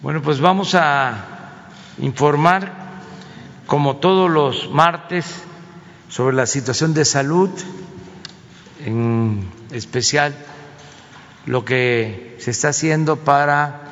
[0.00, 1.24] Bueno, pues vamos a
[1.98, 2.72] informar,
[3.66, 5.42] como todos los martes,
[6.08, 7.50] sobre la situación de salud,
[8.86, 10.36] en especial
[11.46, 13.86] lo que se está haciendo para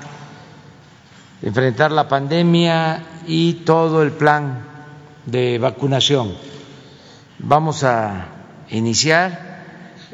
[1.43, 4.65] enfrentar la pandemia y todo el plan
[5.27, 6.37] de vacunación.
[7.41, 8.29] Vamos a
[8.71, 9.65] iniciar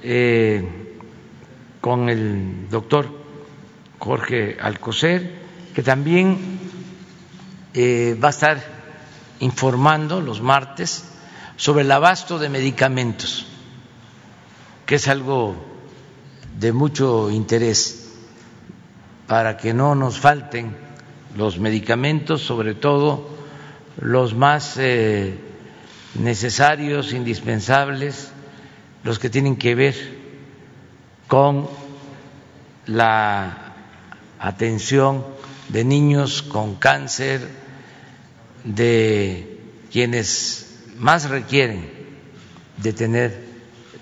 [0.03, 0.97] eh,
[1.83, 3.11] con el doctor
[3.99, 5.42] Jorge Alcocer,
[5.75, 6.59] que también
[7.75, 8.63] eh, va a estar
[9.41, 11.05] informando los martes
[11.57, 13.47] sobre el abasto de medicamentos,
[14.87, 15.57] que es algo
[16.59, 18.13] de mucho interés
[19.27, 20.77] para que no nos falten
[21.37, 23.31] los medicamentos, sobre todo
[23.99, 25.39] los más eh,
[26.15, 28.31] necesarios, indispensables,
[29.05, 29.95] los que tienen que ver
[31.27, 31.69] con
[32.87, 33.75] la
[34.39, 35.32] atención
[35.73, 37.49] de niños con cáncer,
[38.65, 39.59] de
[39.91, 41.91] quienes más requieren
[42.77, 43.45] de tener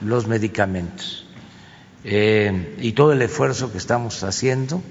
[0.01, 1.27] los medicamentos.
[2.03, 4.83] Eh, y todo el esfuerzo que estamos haciendo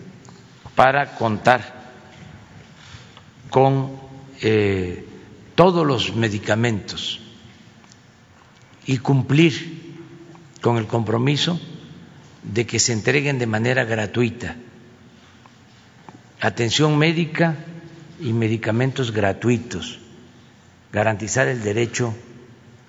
[0.76, 1.92] para contar
[3.50, 4.00] con
[4.42, 5.06] eh,
[5.56, 7.20] todos los medicamentos
[8.86, 10.06] y cumplir
[10.62, 11.60] con el compromiso
[12.44, 14.56] de que se entreguen de manera gratuita
[16.40, 17.56] atención médica
[18.20, 20.00] y medicamentos gratuitos,
[20.92, 22.14] garantizar el derecho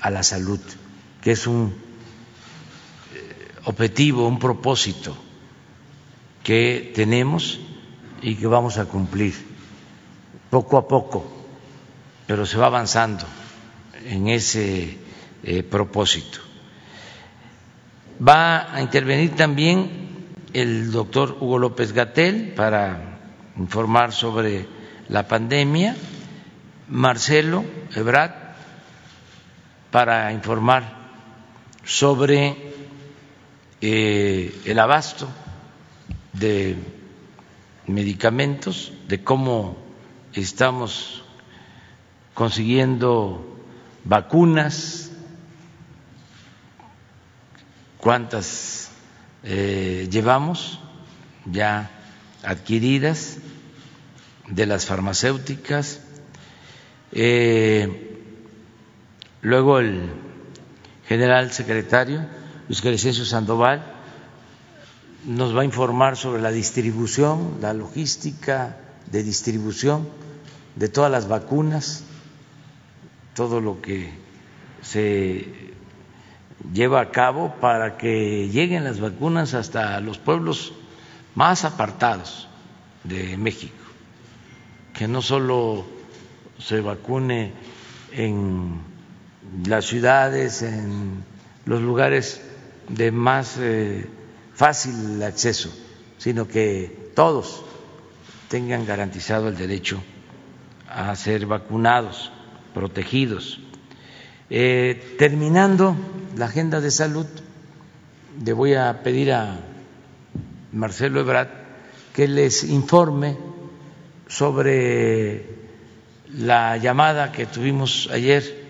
[0.00, 0.60] a la salud,
[1.20, 1.74] que es un
[3.14, 5.16] eh, objetivo, un propósito
[6.42, 7.60] que tenemos
[8.22, 9.34] y que vamos a cumplir
[10.48, 11.26] poco a poco,
[12.26, 13.24] pero se va avanzando
[14.04, 14.98] en ese
[15.42, 16.38] eh, propósito.
[18.26, 19.90] Va a intervenir también
[20.52, 23.09] el doctor Hugo López Gatel para
[23.56, 24.66] informar sobre
[25.08, 25.96] la pandemia,
[26.88, 28.32] Marcelo Ebrard
[29.90, 30.82] para informar
[31.84, 32.56] sobre
[33.80, 35.28] eh, el abasto
[36.32, 36.76] de
[37.86, 39.76] medicamentos, de cómo
[40.32, 41.24] estamos
[42.34, 43.58] consiguiendo
[44.04, 45.10] vacunas,
[47.98, 48.90] cuántas
[49.42, 50.78] eh, llevamos
[51.46, 51.90] ya
[52.42, 53.38] adquiridas
[54.48, 56.00] de las farmacéuticas.
[57.12, 58.18] Eh,
[59.42, 60.10] luego el
[61.06, 62.24] general secretario
[62.68, 63.82] Luis Crescencio Sandoval
[65.26, 68.76] nos va a informar sobre la distribución, la logística
[69.10, 70.08] de distribución
[70.76, 72.04] de todas las vacunas,
[73.34, 74.12] todo lo que
[74.82, 75.72] se
[76.72, 80.72] lleva a cabo para que lleguen las vacunas hasta los pueblos
[81.34, 82.48] más apartados
[83.04, 83.80] de México
[85.00, 85.86] que no solo
[86.58, 87.52] se vacune
[88.12, 88.80] en
[89.66, 91.24] las ciudades, en
[91.64, 92.40] los lugares
[92.88, 94.06] de más eh,
[94.52, 95.72] fácil acceso,
[96.18, 97.64] sino que todos
[98.48, 100.02] tengan garantizado el derecho
[100.86, 102.30] a ser vacunados,
[102.74, 103.60] protegidos.
[104.50, 105.96] Eh, terminando
[106.36, 107.26] la agenda de salud,
[108.44, 109.60] le voy a pedir a
[110.72, 111.48] Marcelo Ebrard
[112.12, 113.36] que les informe
[114.28, 115.44] sobre
[116.34, 118.60] la llamada que tuvimos ayer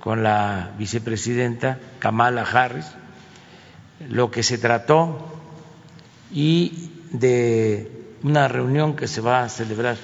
[0.00, 2.86] con la vicepresidenta Kamala Harris,
[4.08, 5.28] lo que se trató
[6.32, 7.90] y de
[8.22, 9.96] una reunión que se va a celebrar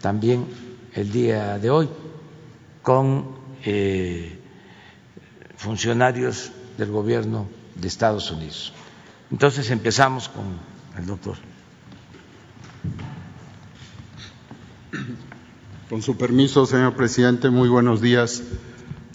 [0.00, 0.46] también
[0.94, 1.88] el día de hoy
[2.82, 4.38] con eh,
[5.56, 8.72] funcionarios del gobierno de Estados Unidos.
[9.30, 10.44] Entonces empezamos con
[10.98, 11.36] el doctor.
[15.88, 18.42] Con su permiso, señor presidente, muy buenos días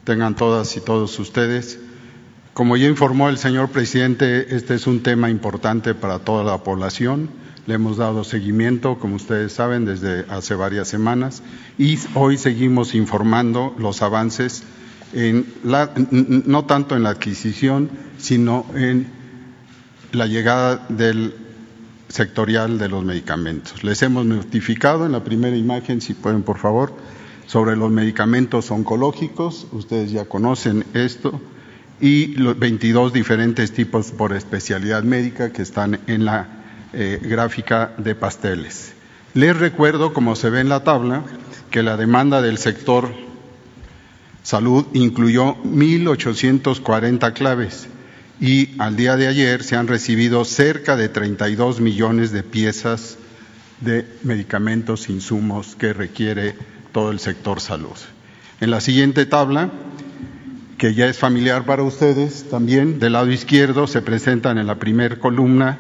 [0.03, 1.79] tengan todas y todos ustedes.
[2.53, 7.29] Como ya informó el señor presidente, este es un tema importante para toda la población.
[7.67, 11.43] Le hemos dado seguimiento, como ustedes saben, desde hace varias semanas
[11.78, 14.64] y hoy seguimos informando los avances
[15.14, 19.21] en la, no tanto en la adquisición, sino en
[20.11, 21.34] la llegada del
[22.09, 23.84] sectorial de los medicamentos.
[23.84, 26.93] Les hemos notificado en la primera imagen, si pueden por favor,
[27.47, 31.41] sobre los medicamentos oncológicos, ustedes ya conocen esto,
[31.99, 36.47] y los 22 diferentes tipos por especialidad médica que están en la
[36.93, 38.93] eh, gráfica de pasteles.
[39.34, 41.23] Les recuerdo, como se ve en la tabla,
[41.69, 43.14] que la demanda del sector
[44.43, 47.87] salud incluyó 1.840 claves
[48.41, 53.20] y al día de ayer se han recibido cerca de 32 millones de piezas
[53.82, 56.55] de medicamentos, insumos que requiere
[56.91, 57.96] todo el sector salud.
[58.59, 59.70] En la siguiente tabla,
[60.79, 65.20] que ya es familiar para ustedes, también del lado izquierdo se presentan en la primera
[65.20, 65.78] columna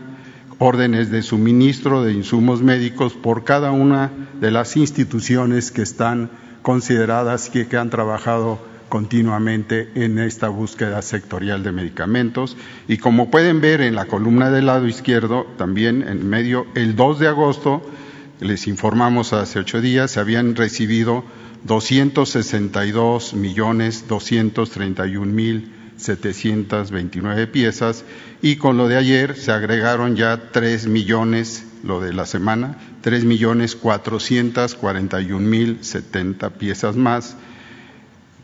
[0.59, 6.29] órdenes de suministro de insumos médicos por cada una de las instituciones que están
[6.61, 12.57] consideradas y que han trabajado continuamente en esta búsqueda sectorial de medicamentos.
[12.89, 17.19] Y como pueden ver en la columna del lado izquierdo, también en medio, el 2
[17.19, 17.81] de agosto,
[18.41, 21.23] les informamos hace ocho días, se habían recibido
[21.63, 28.03] 262 millones 231 mil 729 piezas
[28.41, 33.23] y con lo de ayer se agregaron ya 3 millones, lo de la semana, 3
[33.23, 37.37] millones 441 mil 70 piezas más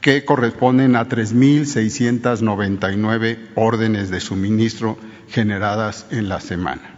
[0.07, 6.95] que corresponden a 3.699 órdenes de suministro generadas en la semana.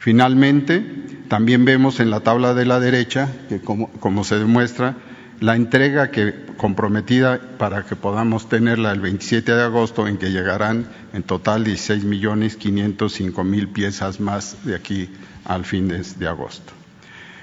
[0.00, 0.84] Finalmente,
[1.28, 4.96] también vemos en la tabla de la derecha que, como, se demuestra,
[5.38, 10.88] la entrega que comprometida para que podamos tenerla el 27 de agosto, en que llegarán
[11.12, 15.10] en total 16 millones 505 mil piezas más de aquí
[15.44, 16.72] al fin de, agosto.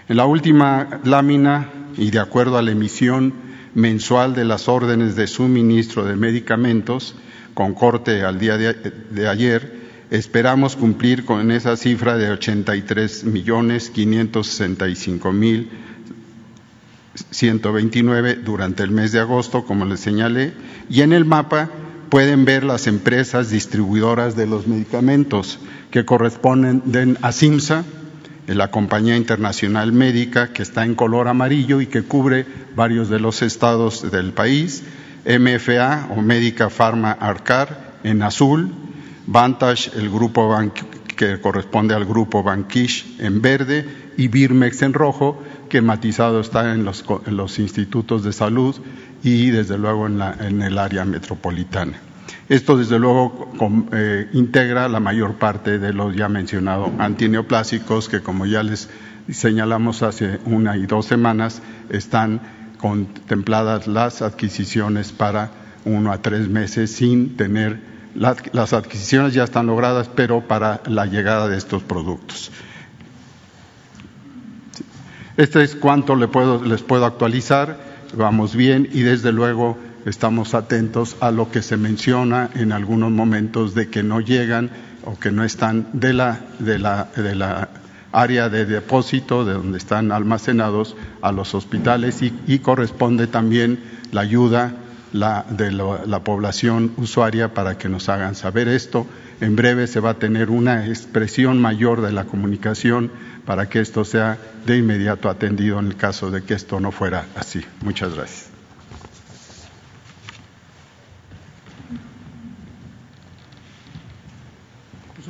[0.09, 5.27] En la última lámina, y de acuerdo a la emisión mensual de las órdenes de
[5.27, 7.15] suministro de medicamentos,
[7.53, 9.77] con corte al día de, ayer,
[10.11, 15.69] esperamos cumplir con esa cifra de 83 millones 565 mil
[17.31, 20.53] 129 durante el mes de agosto, como les señalé,
[20.89, 21.69] y en el mapa
[22.09, 25.59] pueden ver las empresas distribuidoras de los medicamentos
[25.91, 27.83] que corresponden a CIMSA,
[28.47, 32.45] la compañía internacional médica que está en color amarillo y que cubre
[32.75, 34.83] varios de los estados del país,
[35.25, 38.71] MFA o Médica Pharma Arcar en azul,
[39.25, 40.57] Vantage, el grupo
[41.17, 43.85] que corresponde al grupo Bankish en verde
[44.15, 48.75] y Birmex en rojo, que matizado está en los, los institutos de salud
[49.23, 51.99] y desde luego en, la, en, el área metropolitana.
[52.49, 53.51] Esto desde luego
[53.91, 58.89] eh, integra la mayor parte de los ya mencionados antineoplásicos que como ya les
[59.29, 62.41] señalamos hace una y dos semanas están
[62.77, 65.51] contempladas las adquisiciones para
[65.83, 67.79] uno a tres meses sin tener
[68.15, 72.51] las adquisiciones ya están logradas pero para la llegada de estos productos.
[75.35, 77.77] Este es cuanto les puedo actualizar,
[78.15, 79.77] vamos bien y desde luego
[80.09, 84.69] estamos atentos a lo que se menciona en algunos momentos de que no llegan
[85.05, 87.69] o que no están de la, de la, de la
[88.11, 93.79] área de depósito, de donde están almacenados, a los hospitales y, corresponde también
[94.11, 94.75] la ayuda
[95.13, 99.05] la, de la población usuaria para que nos hagan saber esto.
[99.39, 103.11] En breve se va a tener una expresión mayor de la comunicación
[103.45, 107.25] para que esto sea de inmediato atendido en el caso de que esto no fuera
[107.35, 107.63] así.
[107.81, 108.56] Muchas gracias.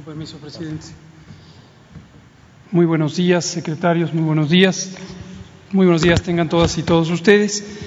[0.08, 0.86] Permiso, presidente.
[2.72, 4.96] Muy buenos días, secretarios, muy buenos días.
[5.74, 7.78] Muy buenos días tengan todas y todos ustedes.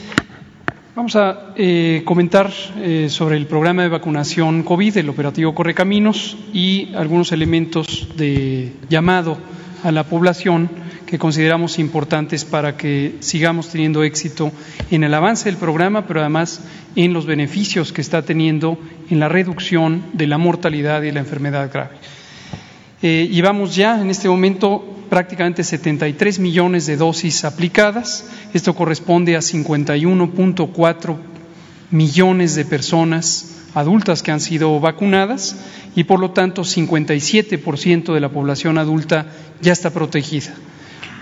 [0.95, 6.95] Vamos a eh, comentar eh, sobre el programa de vacunación COVID, el operativo Correcaminos y
[6.95, 9.39] algunos elementos de llamado
[9.82, 10.69] a la población
[11.06, 14.52] que consideramos importantes para que sigamos teniendo éxito
[14.90, 16.62] en el avance del programa, pero además
[16.97, 18.78] en los beneficios que está teniendo
[19.11, 21.97] en la reducción de la mortalidad y la enfermedad grave.
[23.02, 28.31] Eh, llevamos ya en este momento prácticamente 73 millones de dosis aplicadas.
[28.55, 31.16] Esto corresponde a 51.4
[31.90, 35.57] millones de personas adultas que han sido vacunadas
[35.95, 39.27] y por lo tanto 57% de la población adulta
[39.61, 40.55] ya está protegida.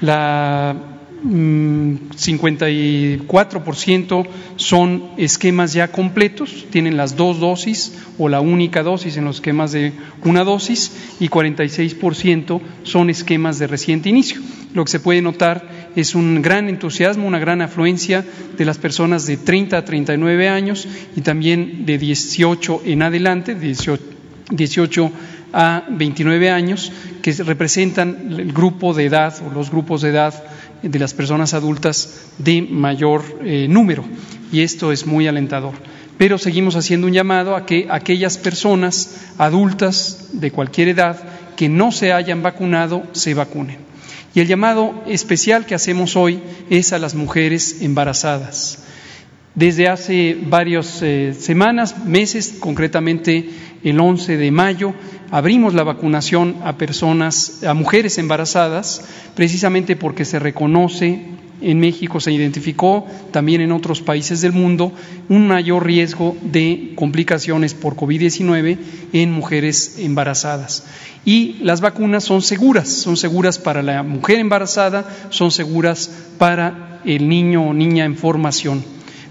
[0.00, 0.76] La
[1.25, 9.25] 54% mm, son esquemas ya completos, tienen las dos dosis o la única dosis en
[9.25, 9.93] los esquemas de
[10.25, 14.40] una dosis y 46% son esquemas de reciente inicio.
[14.75, 15.67] Lo que se puede notar
[16.00, 18.25] es un gran entusiasmo, una gran afluencia
[18.57, 20.87] de las personas de 30 a 39 años
[21.17, 24.02] y también de 18 en adelante, 18,
[24.52, 25.12] 18
[25.52, 30.35] a 29 años, que representan el grupo de edad o los grupos de edad
[30.83, 34.05] de las personas adultas de mayor eh, número.
[34.52, 35.73] Y esto es muy alentador.
[36.17, 41.17] Pero seguimos haciendo un llamado a que aquellas personas adultas de cualquier edad
[41.57, 43.88] que no se hayan vacunado se vacunen.
[44.35, 48.85] Y el llamado especial que hacemos hoy es a las mujeres embarazadas
[49.54, 53.49] Desde hace varias eh, semanas, meses, concretamente
[53.82, 54.94] el 11 de mayo,
[55.30, 59.04] abrimos la vacunación a personas, a mujeres embarazadas,
[59.35, 64.92] precisamente porque se reconoce en México se identificó, también en otros países del mundo,
[65.28, 68.78] un mayor riesgo de complicaciones por COVID-19
[69.12, 70.85] en mujeres embarazadas.
[71.28, 77.28] Y las vacunas son seguras, son seguras para la mujer embarazada, son seguras para el
[77.28, 78.82] niño o niña en formación.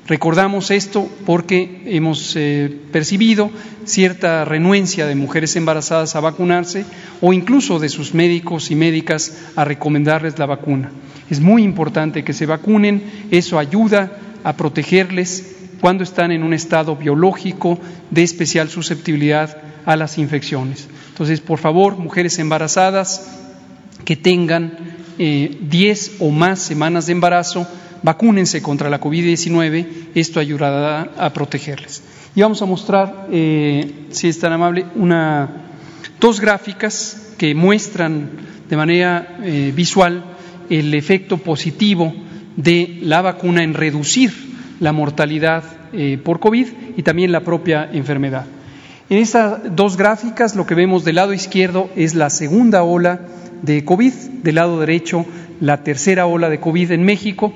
[0.06, 3.50] Recordamos esto porque hemos eh, percibido
[3.86, 6.86] cierta renuencia de mujeres embarazadas a vacunarse
[7.20, 10.92] o incluso de sus médicos y médicas a recomendarles la vacuna.
[11.32, 13.02] Es muy importante que se vacunen,
[13.32, 14.12] eso ayuda
[14.44, 17.80] a protegerles cuando están en un estado biológico
[18.12, 20.88] de especial susceptibilidad a las infecciones.
[21.10, 23.26] Entonces, por favor, mujeres embarazadas
[24.04, 24.78] que tengan
[25.18, 27.66] 10 eh, o más semanas de embarazo,
[28.04, 32.04] vacúnense contra la COVID-19, esto ayudará a protegerles.
[32.36, 35.50] Y vamos a mostrar, eh, si es tan amable, una,
[36.20, 38.30] dos gráficas que muestran
[38.70, 40.22] de manera eh, visual
[40.70, 42.14] el efecto positivo
[42.58, 44.34] de la vacuna en reducir
[44.82, 45.64] la mortalidad
[46.24, 46.68] por COVID
[46.98, 48.46] y también la propia enfermedad.
[49.10, 53.22] En estas dos gráficas lo que vemos del lado izquierdo es la segunda ola
[53.62, 55.26] de COVID, del lado derecho
[55.62, 57.54] la tercera ola de COVID en México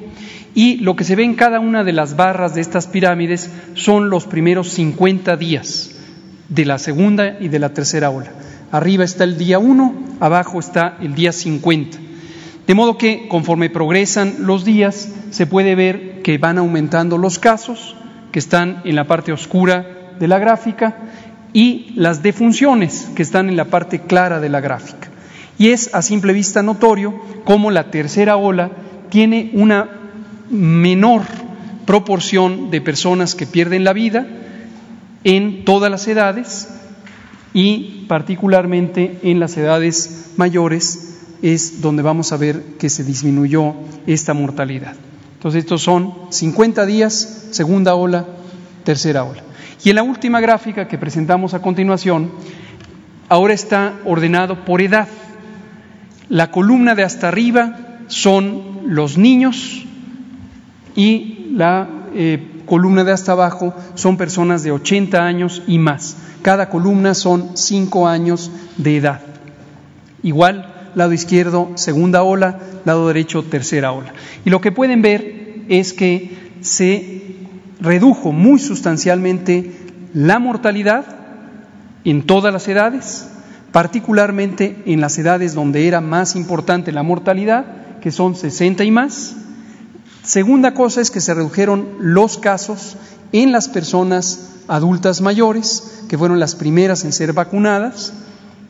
[0.56, 4.10] y lo que se ve en cada una de las barras de estas pirámides son
[4.10, 5.92] los primeros 50 días
[6.48, 8.32] de la segunda y de la tercera ola.
[8.72, 11.98] Arriba está el día 1, abajo está el día 50.
[12.66, 17.98] De modo que conforme progresan los días, se puede ver que van aumentando los casos,
[18.32, 20.96] que están en la parte oscura de la gráfica,
[21.54, 25.10] y las defunciones, que están en la parte clara de la gráfica.
[25.58, 28.72] Y es a simple vista notorio cómo la tercera ola
[29.10, 29.90] tiene una
[30.50, 31.24] menor
[31.86, 34.28] proporción de personas que pierden la vida
[35.24, 36.70] en todas las edades
[37.54, 43.74] y particularmente en las edades mayores es donde vamos a ver que se disminuyó
[44.08, 44.96] esta mortalidad.
[45.34, 48.26] Entonces estos son 50 días, segunda ola,
[48.84, 49.44] tercera ola.
[49.84, 52.32] Y en la última gráfica que presentamos a continuación,
[53.30, 55.08] ahora está ordenado por edad.
[56.30, 59.86] La columna de hasta arriba son los niños,
[60.96, 66.18] y la eh, columna de hasta abajo son personas de 80 años y más.
[66.42, 69.22] Cada columna son 5 años de edad.
[70.24, 74.14] Igual, lado izquierdo, segunda ola, lado derecho, tercera ola.
[74.46, 77.31] Y lo que pueden ver es que se
[77.82, 79.72] redujo muy sustancialmente
[80.14, 81.06] la mortalidad
[82.04, 83.28] en todas las edades,
[83.72, 89.36] particularmente en las edades donde era más importante la mortalidad, que son 60 y más,
[90.24, 92.96] Segunda cosa es que se redujeron los casos
[93.32, 98.14] en las personas adultas mayores, que fueron las primeras en ser vacunadas.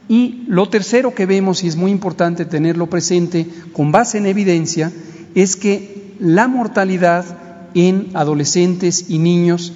[0.08, 4.92] Y lo tercero que vemos, y es muy importante tenerlo presente con base en evidencia,
[5.36, 7.26] es que la mortalidad
[7.74, 9.74] en adolescentes y niños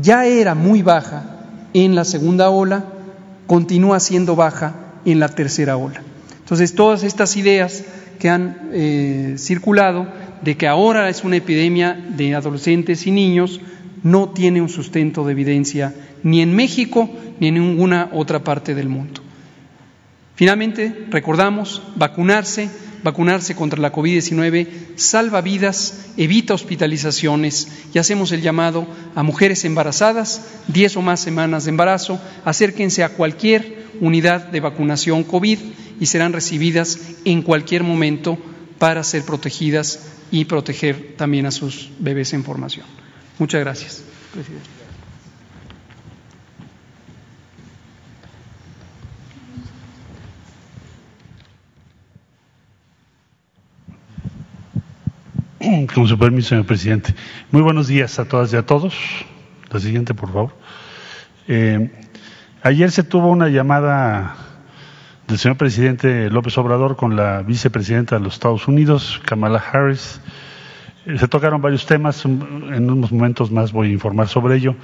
[0.00, 1.24] ya era muy baja
[1.72, 2.84] en la segunda ola,
[3.46, 4.74] continúa siendo baja
[5.04, 6.02] en la tercera ola.
[6.38, 7.84] Entonces, todas estas ideas
[8.18, 10.06] que han eh, circulado
[10.42, 13.60] de que ahora es una epidemia de adolescentes y niños
[14.02, 17.10] no tiene un sustento de evidencia ni en México
[17.40, 19.22] ni en ninguna otra parte del mundo.
[20.34, 22.68] Finalmente, recordamos, vacunarse,
[23.06, 28.84] vacunarse contra la COVID-19 salva vidas, evita hospitalizaciones y hacemos el llamado
[29.14, 35.22] a mujeres embarazadas, 10 o más semanas de embarazo, acérquense a cualquier unidad de vacunación
[35.22, 35.58] COVID
[36.00, 38.38] y serán recibidas en cualquier momento
[38.78, 40.00] para ser protegidas
[40.32, 42.86] y proteger también a sus bebés en formación.
[43.38, 44.75] Muchas gracias, presidente.
[55.96, 57.14] Con su permiso, señor presidente.
[57.50, 58.94] Muy buenos días a todas y a todos.
[59.70, 60.50] La siguiente, por favor.
[61.48, 61.90] Eh,
[62.62, 64.36] ayer se tuvo una llamada
[65.26, 70.20] del señor presidente López Obrador con la vicepresidenta de los Estados Unidos, Kamala Harris.
[71.06, 74.76] Eh, se tocaron varios temas, en unos momentos más voy a informar sobre ello,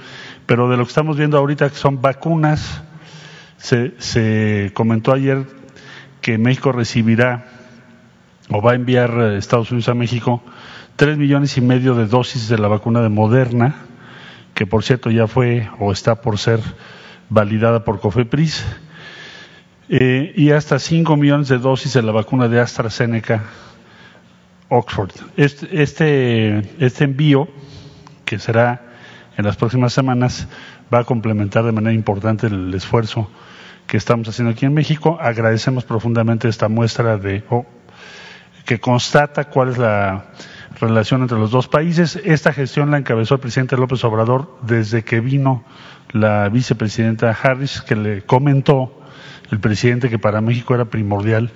[0.47, 2.81] pero de lo que estamos viendo ahorita, que son vacunas,
[3.57, 5.45] se, se comentó ayer
[6.21, 7.45] que México recibirá
[8.49, 10.41] o va a enviar eh, Estados Unidos a México
[10.95, 13.75] tres millones y medio de dosis de la vacuna de Moderna,
[14.53, 16.59] que por cierto ya fue o está por ser
[17.29, 18.65] validada por COFEPRIS
[19.89, 23.43] eh, y hasta 5 millones de dosis de la vacuna de AstraZeneca
[24.69, 25.11] Oxford.
[25.37, 27.47] Este, este, este envío
[28.25, 28.93] que será
[29.37, 30.47] en las próximas semanas,
[30.93, 33.29] va a complementar de manera importante el esfuerzo
[33.87, 35.17] que estamos haciendo aquí en México.
[35.19, 37.43] Agradecemos profundamente esta muestra de
[38.65, 40.25] que constata cuál es la
[40.79, 42.19] relación entre los dos países.
[42.23, 45.63] Esta gestión la encabezó el presidente López Obrador desde que vino
[46.11, 49.01] la vicepresidenta Harris, que le comentó
[49.51, 51.51] el presidente que para México era primordial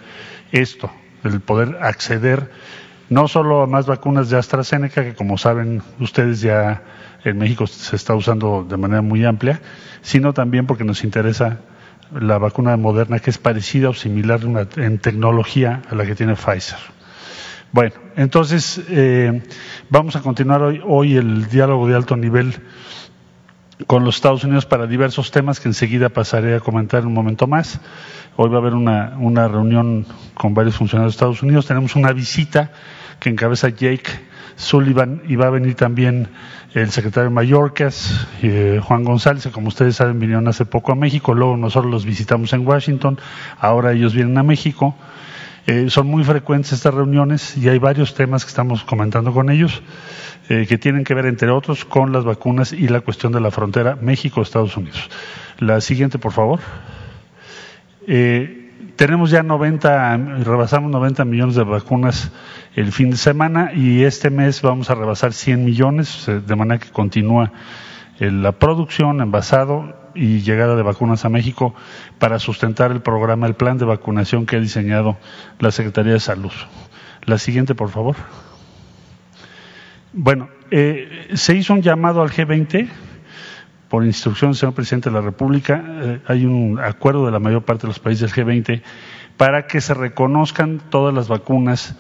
[0.51, 0.91] esto,
[1.23, 2.51] el poder acceder
[3.09, 6.83] no solo a más vacunas de AstraZeneca, que como saben ustedes ya
[7.23, 9.61] en México se está usando de manera muy amplia,
[10.01, 11.59] sino también porque nos interesa
[12.13, 14.41] la vacuna moderna que es parecida o similar
[14.77, 16.96] en tecnología a la que tiene Pfizer.
[17.71, 19.43] Bueno, entonces eh,
[19.89, 22.55] vamos a continuar hoy, hoy el diálogo de alto nivel
[23.85, 27.45] con los Estados Unidos para diversos temas que enseguida pasaré a comentar en un momento
[27.45, 27.79] más.
[28.37, 31.67] Hoy va a haber una, una reunión con varios funcionarios de Estados Unidos.
[31.67, 32.71] Tenemos una visita
[33.19, 34.09] que encabeza Jake
[34.55, 36.29] Sullivan y va a venir también
[36.73, 41.33] el secretario Mallorcas, eh, Juan González, que como ustedes saben vinieron hace poco a México,
[41.33, 43.19] luego nosotros los visitamos en Washington,
[43.59, 44.95] ahora ellos vienen a México.
[45.69, 49.81] Eh, son muy frecuentes estas reuniones y hay varios temas que estamos comentando con ellos
[50.47, 53.51] eh, que tienen que ver, entre otros, con las vacunas y la cuestión de la
[53.51, 55.09] frontera México-Estados Unidos.
[55.59, 56.61] La siguiente, por favor.
[58.07, 62.31] Eh, tenemos ya 90, rebasamos 90 millones de vacunas
[62.73, 66.91] el fin de semana y este mes vamos a rebasar 100 millones, de manera que
[66.91, 67.51] continúa
[68.19, 71.75] la producción, envasado y llegada de vacunas a México
[72.19, 75.17] para sustentar el programa, el plan de vacunación que ha diseñado
[75.59, 76.51] la Secretaría de Salud.
[77.23, 78.15] La siguiente, por favor.
[80.13, 82.89] Bueno, eh, se hizo un llamado al G20
[83.89, 85.83] por instrucción del señor presidente de la República.
[85.85, 88.81] Eh, hay un acuerdo de la mayor parte de los países del G20
[89.37, 91.95] para que se reconozcan todas las vacunas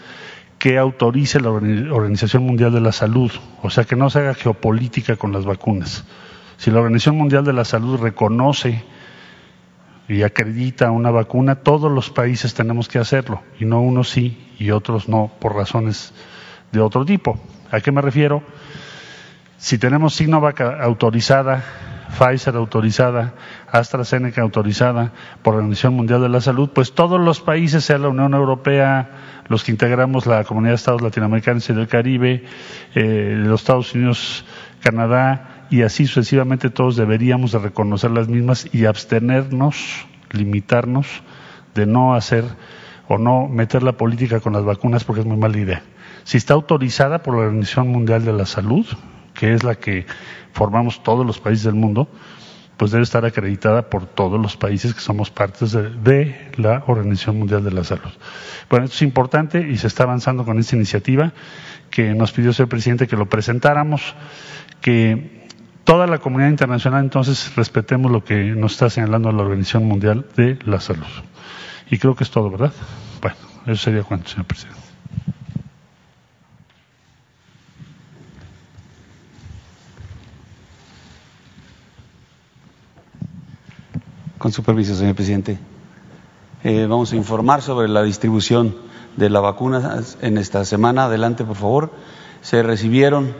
[0.57, 3.31] que autorice la Organización Mundial de la Salud,
[3.61, 6.03] o sea, que no se haga geopolítica con las vacunas.
[6.57, 8.83] Si la Organización Mundial de la Salud reconoce
[10.07, 14.71] y acredita una vacuna, todos los países tenemos que hacerlo, y no unos sí y
[14.71, 16.13] otros no, por razones
[16.71, 17.39] de otro tipo.
[17.71, 18.41] ¿A qué me refiero?
[19.57, 21.63] Si tenemos Sinovac autorizada,
[22.17, 23.33] Pfizer autorizada,
[23.69, 25.11] AstraZeneca autorizada
[25.43, 29.09] por la Organización Mundial de la Salud, pues todos los países, sea la Unión Europea,
[29.47, 32.45] los que integramos la Comunidad de Estados Latinoamericanos y del Caribe,
[32.95, 34.45] eh, los Estados Unidos,
[34.81, 41.07] Canadá, y así sucesivamente todos deberíamos de reconocer las mismas y abstenernos, limitarnos
[41.75, 42.43] de no hacer
[43.07, 45.83] o no meter la política con las vacunas porque es muy mala idea.
[46.23, 48.85] Si está autorizada por la Organización Mundial de la Salud,
[49.33, 50.05] que es la que
[50.51, 52.09] formamos todos los países del mundo,
[52.75, 57.63] pues debe estar acreditada por todos los países que somos partes de, la Organización Mundial
[57.63, 58.11] de la Salud.
[58.69, 61.33] Bueno, esto es importante y se está avanzando con esta iniciativa
[61.89, 64.15] que nos pidió el presidente que lo presentáramos,
[64.81, 65.36] que
[65.87, 70.59] toda la comunidad internacional entonces respetemos lo que nos está señalando la Organización Mundial de
[70.65, 71.05] la Salud.
[71.89, 72.73] Y creo que es todo, ¿verdad?
[73.21, 74.81] Bueno, eso sería cuanto, señor presidente.
[84.37, 85.57] Con su permiso, señor presidente.
[86.65, 88.75] Eh, vamos a informar sobre la distribución
[89.15, 91.05] de la vacuna en esta semana.
[91.05, 91.93] Adelante, por favor.
[92.41, 93.33] Se recibieron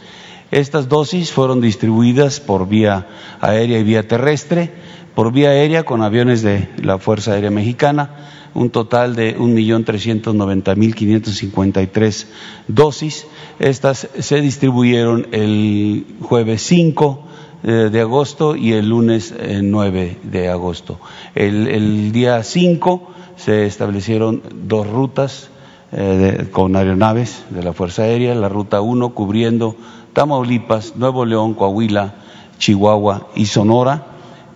[0.51, 3.07] Estas dosis fueron distribuidas por vía
[3.43, 4.73] aérea y vía terrestre,
[5.15, 12.27] por vía aérea con aviones de la Fuerza Aérea Mexicana, un total de 1.390.553
[12.69, 13.27] dosis.
[13.59, 17.25] Estas se distribuyeron el jueves 5
[17.67, 20.99] eh, de agosto y el lunes 9 eh, de agosto.
[21.35, 25.49] El, día 5 se establecieron dos rutas
[25.93, 29.77] eh, con aeronaves de la Fuerza Aérea, la ruta 1 cubriendo
[30.13, 32.15] Tamaulipas, Nuevo León, Coahuila,
[32.59, 34.07] Chihuahua y Sonora,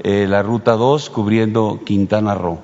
[0.05, 2.61] la ruta 2 cubriendo Quintana Roo.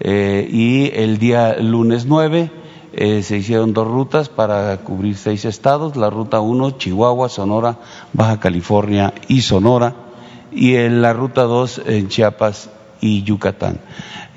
[0.00, 2.50] Eh, y el día lunes 9
[2.92, 7.78] eh, se hicieron dos rutas para cubrir seis estados, la ruta 1 Chihuahua, Sonora,
[8.12, 9.94] Baja California y Sonora,
[10.50, 13.78] y en la ruta 2 en Chiapas y Yucatán.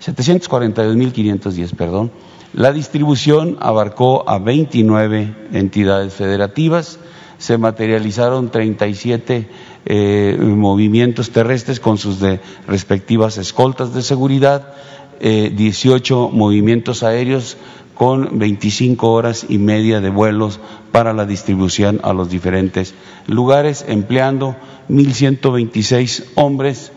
[0.00, 2.10] 742.510, perdón.
[2.54, 6.98] La distribución abarcó a 29 entidades federativas,
[7.38, 9.48] se materializaron 37
[9.86, 12.18] eh, movimientos terrestres con sus
[12.66, 14.72] respectivas escoltas de seguridad,
[15.20, 17.56] 18 eh, movimientos aéreos
[17.94, 20.60] con 25 horas y media de vuelos
[20.92, 22.94] para la distribución a los diferentes
[23.26, 24.56] lugares, empleando
[24.88, 26.92] 1.126 hombres,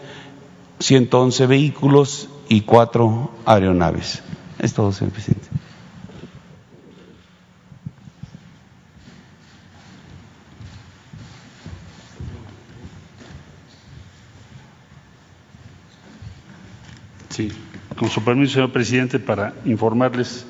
[0.80, 4.22] 111 vehículos y cuatro aeronaves.
[4.60, 5.48] Es todo, señor presidente.
[17.30, 17.52] Sí,
[17.96, 20.48] con su permiso, señor presidente, para informarles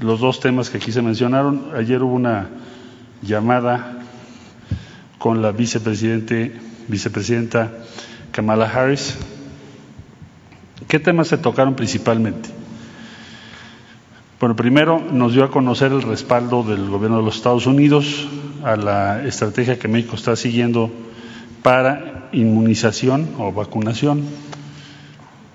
[0.00, 1.72] los dos temas que aquí se mencionaron.
[1.76, 2.48] Ayer hubo una
[3.22, 3.98] llamada
[5.18, 6.58] con la vicepresidente,
[6.88, 7.70] vicepresidenta
[8.32, 9.16] Kamala Harris.
[10.88, 12.48] ¿Qué temas se tocaron principalmente?
[14.40, 18.26] Bueno, primero nos dio a conocer el respaldo del gobierno de los Estados Unidos
[18.64, 20.90] a la estrategia que México está siguiendo
[21.62, 24.24] para inmunización o vacunación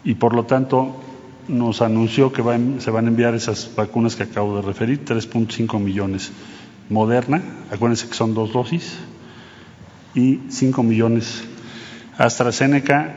[0.04, 1.02] y por lo tanto
[1.48, 2.42] nos anunció que
[2.80, 6.32] se van a enviar esas vacunas que acabo de referir, 3.5 millones.
[6.90, 8.98] Moderna, acuérdense que son dos dosis,
[10.14, 11.44] y 5 millones
[12.18, 13.14] AstraZeneca,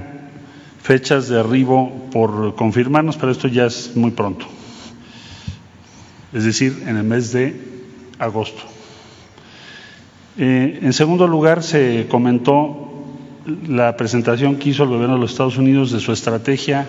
[0.83, 4.47] fechas de arribo por confirmarnos, pero esto ya es muy pronto,
[6.33, 7.61] es decir, en el mes de
[8.19, 8.63] agosto.
[10.37, 13.05] Eh, en segundo lugar, se comentó
[13.67, 16.87] la presentación que hizo el gobierno de los Estados Unidos de su estrategia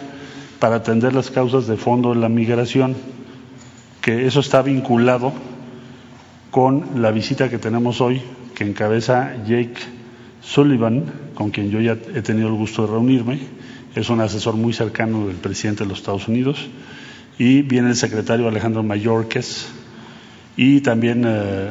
[0.60, 2.95] para atender las causas de fondo de la migración,
[4.02, 5.34] que eso está vinculado
[6.52, 8.22] con la visita que tenemos hoy,
[8.56, 9.76] que encabeza Jake
[10.41, 13.39] Sullivan, con quien yo ya he tenido el gusto de reunirme,
[13.95, 16.67] es un asesor muy cercano del presidente de los Estados Unidos,
[17.38, 19.69] y viene el secretario Alejandro Mayorques,
[20.58, 21.69] y también eh,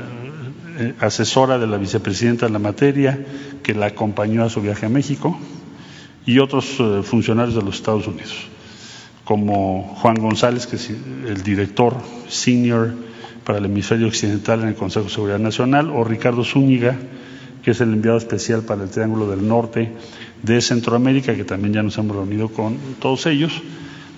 [0.78, 3.18] eh, asesora de la vicepresidenta en la materia,
[3.62, 5.38] que la acompañó a su viaje a México,
[6.24, 8.48] y otros eh, funcionarios de los Estados Unidos
[9.28, 11.94] como Juan González, que es el director
[12.28, 12.94] senior
[13.44, 16.96] para el hemisferio occidental en el Consejo de Seguridad Nacional, o Ricardo Zúñiga,
[17.62, 19.92] que es el enviado especial para el Triángulo del Norte
[20.42, 23.52] de Centroamérica, que también ya nos hemos reunido con todos ellos.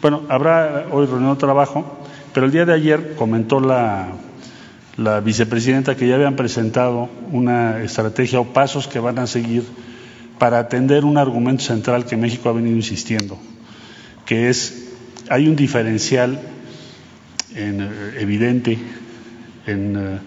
[0.01, 1.99] Bueno, habrá hoy reunión de trabajo,
[2.33, 4.13] pero el día de ayer comentó la,
[5.25, 9.65] vicepresidenta que ya habían presentado una estrategia o pasos que van a seguir
[10.39, 13.37] para atender un argumento central que México ha venido insistiendo,
[14.25, 14.87] que es
[15.31, 16.41] hay un diferencial
[17.55, 17.89] en, eh,
[18.19, 18.77] evidente
[19.65, 20.21] en el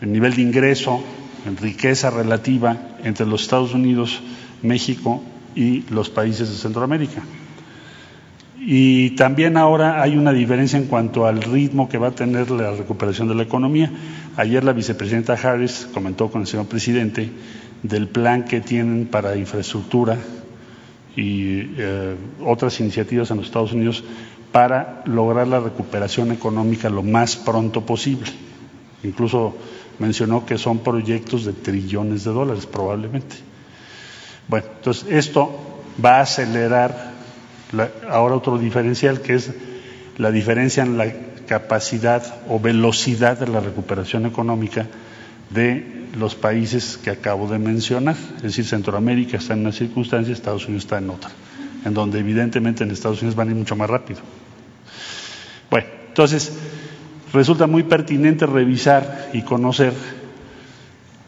[0.00, 1.02] eh, nivel de ingreso,
[1.46, 4.20] en riqueza relativa entre los Estados Unidos,
[4.62, 5.22] México
[5.54, 7.22] y los países de Centroamérica.
[8.58, 12.72] Y también ahora hay una diferencia en cuanto al ritmo que va a tener la
[12.72, 13.92] recuperación de la economía.
[14.36, 17.30] Ayer la vicepresidenta Harris comentó con el señor presidente
[17.84, 20.18] del plan que tienen para infraestructura
[21.16, 24.02] y eh, otras iniciativas en los Estados Unidos
[24.50, 28.30] para lograr la recuperación económica lo más pronto posible.
[29.02, 29.56] Incluso
[29.98, 33.36] mencionó que son proyectos de trillones de dólares probablemente.
[34.48, 35.50] Bueno, entonces esto
[36.02, 37.12] va a acelerar
[38.08, 39.50] ahora otro diferencial que es
[40.18, 41.12] la diferencia en la
[41.46, 44.86] capacidad o velocidad de la recuperación económica
[45.50, 48.16] de los países que acabo de mencionar.
[48.36, 51.30] Es decir, Centroamérica está en una circunstancia, Estados Unidos está en otra,
[51.84, 54.20] en donde evidentemente en Estados Unidos van a ir mucho más rápido.
[55.70, 56.52] Bueno, entonces
[57.32, 59.92] resulta muy pertinente revisar y conocer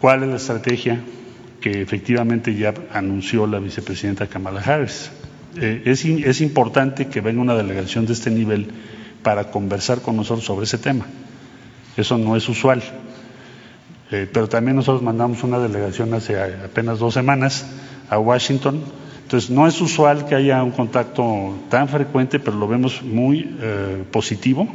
[0.01, 1.01] cuál es la estrategia
[1.61, 5.11] que efectivamente ya anunció la vicepresidenta Kamala Harris.
[5.57, 8.69] Eh, es, es importante que venga una delegación de este nivel
[9.23, 11.07] para conversar con nosotros sobre ese tema.
[11.97, 12.83] Eso no es usual.
[14.15, 17.67] Eh, pero también nosotros mandamos una delegación hace apenas dos semanas
[18.09, 18.81] a Washington.
[19.25, 24.05] Entonces, no es usual que haya un contacto tan frecuente, pero lo vemos muy eh,
[24.13, 24.69] positivo,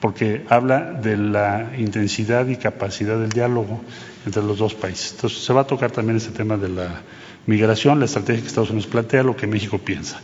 [0.00, 3.82] porque habla de la intensidad y capacidad del diálogo
[4.24, 5.12] entre los dos países.
[5.16, 7.02] Entonces, se va a tocar también ese tema de la
[7.44, 10.18] migración, la estrategia que Estados Unidos plantea, lo que México piensa.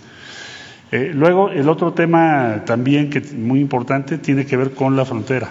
[0.91, 5.51] Eh, luego, el otro tema también que muy importante tiene que ver con la frontera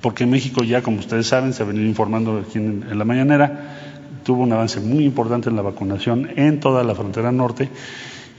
[0.00, 3.76] porque México ya, como ustedes saben, se ha venido informando aquí en, la mañanera,
[4.24, 7.68] tuvo un avance muy importante en la vacunación en toda la frontera norte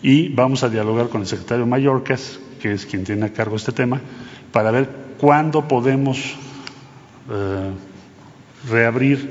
[0.02, 3.72] y vamos a dialogar con el secretario Mallorcas, que es quien tiene a cargo este
[3.72, 4.02] tema,
[4.52, 6.36] para ver cuándo podemos
[7.30, 7.72] eh,
[8.70, 9.30] reabrir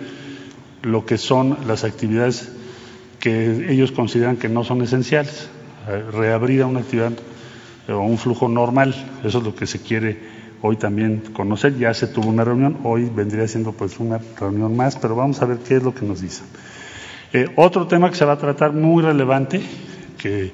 [0.82, 2.52] lo que son las actividades
[3.18, 5.48] que ellos consideran que no son esenciales,
[5.88, 7.12] eh, reabrir a una actividad
[7.88, 11.76] o un flujo normal, eso es lo que se quiere hoy también conocer.
[11.76, 15.44] Ya se tuvo una reunión, hoy vendría siendo pues una reunión más, pero vamos a
[15.44, 16.46] ver qué es lo que nos dicen.
[17.32, 19.60] Eh, otro tema que se va a tratar muy relevante,
[20.18, 20.52] que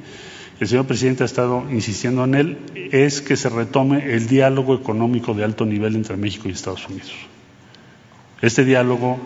[0.59, 5.35] el señor presidente ha estado insistiendo en él, es que se retome el diálogo económico
[5.35, 7.13] de alto nivel entre México y Estados Unidos.
[8.41, 9.19] Este diálogo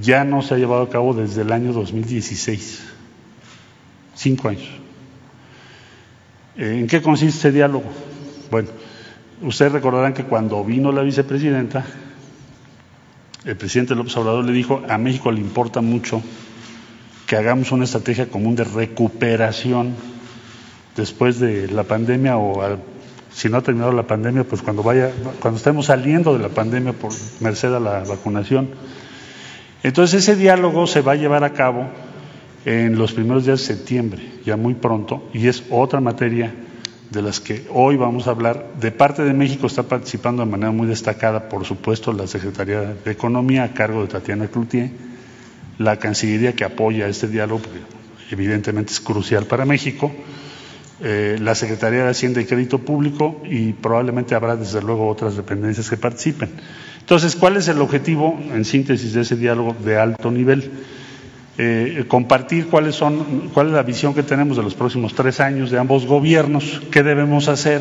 [0.00, 2.84] ya no se ha llevado a cabo desde el año 2016,
[4.14, 4.68] cinco años.
[6.56, 7.84] Eh, ¿En qué consiste ese diálogo?
[8.50, 8.68] Bueno,
[9.42, 11.84] Ustedes recordarán que cuando vino la vicepresidenta,
[13.44, 16.22] el presidente López Obrador le dijo, a México le importa mucho
[17.26, 19.94] que hagamos una estrategia común de recuperación
[20.96, 22.78] después de la pandemia o
[23.30, 26.94] si no ha terminado la pandemia, pues cuando vaya, cuando estemos saliendo de la pandemia
[26.94, 28.70] por merced a la vacunación.
[29.82, 31.88] Entonces ese diálogo se va a llevar a cabo
[32.64, 36.54] en los primeros días de septiembre, ya muy pronto, y es otra materia
[37.10, 38.66] de las que hoy vamos a hablar.
[38.80, 43.10] De parte de México está participando de manera muy destacada, por supuesto, la Secretaría de
[43.10, 44.90] Economía a cargo de Tatiana Cloutier,
[45.78, 47.80] la Cancillería que apoya este diálogo, porque
[48.30, 50.12] evidentemente es crucial para México,
[51.00, 55.90] eh, la Secretaría de Hacienda y Crédito Público y probablemente habrá desde luego otras dependencias
[55.90, 56.50] que participen.
[57.00, 60.70] Entonces, ¿cuál es el objetivo, en síntesis, de ese diálogo de alto nivel?
[61.58, 65.70] Eh, compartir cuáles son, cuál es la visión que tenemos de los próximos tres años
[65.70, 67.80] de ambos gobiernos, qué debemos hacer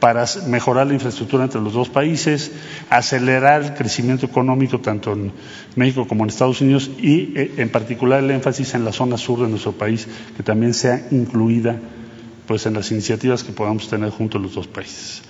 [0.00, 2.50] para mejorar la infraestructura entre los dos países,
[2.90, 5.32] acelerar el crecimiento económico tanto en
[5.76, 9.40] México como en Estados Unidos y eh, en particular el énfasis en la zona sur
[9.40, 11.78] de nuestro país, que también sea incluida
[12.46, 15.22] pues en las iniciativas que podamos tener juntos los dos países.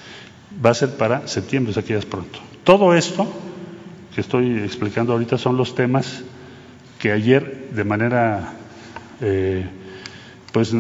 [0.65, 2.39] Va a ser para septiembre, o sea que ya es pronto.
[2.65, 3.27] Todo esto
[4.15, 6.23] que estoy explicando ahorita son los temas
[6.99, 8.55] que ayer de manera
[9.21, 9.67] eh,
[10.53, 10.73] pues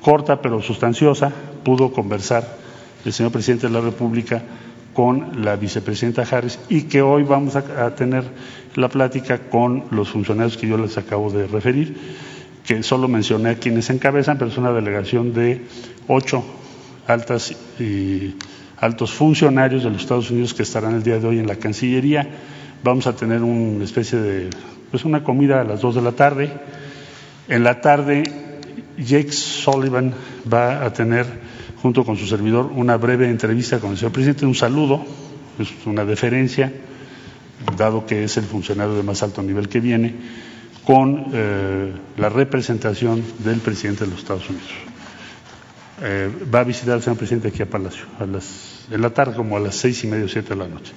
[0.00, 1.32] corta pero sustanciosa
[1.64, 2.58] pudo conversar
[3.04, 4.42] el señor presidente de la República
[4.98, 8.24] con la vicepresidenta Harris y que hoy vamos a, tener
[8.74, 11.96] la plática con los funcionarios que yo les acabo de referir,
[12.66, 15.64] que solo mencioné a quienes encabezan, pero es una delegación de
[16.08, 16.44] ocho
[17.06, 18.34] altas y
[18.76, 22.28] altos funcionarios de los Estados Unidos que estarán el día de hoy en la Cancillería.
[22.82, 24.50] Vamos a tener una especie de
[24.90, 26.50] pues una comida a las dos de la tarde.
[27.48, 28.22] En la tarde,
[28.96, 30.14] Jake Sullivan
[30.50, 31.26] va a tener,
[31.82, 35.04] junto con su servidor, una breve entrevista con el señor presidente, un saludo,
[35.58, 36.72] es una deferencia,
[37.76, 40.14] dado que es el funcionario de más alto nivel que viene,
[40.84, 44.70] con eh, la representación del presidente de los Estados Unidos.
[46.00, 49.34] Eh, va a visitar al señor presidente aquí a Palacio, a las, en la tarde
[49.34, 50.92] como a las seis y media o siete de la noche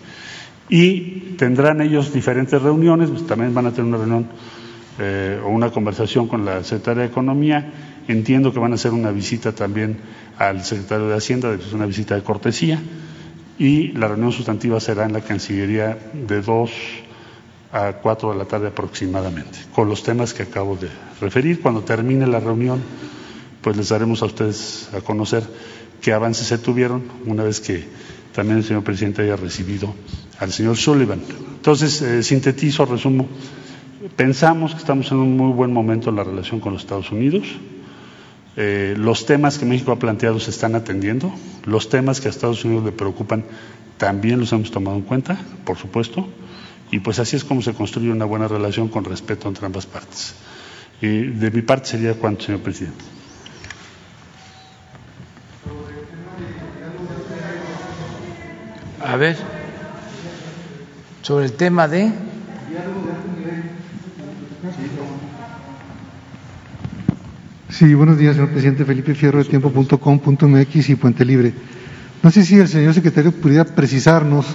[0.72, 4.28] y tendrán ellos diferentes reuniones, pues, también van a tener una reunión
[5.00, 7.74] eh, o una conversación con la secretaria de Economía.
[8.08, 9.98] Entiendo que van a hacer una visita también
[10.38, 12.80] al secretario de Hacienda, es una visita de cortesía,
[13.60, 16.72] y la reunión sustantiva será en la Cancillería de 2
[17.74, 20.88] a 4 de la tarde aproximadamente, con los temas que acabo de
[21.20, 21.60] referir.
[21.62, 22.82] Cuando termine la reunión,
[23.62, 25.44] pues les daremos a ustedes a conocer
[26.02, 27.86] qué avances se tuvieron una vez que
[28.34, 29.94] también el señor presidente haya recibido
[30.40, 31.22] al señor Sullivan.
[31.56, 33.28] Entonces, eh, sintetizo, resumo,
[34.16, 37.44] pensamos que estamos en un muy buen momento en la relación con los Estados Unidos.
[38.58, 41.32] Eh, los temas que México ha planteado se están atendiendo.
[41.66, 43.44] Los temas que a Estados Unidos le preocupan
[43.98, 46.28] también los hemos tomado en cuenta, por supuesto.
[46.90, 50.34] Y pues así es como se construye una buena relación con respeto entre ambas partes.
[51.00, 53.21] de mi parte sería cuanto, señor presidente.
[59.06, 59.36] A ver,
[61.22, 62.12] sobre el tema de...
[67.70, 68.86] Sí, buenos días, señor presidente.
[68.86, 71.52] Felipe Fierro de tiempo.com.mx y Puente Libre.
[72.22, 74.46] No sé si el señor secretario pudiera precisarnos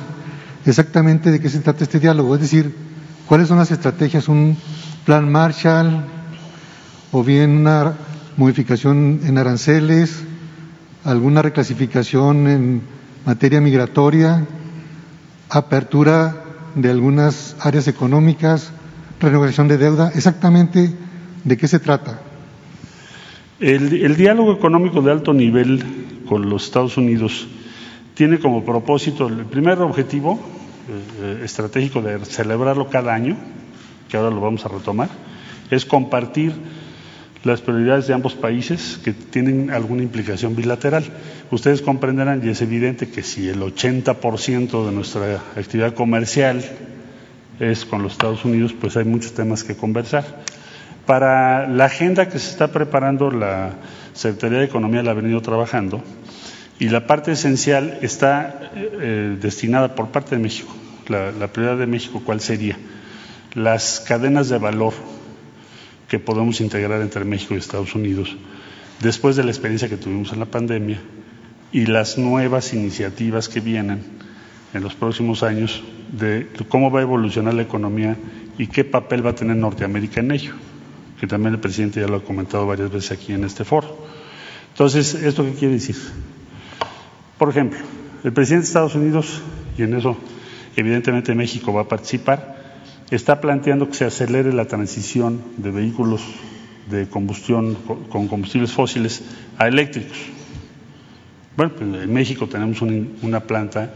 [0.64, 2.72] exactamente de qué se trata este diálogo, es decir,
[3.26, 4.56] cuáles son las estrategias, un
[5.04, 6.04] plan Marshall
[7.10, 7.94] o bien una
[8.36, 10.22] modificación en aranceles,
[11.04, 12.96] alguna reclasificación en
[13.26, 14.46] materia migratoria,
[15.50, 16.44] apertura
[16.76, 18.72] de algunas áreas económicas,
[19.20, 20.94] renovación de deuda, exactamente
[21.42, 22.20] de qué se trata.
[23.58, 25.82] El, diálogo económico de alto nivel
[26.28, 27.48] con los Estados Unidos
[28.14, 30.38] tiene como propósito, el primer objetivo
[31.20, 33.36] eh, estratégico de celebrarlo cada año,
[34.08, 35.08] que ahora lo vamos a retomar,
[35.70, 36.52] es compartir
[37.46, 41.04] las prioridades de ambos países que tienen alguna implicación bilateral.
[41.50, 46.62] Ustedes comprenderán, y es evidente, que si el 80% de nuestra actividad comercial
[47.60, 50.24] es con los Estados Unidos, pues hay muchos temas que conversar.
[51.06, 53.74] Para la agenda que se está preparando, la
[54.12, 56.02] Secretaría de Economía la ha venido trabajando
[56.78, 60.74] y la parte esencial está eh, destinada por parte de México.
[61.08, 62.76] La prioridad de México, ¿cuál sería?
[63.54, 64.92] Las cadenas de valor
[66.08, 68.36] que podemos integrar entre México y Estados Unidos
[69.00, 71.00] después de la experiencia que tuvimos en la pandemia
[71.72, 74.02] y las nuevas iniciativas que vienen
[74.72, 78.16] en los próximos años de cómo va a evolucionar la economía
[78.58, 80.54] y qué papel va a tener Norteamérica en ello,
[81.20, 84.06] que también el presidente ya lo ha comentado varias veces aquí en este foro.
[84.72, 85.96] Entonces, ¿esto qué quiere decir?
[87.38, 87.78] Por ejemplo,
[88.24, 89.42] el presidente de Estados Unidos,
[89.76, 90.16] y en eso
[90.76, 92.55] evidentemente México va a participar,
[93.10, 96.22] está planteando que se acelere la transición de vehículos
[96.90, 97.76] de combustión
[98.08, 99.22] con combustibles fósiles
[99.58, 100.18] a eléctricos.
[101.56, 103.92] Bueno, pues en México tenemos una planta,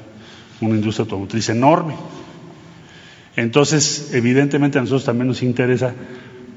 [0.60, 1.94] una industria automotriz enorme.
[3.36, 5.94] Entonces, evidentemente a nosotros también nos interesa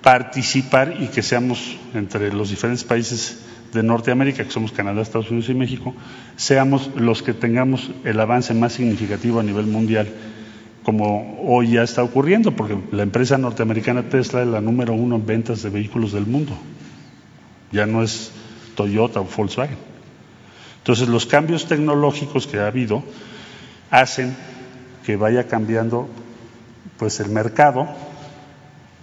[0.02, 5.50] participar y que seamos entre los diferentes países de Norteamérica, que somos Canadá, Estados Unidos
[5.50, 5.96] y México,
[6.36, 10.08] seamos los que tengamos el avance más significativo a nivel mundial
[10.84, 15.26] como hoy ya está ocurriendo, porque la empresa norteamericana Tesla es la número uno en
[15.26, 16.54] ventas de vehículos del mundo.
[17.72, 18.32] Ya no es
[18.76, 19.78] Toyota o Volkswagen.
[20.80, 23.04] Entonces, los cambios tecnológicos que ha habido
[23.90, 24.36] hacen
[25.06, 26.10] que vaya cambiando
[26.98, 27.88] pues el mercado.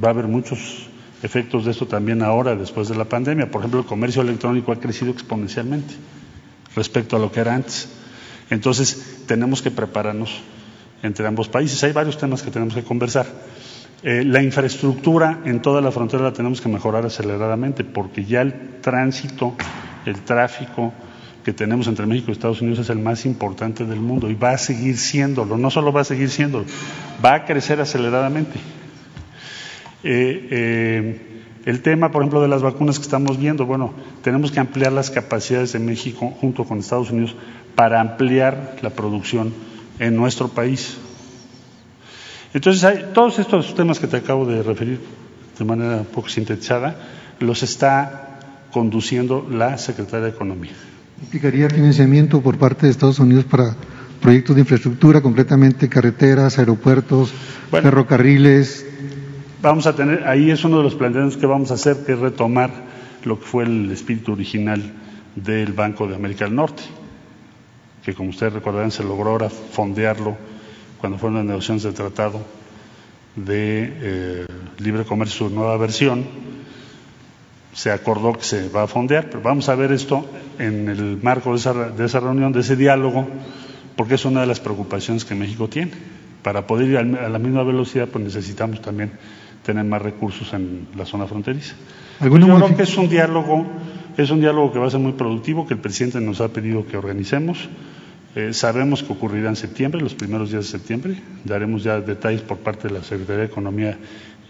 [0.03, 0.89] Va a haber muchos
[1.23, 3.51] efectos de esto también ahora, después de la pandemia.
[3.51, 5.95] Por ejemplo, el comercio electrónico ha crecido exponencialmente
[6.75, 7.89] respecto a lo que era antes.
[8.51, 10.41] Entonces, tenemos que prepararnos
[11.03, 11.83] entre ambos países.
[11.85, 13.27] Hay varios temas que tenemos que conversar.
[14.03, 18.81] Eh, la infraestructura en toda la frontera la tenemos que mejorar aceleradamente porque ya el
[18.81, 19.55] tránsito,
[20.07, 20.95] el tráfico
[21.45, 24.53] que tenemos entre México y Estados Unidos es el más importante del mundo y va
[24.53, 25.59] a seguir siéndolo.
[25.59, 26.65] No solo va a seguir siéndolo,
[27.23, 28.59] va a crecer aceleradamente.
[30.03, 31.27] Eh, eh,
[31.67, 35.11] el tema, por ejemplo, de las vacunas que estamos viendo, bueno, tenemos que ampliar las
[35.11, 37.37] capacidades de México junto con Estados Unidos
[37.75, 39.53] para ampliar la producción
[40.01, 40.97] en nuestro país.
[42.53, 44.99] Entonces, hay, todos estos temas que te acabo de referir
[45.57, 46.97] de manera un poco sintetizada,
[47.39, 48.41] los está
[48.73, 50.73] conduciendo la Secretaría de Economía.
[51.23, 53.77] ¿Implicaría financiamiento por parte de Estados Unidos para
[54.23, 57.33] proyectos de infraestructura, concretamente carreteras, aeropuertos,
[57.71, 58.87] ferrocarriles?
[59.61, 62.19] Vamos a tener, ahí es uno de los planteamientos que vamos a hacer, que es
[62.19, 62.71] retomar
[63.25, 64.83] lo que fue el espíritu original
[65.37, 66.83] del Banco de América del Norte
[68.03, 70.37] que como ustedes recordarán se logró ahora fondearlo
[71.01, 72.41] cuando fueron las negociaciones del Tratado
[73.37, 74.47] de eh,
[74.79, 76.25] Libre Comercio, su nueva versión,
[77.73, 80.27] se acordó que se va a fondear, pero vamos a ver esto
[80.59, 83.27] en el marco de esa, de esa reunión, de ese diálogo,
[83.97, 85.93] porque es una de las preocupaciones que México tiene.
[86.43, 89.13] Para poder ir a la misma velocidad, pues necesitamos también
[89.65, 91.75] tener más recursos en la zona fronteriza.
[92.21, 93.67] Yo creo que es un diálogo
[94.17, 96.87] es un diálogo que va a ser muy productivo, que el presidente nos ha pedido
[96.87, 97.69] que organicemos.
[98.37, 101.21] Eh, sabemos que ocurrirá en septiembre, los primeros días de septiembre.
[101.45, 103.99] Daremos ya detalles por parte de la Secretaría de Economía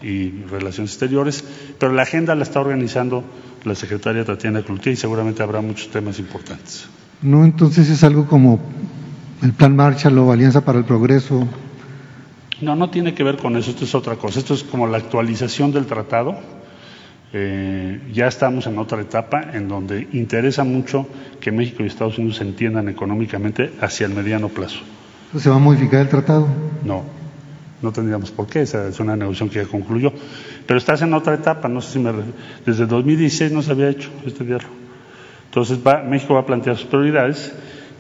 [0.03, 1.45] y Relaciones Exteriores,
[1.79, 3.25] pero la agenda la está organizando
[3.65, 6.87] la secretaria Tatiana Cloutier y seguramente habrá muchos temas importantes.
[7.23, 8.61] No, entonces es algo como
[9.43, 11.47] el Plan Marshall o Alianza para el Progreso.
[12.61, 14.99] No, no tiene que ver con eso, esto es otra cosa, esto es como la
[14.99, 16.39] actualización del tratado.
[17.33, 21.07] Eh, ya estamos en otra etapa en donde interesa mucho
[21.41, 24.81] que México y Estados Unidos se entiendan económicamente hacia el mediano plazo.
[25.39, 26.49] ¿Se va a modificar el tratado?
[26.85, 27.05] No,
[27.83, 30.13] no tendríamos por qué, esa es una negociación que ya concluyó.
[30.67, 32.13] Pero estás en otra etapa, no sé si me...
[32.67, 34.75] Desde 2016 no se había hecho este diálogo.
[35.47, 37.53] Entonces va, México va a plantear sus prioridades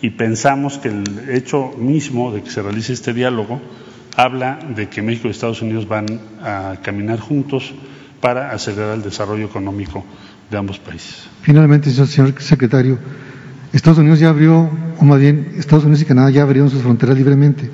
[0.02, 3.60] y pensamos que el hecho mismo de que se realice este diálogo
[4.16, 6.06] habla de que México y Estados Unidos van
[6.42, 7.72] a caminar juntos
[8.20, 10.04] para acelerar el desarrollo económico
[10.50, 11.24] de ambos países.
[11.42, 12.98] Finalmente, señor secretario,
[13.72, 14.68] Estados Unidos ya abrió,
[14.98, 17.70] o más bien Estados Unidos y Canadá ya abrieron sus fronteras libremente.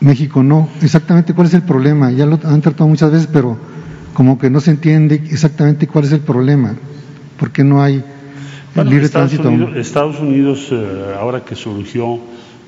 [0.00, 0.68] México no.
[0.80, 2.10] Exactamente cuál es el problema.
[2.10, 3.56] Ya lo han tratado muchas veces, pero
[4.14, 6.74] como que no se entiende exactamente cuál es el problema.
[7.38, 8.02] ¿Por qué no hay
[8.76, 9.48] libre Estados tránsito?
[9.48, 12.18] Unidos, Estados Unidos eh, ahora que surgió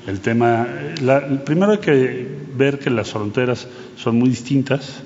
[0.07, 0.67] el tema,
[1.01, 2.27] la- primero hay que
[2.57, 3.67] ver que las fronteras
[3.97, 5.01] son muy distintas,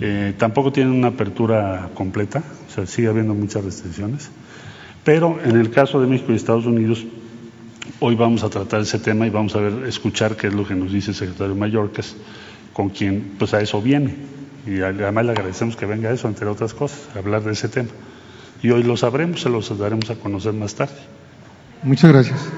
[0.00, 4.30] eh, tampoco tienen una apertura completa, o sea, sigue habiendo muchas restricciones,
[5.04, 7.04] pero en el caso de México y Estados Unidos,
[8.00, 10.74] hoy vamos a tratar ese tema y vamos a ver, escuchar qué es lo que
[10.74, 12.16] nos dice el secretario Mallorcas,
[12.72, 14.14] con quien pues a eso viene,
[14.66, 17.68] y además le agradecemos que venga a eso, entre otras cosas, a hablar de ese
[17.68, 17.90] tema.
[18.62, 20.96] Y hoy lo sabremos, se los daremos a conocer más tarde.
[21.82, 22.50] Muchas gracias.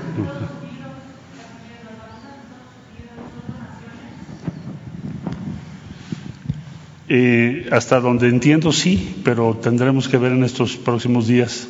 [7.10, 11.66] Eh, hasta donde entiendo sí, pero tendremos que ver en estos próximos días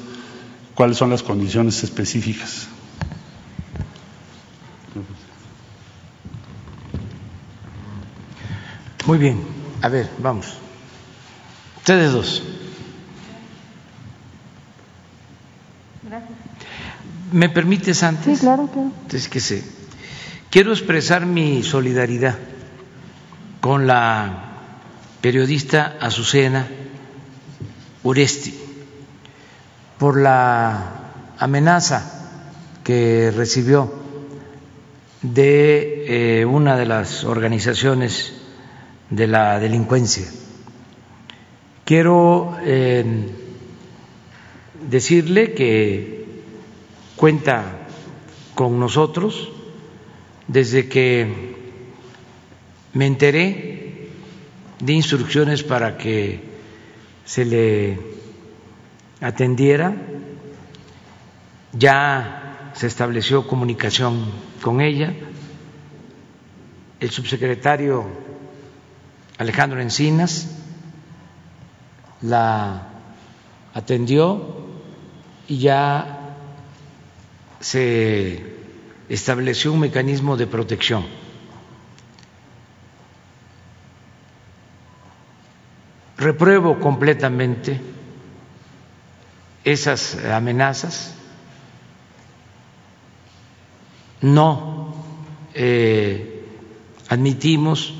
[0.74, 2.66] cuáles son las condiciones específicas.
[9.06, 9.40] Muy bien,
[9.80, 10.54] a ver, vamos.
[11.78, 12.42] Ustedes dos.
[17.32, 18.38] ¿Me permites antes?
[18.38, 18.92] Sí, claro, claro.
[19.12, 19.62] Es que sé.
[20.50, 22.36] Quiero expresar mi solidaridad
[23.60, 24.47] con la
[25.20, 26.66] periodista Azucena
[28.02, 28.54] Uresti
[29.98, 32.40] por la amenaza
[32.84, 33.92] que recibió
[35.22, 38.34] de eh, una de las organizaciones
[39.10, 40.26] de la delincuencia.
[41.84, 43.04] Quiero eh,
[44.88, 46.26] decirle que
[47.16, 47.88] cuenta
[48.54, 49.50] con nosotros
[50.46, 51.56] desde que
[52.92, 53.67] me enteré
[54.80, 56.40] de instrucciones para que
[57.24, 57.98] se le
[59.20, 59.94] atendiera.
[61.72, 64.26] Ya se estableció comunicación
[64.62, 65.14] con ella.
[67.00, 68.06] El subsecretario
[69.38, 70.48] Alejandro Encinas
[72.22, 72.88] la
[73.74, 74.66] atendió
[75.46, 76.34] y ya
[77.60, 78.42] se
[79.08, 81.04] estableció un mecanismo de protección.
[86.18, 87.80] Repruebo completamente
[89.62, 91.14] esas amenazas.
[94.20, 94.94] No
[95.54, 96.44] eh,
[97.08, 97.94] admitimos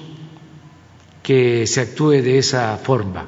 [1.22, 3.26] que se actúe de esa forma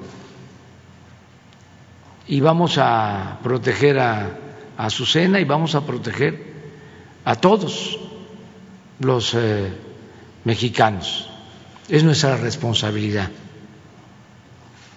[2.26, 4.38] y vamos a proteger a,
[4.76, 6.50] a Azucena y vamos a proteger
[7.24, 7.98] a todos
[8.98, 9.72] los eh,
[10.44, 11.28] mexicanos.
[11.88, 13.30] Es nuestra responsabilidad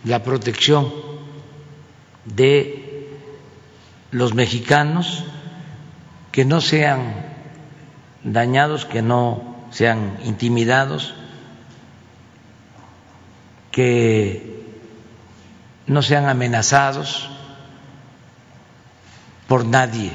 [0.04, 0.92] la protección
[2.26, 3.10] de
[4.12, 5.24] los mexicanos
[6.32, 7.26] que no sean
[8.24, 11.14] dañados, que no sean intimidados,
[13.72, 14.64] que
[15.88, 17.30] no sean amenazados
[19.48, 20.12] por nadie.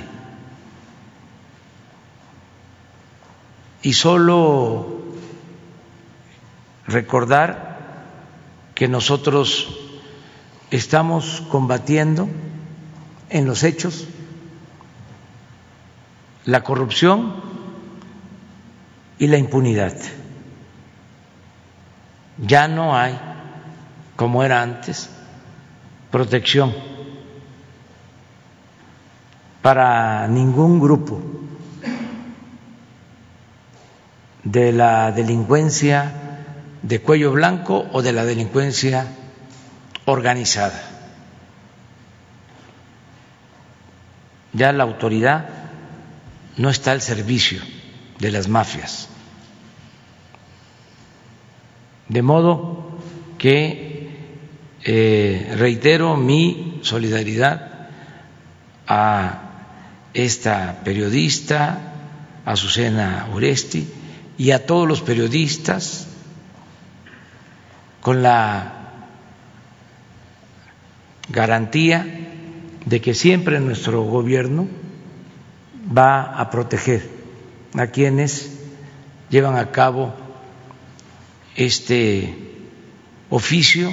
[3.82, 5.02] Y solo
[6.86, 7.67] recordar
[8.78, 9.76] que nosotros
[10.70, 12.28] estamos combatiendo
[13.28, 14.06] en los hechos
[16.44, 17.34] la corrupción
[19.18, 19.96] y la impunidad.
[22.38, 23.18] Ya no hay,
[24.14, 25.10] como era antes,
[26.12, 26.72] protección
[29.60, 31.20] para ningún grupo
[34.44, 36.27] de la delincuencia
[36.82, 39.06] de cuello blanco o de la delincuencia
[40.04, 40.82] organizada.
[44.52, 45.48] Ya la autoridad
[46.56, 47.60] no está al servicio
[48.18, 49.08] de las mafias.
[52.08, 52.98] De modo
[53.36, 53.98] que
[54.82, 57.88] eh, reitero mi solidaridad
[58.86, 59.42] a
[60.14, 61.92] esta periodista,
[62.44, 63.86] Azucena Uresti,
[64.38, 66.07] y a todos los periodistas
[68.08, 68.72] con la
[71.28, 72.06] garantía
[72.86, 74.66] de que siempre nuestro gobierno
[75.94, 77.06] va a proteger
[77.74, 78.60] a quienes
[79.28, 80.14] llevan a cabo
[81.54, 82.34] este
[83.28, 83.92] oficio,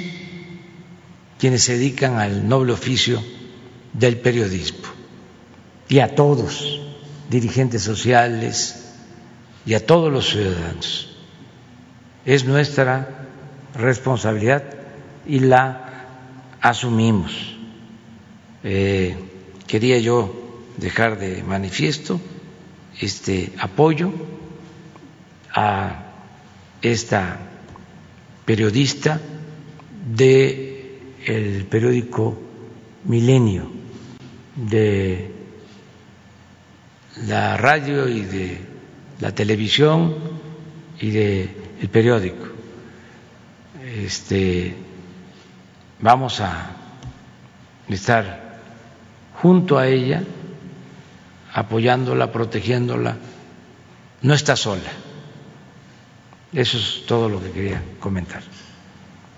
[1.38, 3.22] quienes se dedican al noble oficio
[3.92, 4.88] del periodismo,
[5.90, 6.80] y a todos,
[7.28, 8.94] dirigentes sociales
[9.66, 11.18] y a todos los ciudadanos.
[12.24, 13.15] Es nuestra
[13.78, 14.64] responsabilidad
[15.26, 16.06] y la
[16.60, 17.56] asumimos.
[18.64, 19.16] Eh,
[19.66, 20.34] quería yo
[20.76, 22.20] dejar de manifiesto
[23.00, 24.12] este apoyo
[25.54, 26.06] a
[26.82, 27.38] esta
[28.44, 29.20] periodista
[30.14, 32.38] de el periódico
[33.04, 33.70] Milenio,
[34.56, 35.30] de
[37.26, 38.58] la radio y de
[39.20, 40.14] la televisión
[41.00, 41.48] y de
[41.80, 42.55] el periódico.
[44.04, 44.76] Este
[46.00, 46.66] vamos a
[47.88, 48.58] estar
[49.40, 50.22] junto a ella
[51.54, 53.16] apoyándola, protegiéndola.
[54.20, 54.90] No está sola.
[56.52, 58.42] Eso es todo lo que quería comentar.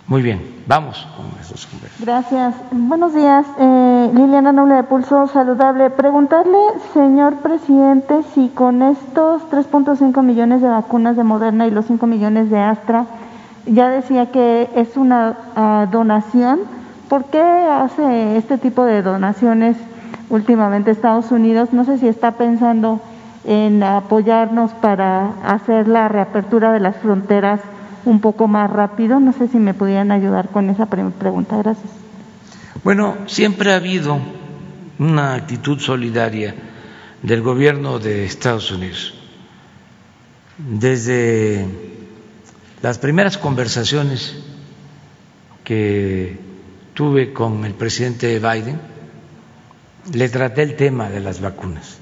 [0.09, 2.05] Muy bien, vamos con esos conversaciones.
[2.05, 2.55] Gracias.
[2.73, 5.91] Buenos días, eh, Liliana Noble de Pulso Saludable.
[5.91, 6.59] Preguntarle,
[6.95, 12.51] señor presidente, si con estos 3.5 millones de vacunas de Moderna y los 5 millones
[12.51, 13.07] de Astra,
[13.69, 16.61] ya decía que es una uh, donación,
[17.09, 19.77] ¿por qué hace este tipo de donaciones
[20.31, 21.73] últimamente Estados Unidos?
[21.73, 23.01] No sé si está pensando
[23.45, 27.61] en apoyarnos para hacer la reapertura de las fronteras
[28.05, 29.21] un poco más rápido.
[29.21, 31.57] No sé si me pudieran ayudar con esa pregunta.
[31.57, 31.91] Gracias.
[32.85, 34.19] Bueno, siempre ha habido
[34.99, 36.55] una actitud solidaria
[37.23, 39.15] del gobierno de Estados Unidos.
[40.59, 41.88] Desde
[42.83, 44.35] las primeras conversaciones
[45.65, 46.39] que
[46.95, 48.81] tuve con el presidente Biden,
[50.13, 51.99] le traté el tema de las vacunas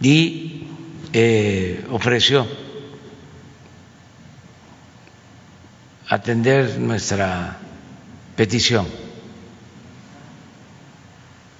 [0.00, 0.66] y
[1.12, 2.46] eh, ofreció
[6.08, 7.58] atender nuestra
[8.36, 8.86] petición.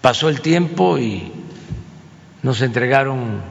[0.01, 1.33] Pasó el tiempo y
[2.43, 3.43] nos entregaron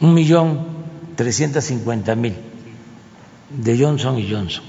[0.00, 0.77] un millón
[1.18, 2.36] trescientos cincuenta mil
[3.50, 4.62] de Johnson y Johnson.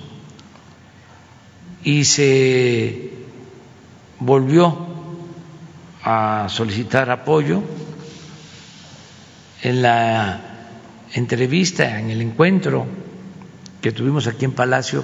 [1.84, 3.12] Y se
[4.18, 4.76] volvió
[6.04, 7.62] a solicitar apoyo
[9.62, 10.42] en la
[11.14, 12.88] entrevista, en el encuentro
[13.80, 15.04] que tuvimos aquí en Palacio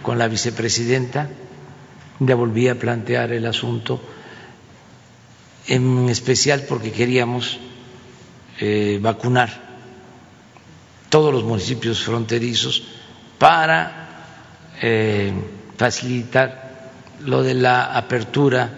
[0.00, 1.28] con la vicepresidenta,
[2.18, 4.00] ya volví a plantear el asunto,
[5.66, 7.58] en especial porque queríamos
[8.58, 9.67] eh, vacunar
[11.08, 12.82] todos los municipios fronterizos
[13.38, 14.08] para
[14.82, 15.32] eh,
[15.76, 16.90] facilitar
[17.20, 18.70] lo de la apertura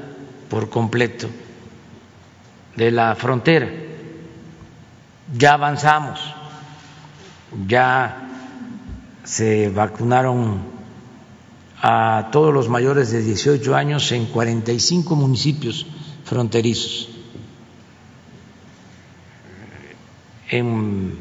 [0.49, 1.29] por completo
[2.77, 3.69] de la frontera
[5.33, 6.21] ya avanzamos,
[7.67, 8.29] ya
[9.25, 10.61] se vacunaron
[11.83, 15.87] a todos los mayores de 18 años en 45 municipios
[16.25, 17.09] fronterizos.
[20.49, 21.17] En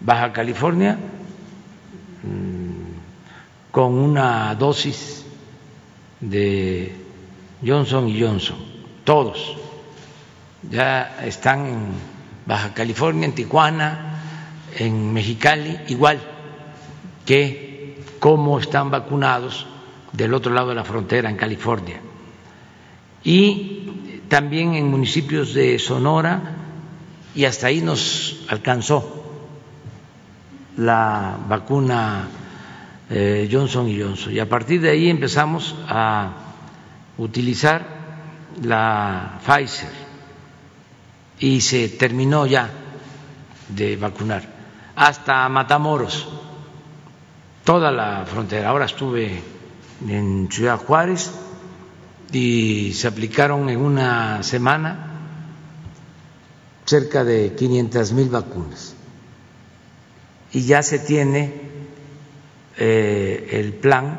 [0.00, 0.96] Baja California,
[2.22, 5.26] mm, con una dosis
[6.20, 6.94] de
[7.64, 8.56] Johnson y Johnson,
[9.04, 9.56] todos.
[10.70, 11.86] Ya están en
[12.46, 14.22] Baja California, en Tijuana,
[14.76, 16.20] en Mexicali, igual
[17.26, 19.66] que cómo están vacunados
[20.12, 22.00] del otro lado de la frontera, en California.
[23.22, 26.56] Y también en municipios de Sonora,
[27.34, 29.19] y hasta ahí nos alcanzó
[30.76, 32.28] la vacuna
[33.08, 34.32] eh, Johnson y Johnson.
[34.32, 36.32] Y a partir de ahí empezamos a
[37.18, 37.84] utilizar
[38.62, 39.90] la Pfizer
[41.38, 42.70] y se terminó ya
[43.68, 44.42] de vacunar,
[44.96, 46.28] hasta Matamoros,
[47.64, 48.68] toda la frontera.
[48.68, 49.42] Ahora estuve
[50.06, 51.30] en Ciudad Juárez
[52.32, 55.06] y se aplicaron en una semana
[56.84, 58.96] cerca de 500 mil vacunas.
[60.52, 61.52] Y ya se tiene
[62.76, 64.18] eh, el plan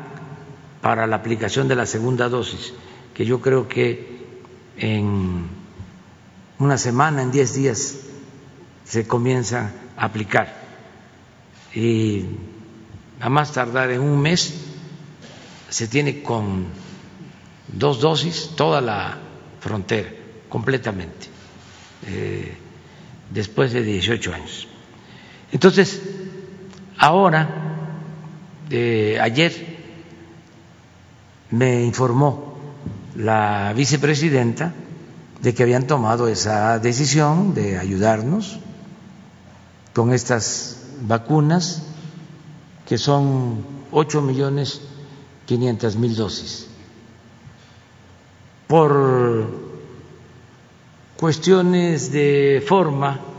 [0.80, 2.72] para la aplicación de la segunda dosis,
[3.14, 4.22] que yo creo que
[4.76, 5.46] en
[6.58, 7.96] una semana, en diez días,
[8.84, 10.62] se comienza a aplicar.
[11.74, 12.26] Y
[13.20, 14.54] a más tardar en un mes
[15.68, 16.66] se tiene con
[17.68, 19.18] dos dosis toda la
[19.60, 20.10] frontera,
[20.48, 21.28] completamente,
[22.06, 22.54] eh,
[23.30, 24.68] después de 18 años.
[25.52, 26.00] Entonces,
[27.02, 27.48] ahora
[28.70, 29.52] eh, ayer
[31.50, 32.54] me informó
[33.16, 34.72] la vicepresidenta
[35.42, 38.60] de que habían tomado esa decisión de ayudarnos
[39.92, 41.82] con estas vacunas,
[42.86, 44.80] que son ocho millones
[45.44, 46.68] quinientas mil dosis.
[48.68, 49.50] Por
[51.16, 53.31] cuestiones de forma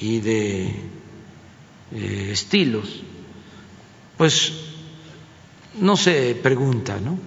[0.00, 0.74] y de
[1.92, 3.02] eh, estilos,
[4.16, 4.52] pues
[5.78, 7.18] no se pregunta, ¿no?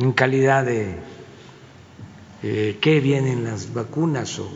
[0.00, 0.96] En calidad de
[2.42, 4.48] eh, qué vienen las vacunas o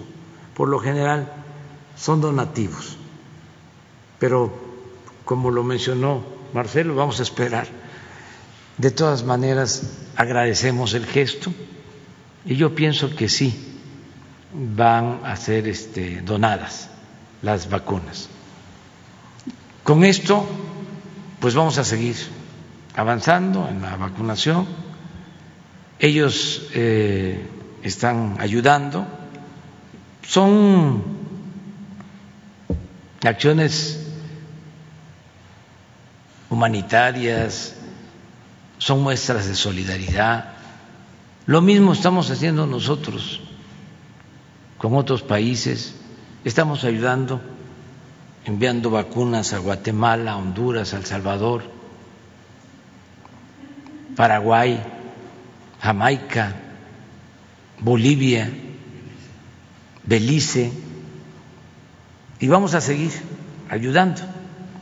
[0.54, 1.32] por lo general
[1.96, 2.96] son donativos.
[4.18, 4.52] Pero
[5.24, 6.22] como lo mencionó
[6.52, 7.66] Marcelo, vamos a esperar.
[8.76, 11.52] De todas maneras, agradecemos el gesto
[12.44, 13.71] y yo pienso que sí
[14.52, 16.90] van a ser este, donadas
[17.40, 18.28] las vacunas.
[19.82, 20.46] Con esto,
[21.40, 22.16] pues vamos a seguir
[22.94, 24.66] avanzando en la vacunación.
[25.98, 27.46] Ellos eh,
[27.82, 29.06] están ayudando.
[30.26, 31.02] Son
[33.24, 34.06] acciones
[36.48, 37.74] humanitarias,
[38.78, 40.52] son muestras de solidaridad.
[41.46, 43.40] Lo mismo estamos haciendo nosotros
[44.82, 45.94] con otros países.
[46.44, 47.40] Estamos ayudando,
[48.44, 51.62] enviando vacunas a Guatemala, Honduras, El Salvador,
[54.16, 54.82] Paraguay,
[55.80, 56.56] Jamaica,
[57.78, 58.50] Bolivia,
[60.02, 60.72] Belice,
[62.40, 63.12] y vamos a seguir
[63.70, 64.20] ayudando.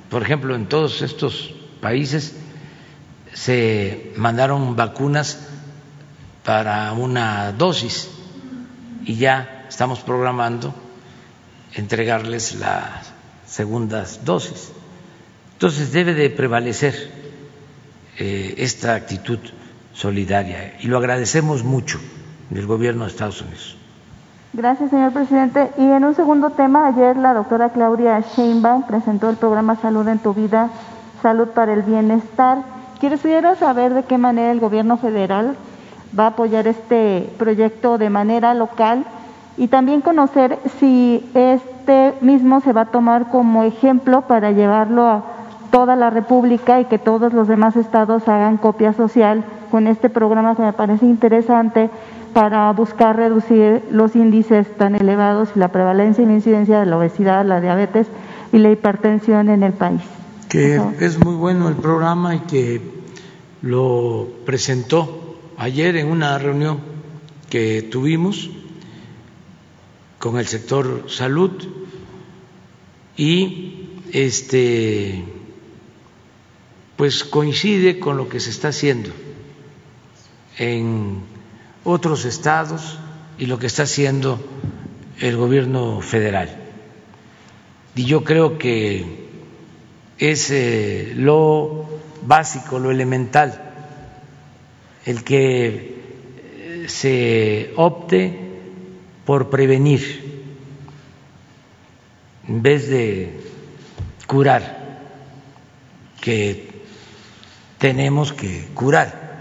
[0.09, 2.37] Por ejemplo, en todos estos países
[3.35, 5.47] se mandaron vacunas
[6.43, 8.09] para una dosis
[9.05, 10.75] y ya estamos programando
[11.75, 13.13] entregarles las
[13.47, 14.73] segundas dosis.
[15.53, 16.95] Entonces debe de prevalecer
[18.19, 19.39] eh, esta actitud
[19.95, 22.01] solidaria y lo agradecemos mucho
[22.51, 23.77] del gobierno de Estados Unidos.
[24.53, 25.71] Gracias, señor presidente.
[25.79, 30.19] Y en un segundo tema, ayer la doctora Claudia Sheinbaum presentó el programa Salud en
[30.19, 30.69] tu vida,
[31.23, 32.65] Salud para el Bienestar.
[33.01, 35.57] Quisiera saber de qué manera el gobierno federal
[36.19, 39.07] va a apoyar este proyecto de manera local
[39.57, 45.25] y también conocer si este mismo se va a tomar como ejemplo para llevarlo a
[45.71, 50.57] toda la República y que todos los demás estados hagan copia social con este programa
[50.57, 51.91] que me parece interesante
[52.33, 56.99] para buscar reducir los índices tan elevados y la prevalencia y la incidencia de la
[56.99, 58.07] obesidad, la diabetes
[58.53, 60.01] y la hipertensión en el país.
[60.49, 62.81] Que es muy bueno el programa y que
[63.63, 66.79] lo presentó ayer en una reunión
[67.49, 68.51] que tuvimos
[70.21, 71.51] con el sector salud
[73.17, 75.25] y este
[76.97, 79.11] pues coincide con lo que se está haciendo
[80.59, 81.21] en
[81.85, 82.99] otros estados
[83.39, 84.39] y lo que está haciendo
[85.21, 86.55] el gobierno federal.
[87.95, 89.27] Y yo creo que
[90.19, 91.89] es eh, lo
[92.27, 93.73] básico, lo elemental,
[95.07, 95.95] el que
[96.47, 98.50] eh, se opte
[99.31, 100.43] por prevenir
[102.49, 103.41] en vez de
[104.27, 105.07] curar,
[106.21, 106.83] que
[107.79, 109.39] tenemos que curar,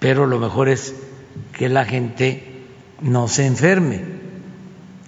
[0.00, 0.96] pero lo mejor es
[1.52, 2.64] que la gente
[3.00, 4.02] no se enferme,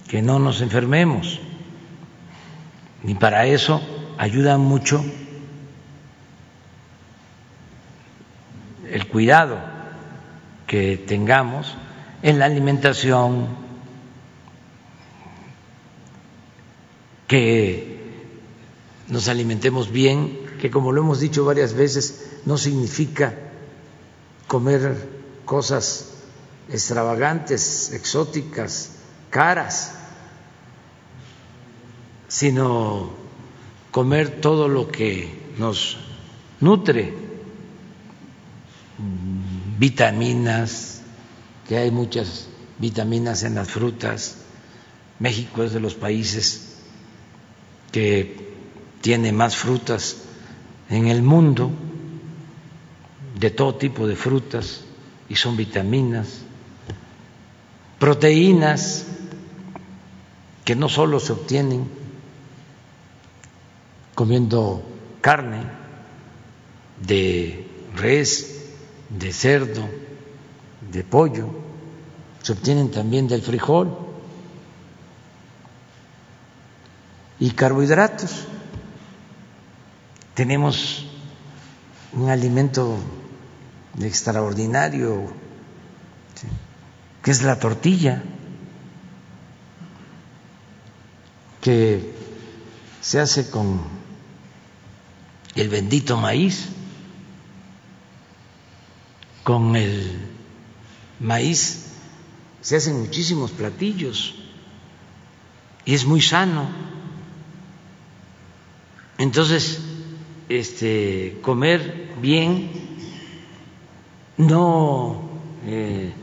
[0.07, 1.41] que no nos enfermemos.
[3.03, 3.81] Y para eso
[4.17, 5.03] ayuda mucho
[8.89, 9.57] el cuidado
[10.65, 11.75] que tengamos
[12.25, 13.64] en la alimentación,
[17.27, 17.95] que
[19.07, 23.35] nos alimentemos bien, que como lo hemos dicho varias veces, no significa
[24.47, 25.09] comer
[25.45, 26.13] cosas
[26.69, 28.91] extravagantes, exóticas,
[29.29, 29.93] caras,
[32.27, 33.11] sino
[33.91, 35.97] comer todo lo que nos
[36.59, 37.13] nutre,
[39.77, 41.01] vitaminas,
[41.67, 42.47] que hay muchas
[42.79, 44.37] vitaminas en las frutas.
[45.19, 46.64] México es de los países
[47.95, 48.35] que
[48.99, 50.17] tiene más frutas
[50.89, 51.71] en el mundo,
[53.39, 54.83] de todo tipo de frutas,
[55.29, 56.41] y son vitaminas
[57.97, 59.05] proteínas
[60.65, 61.89] que no solo se obtienen
[64.13, 64.83] comiendo
[65.21, 65.63] carne
[67.01, 67.65] de
[67.95, 68.73] res,
[69.07, 69.87] de cerdo,
[70.91, 71.47] de pollo,
[72.43, 74.04] se obtienen también del frijol
[77.39, 78.31] y carbohidratos
[80.33, 81.05] tenemos
[82.13, 82.97] un alimento
[83.99, 85.33] extraordinario,
[87.21, 88.23] que es la tortilla,
[91.61, 92.13] que
[93.01, 93.81] se hace con
[95.55, 96.67] el bendito maíz,
[99.43, 100.27] con el
[101.19, 101.85] maíz
[102.61, 104.35] se hacen muchísimos platillos
[105.85, 106.94] y es muy sano.
[109.17, 109.81] Entonces,
[110.49, 112.69] este, comer bien,
[114.37, 115.21] no
[115.65, 116.13] eh,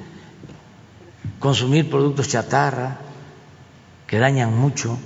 [1.39, 3.01] consumir productos chatarra
[4.07, 4.99] que dañan mucho,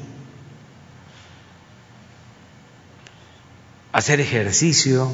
[3.93, 5.11] hacer ejercicio,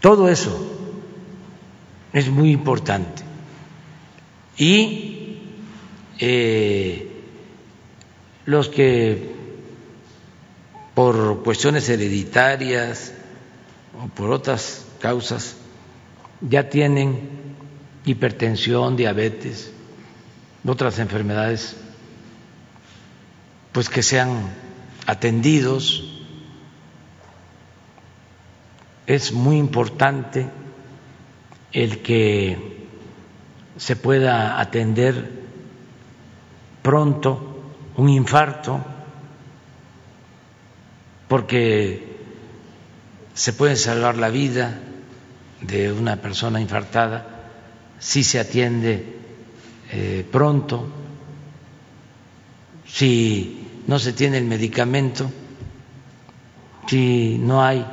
[0.00, 0.64] todo eso
[2.12, 3.22] es muy importante.
[4.58, 5.38] Y
[6.18, 7.11] eh,
[8.46, 9.34] los que
[10.94, 13.12] por cuestiones hereditarias
[14.02, 15.56] o por otras causas
[16.40, 17.30] ya tienen
[18.04, 19.72] hipertensión, diabetes,
[20.66, 21.76] otras enfermedades,
[23.72, 24.50] pues que sean
[25.06, 26.08] atendidos.
[29.06, 30.48] Es muy importante
[31.72, 32.86] el que
[33.76, 35.42] se pueda atender
[36.82, 37.51] pronto
[37.96, 38.80] un infarto,
[41.28, 42.16] porque
[43.34, 44.78] se puede salvar la vida
[45.60, 47.26] de una persona infartada
[47.98, 49.16] si se atiende
[49.90, 50.86] eh, pronto,
[52.86, 55.30] si no se tiene el medicamento,
[56.86, 57.86] si no hay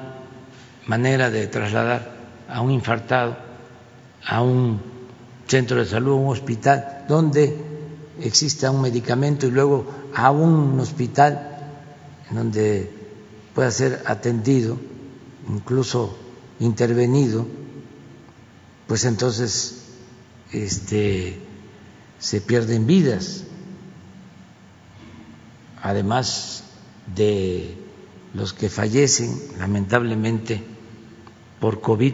[0.88, 2.16] manera de trasladar
[2.50, 3.50] a un infartado
[4.26, 4.82] a un
[5.48, 7.56] centro de salud, a un hospital, donde
[8.22, 11.58] exista un medicamento y luego a un hospital
[12.30, 12.92] en donde
[13.54, 14.78] pueda ser atendido,
[15.48, 16.18] incluso
[16.60, 17.48] intervenido,
[18.88, 19.84] pues entonces
[20.52, 21.40] este,
[22.20, 23.44] se pierden vidas,
[25.82, 26.64] además
[27.16, 27.76] de
[28.34, 30.64] los que fallecen lamentablemente
[31.60, 32.14] por COVID,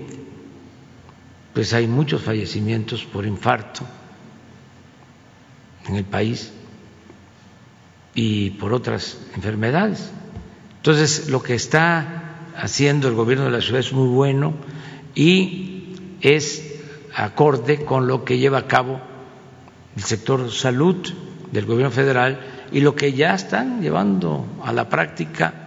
[1.54, 3.86] pues hay muchos fallecimientos por infarto
[5.88, 6.52] en el país
[8.14, 10.10] y por otras enfermedades.
[10.78, 14.54] Entonces, lo que está haciendo el gobierno de la ciudad es muy bueno
[15.14, 16.64] y es
[17.14, 19.02] acorde con lo que lleva a cabo
[19.96, 21.08] el sector salud
[21.52, 22.40] del gobierno federal
[22.72, 25.66] y lo que ya están llevando a la práctica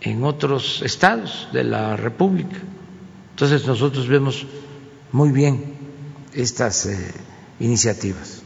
[0.00, 2.56] en otros estados de la República.
[3.30, 4.46] Entonces nosotros vemos
[5.12, 5.74] muy bien
[6.32, 7.14] estas eh,
[7.58, 8.39] iniciativas.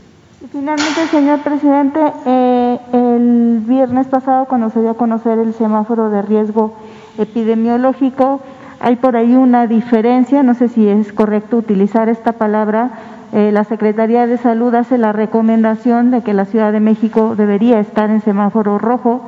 [0.52, 6.20] Finalmente, señor presidente, eh, el viernes pasado, cuando se dio a conocer el semáforo de
[6.20, 6.74] riesgo
[7.16, 8.40] epidemiológico,
[8.78, 12.90] hay por ahí una diferencia, no sé si es correcto utilizar esta palabra.
[13.32, 17.80] Eh, la Secretaría de Salud hace la recomendación de que la Ciudad de México debería
[17.80, 19.22] estar en semáforo rojo,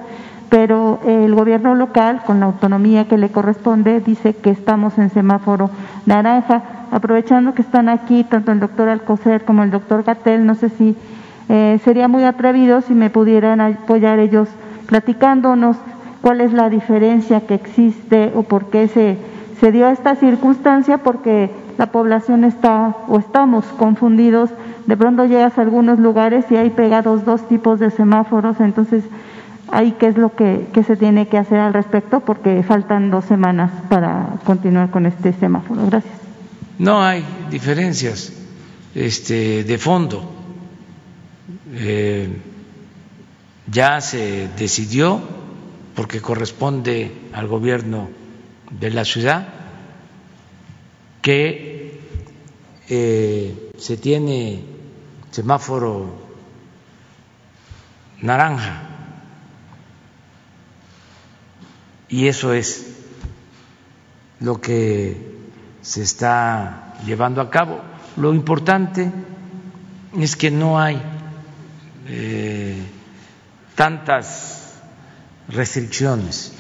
[0.51, 5.71] pero el gobierno local, con la autonomía que le corresponde, dice que estamos en semáforo
[6.05, 6.76] naranja.
[6.91, 10.97] Aprovechando que están aquí tanto el doctor Alcocer como el doctor Gatel, no sé si
[11.49, 14.49] eh, sería muy atrevido si me pudieran apoyar ellos
[14.87, 15.77] platicándonos
[16.23, 19.17] cuál es la diferencia que existe o por qué se,
[19.61, 24.51] se dio esta circunstancia, porque la población está o estamos confundidos.
[24.87, 29.05] De pronto llegas a algunos lugares y hay pegados dos tipos de semáforos, entonces
[29.71, 33.25] ahí qué es lo que, que, se tiene que hacer al respecto porque faltan dos
[33.25, 35.83] semanas para continuar con este semáforo.
[35.87, 36.26] Gracias.
[36.79, 38.33] No hay diferencias
[38.95, 40.33] este, de fondo.
[41.73, 42.29] Eh,
[43.71, 45.21] ya se decidió,
[45.95, 48.09] porque corresponde al gobierno
[48.71, 49.49] de la ciudad,
[51.23, 52.01] que
[52.89, 54.63] eh, se tiene
[55.31, 56.27] semáforo
[58.23, 58.87] naranja
[62.09, 62.87] y eso es
[64.41, 65.36] lo que
[65.87, 67.81] se está llevando a cabo.
[68.17, 69.09] Lo importante
[70.19, 71.01] es que no hay
[72.09, 72.83] eh,
[73.77, 74.81] tantas
[75.49, 76.53] restricciones,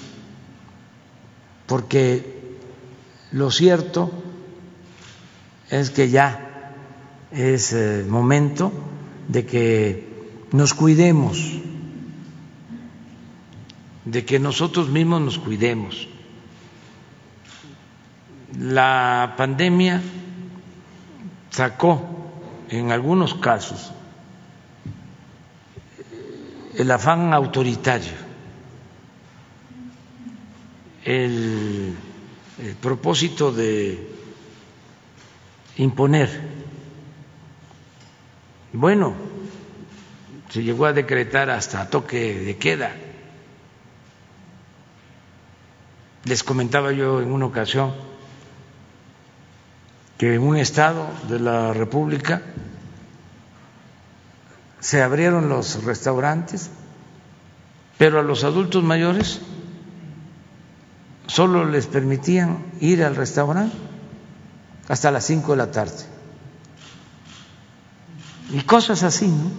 [1.66, 2.56] porque
[3.32, 4.12] lo cierto
[5.70, 6.74] es que ya
[7.32, 8.70] es eh, momento
[9.26, 10.08] de que
[10.52, 11.36] nos cuidemos
[14.04, 16.06] de que nosotros mismos nos cuidemos.
[18.58, 20.02] La pandemia
[21.50, 22.02] sacó
[22.68, 23.92] en algunos casos
[26.74, 28.26] el afán autoritario
[31.06, 31.96] el,
[32.80, 34.08] propósito de
[35.76, 36.28] imponer.
[38.72, 39.14] Bueno,
[40.48, 42.94] se llegó a decretar hasta toque de queda.
[46.24, 47.94] Les comentaba yo en una ocasión
[50.18, 52.42] que en un estado de la República
[54.80, 56.70] se abrieron los restaurantes,
[57.98, 59.40] pero a los adultos mayores
[61.26, 63.76] solo les permitían ir al restaurante
[64.88, 66.04] hasta las cinco de la tarde.
[68.52, 69.50] Y cosas así, ¿no?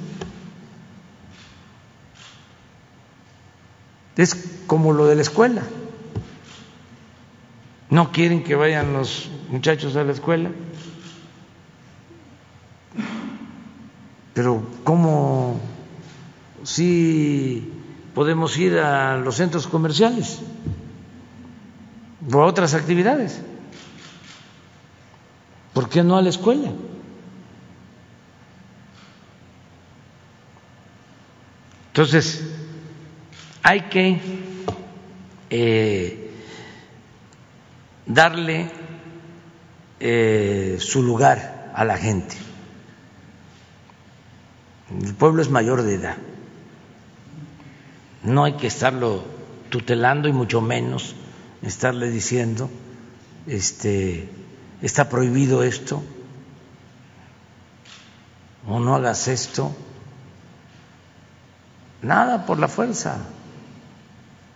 [4.16, 4.36] Es
[4.66, 5.62] como lo de la escuela.
[7.90, 10.52] No quieren que vayan los muchachos a la escuela.
[14.34, 15.60] Pero ¿cómo
[16.64, 17.74] si
[18.14, 20.40] podemos ir a los centros comerciales
[22.32, 23.42] o a otras actividades?
[25.74, 26.72] ¿Por qué no a la escuela?
[31.90, 32.44] Entonces,
[33.64, 34.20] hay que
[35.50, 36.26] eh,
[38.08, 38.72] darle
[39.99, 42.36] eh, su lugar a la gente.
[45.01, 46.18] El pueblo es mayor de edad.
[48.24, 49.24] No hay que estarlo
[49.70, 51.16] tutelando y mucho menos
[51.62, 52.70] estarle diciendo
[53.45, 54.30] este
[54.82, 56.03] está prohibido esto,
[58.68, 59.76] o no hagas esto.
[62.01, 63.18] Nada por la fuerza,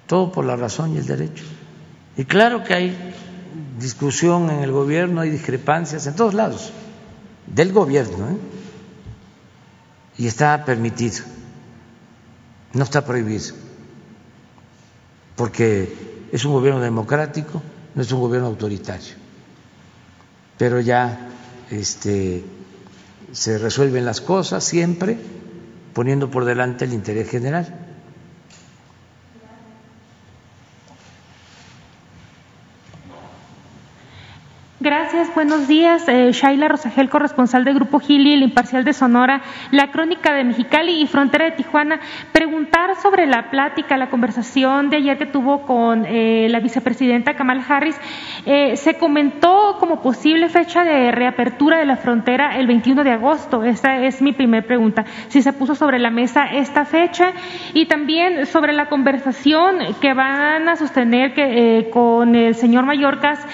[0.06, 1.43] todo por la razón y el derecho.
[2.18, 3.14] Y claro que hay
[3.82, 6.72] discusión en el gobierno, hay discrepancias en todos lados,
[7.48, 8.38] del gobierno, ¿eh?
[10.18, 11.24] y está permitido,
[12.74, 13.56] no está prohibido,
[15.36, 17.62] porque es un gobierno democrático,
[17.96, 19.22] no es un gobierno autoritario
[20.62, 21.18] pero ya
[21.72, 22.44] este,
[23.32, 25.18] se resuelven las cosas siempre
[25.96, 27.91] poniendo por delante el interés general.
[34.84, 36.08] Gracias, buenos días.
[36.08, 41.04] Eh, Shaila Rosagel, corresponsal del Grupo Gili, el Imparcial de Sonora, La Crónica de Mexicali
[41.04, 42.00] y Frontera de Tijuana.
[42.32, 47.64] Preguntar sobre la plática, la conversación de ayer que tuvo con eh, la vicepresidenta Kamal
[47.70, 47.96] Harris.
[48.48, 53.64] Eh, se comentó como posible fecha de reapertura de la frontera el 21 de agosto.
[53.64, 55.06] Esta es mi primera pregunta.
[55.28, 57.34] Si se puso sobre la mesa esta fecha
[57.76, 63.46] y también sobre la conversación que van a sostener que, con el señor Mallorcas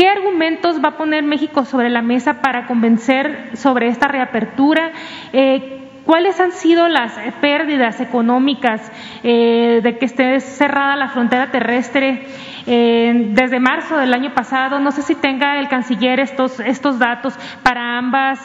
[0.00, 4.92] ¿Qué argumentos va a poner México sobre la mesa para convencer sobre esta reapertura?
[5.34, 8.80] Eh, ¿Cuáles han sido las pérdidas económicas
[9.22, 12.26] eh, de que esté cerrada la frontera terrestre
[12.66, 14.80] eh, desde marzo del año pasado?
[14.80, 18.38] No sé si tenga el canciller estos, estos datos para, ambas,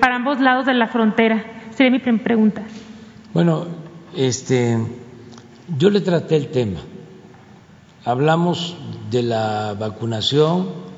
[0.00, 1.44] para ambos lados de la frontera.
[1.72, 2.62] Sería mi pregunta.
[3.34, 3.66] Bueno,
[4.16, 4.78] este,
[5.76, 6.80] yo le traté el tema.
[8.06, 8.78] Hablamos
[9.10, 10.93] de la vacunación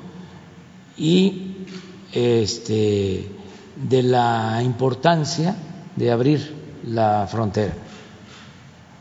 [0.97, 1.65] y
[2.13, 3.27] este,
[3.75, 5.55] de la importancia
[5.95, 7.73] de abrir la frontera,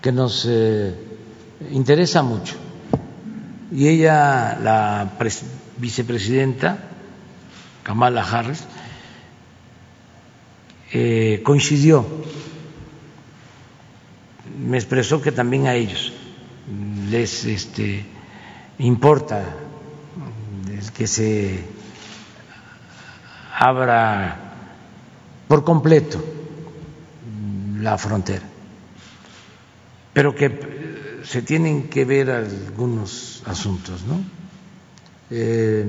[0.01, 0.95] que nos eh,
[1.73, 2.55] interesa mucho.
[3.73, 5.13] Y ella, la
[5.79, 6.79] vicepresidenta
[7.83, 8.65] Kamala Harris,
[10.93, 12.07] eh, coincidió,
[14.59, 16.13] me expresó que también a ellos
[17.11, 18.05] les este,
[18.79, 19.45] importa
[20.97, 21.65] que se
[23.59, 24.37] abra
[25.49, 26.23] por completo.
[27.81, 28.43] la frontera,
[30.13, 34.19] pero que se tienen que ver algunos asuntos, ¿no?
[35.31, 35.87] Eh,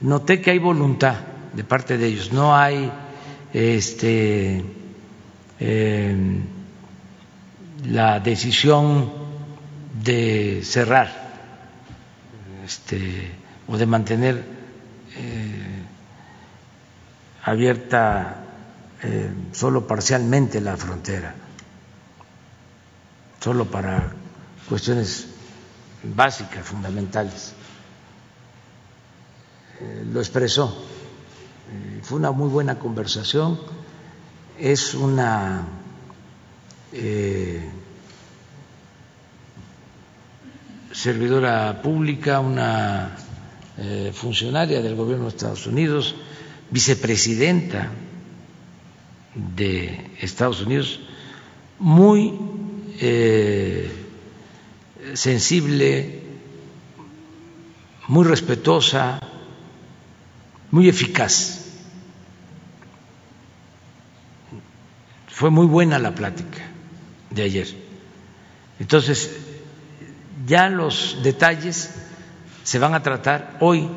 [0.00, 1.16] noté que hay voluntad
[1.54, 2.92] de parte de ellos, no hay
[3.54, 4.62] este
[5.60, 6.40] eh,
[7.86, 9.12] la decisión
[10.02, 11.08] de cerrar
[12.66, 13.30] este,
[13.66, 14.55] o de mantener
[15.18, 15.82] eh,
[17.44, 18.44] abierta
[19.02, 21.34] eh, solo parcialmente la frontera,
[23.40, 24.12] solo para
[24.68, 25.28] cuestiones
[26.02, 27.54] básicas, fundamentales.
[29.80, 30.84] Eh, lo expresó.
[32.02, 33.58] fue una muy buena conversación.
[34.58, 35.66] Es una
[40.92, 43.16] servidora pública, una
[43.78, 46.14] eh, funcionaria del gobierno de Estados Unidos,
[46.70, 47.90] vicepresidenta
[49.34, 51.00] de Estados Unidos,
[51.78, 52.32] muy
[53.00, 53.90] eh,
[55.14, 56.22] sensible,
[58.08, 59.20] muy respetuosa,
[60.70, 61.64] muy eficaz.
[65.28, 66.62] Fue muy buena la plática
[67.30, 67.66] de ayer.
[68.80, 69.36] Entonces,
[70.46, 71.90] ya los detalles
[72.66, 73.88] se van a tratar hoy.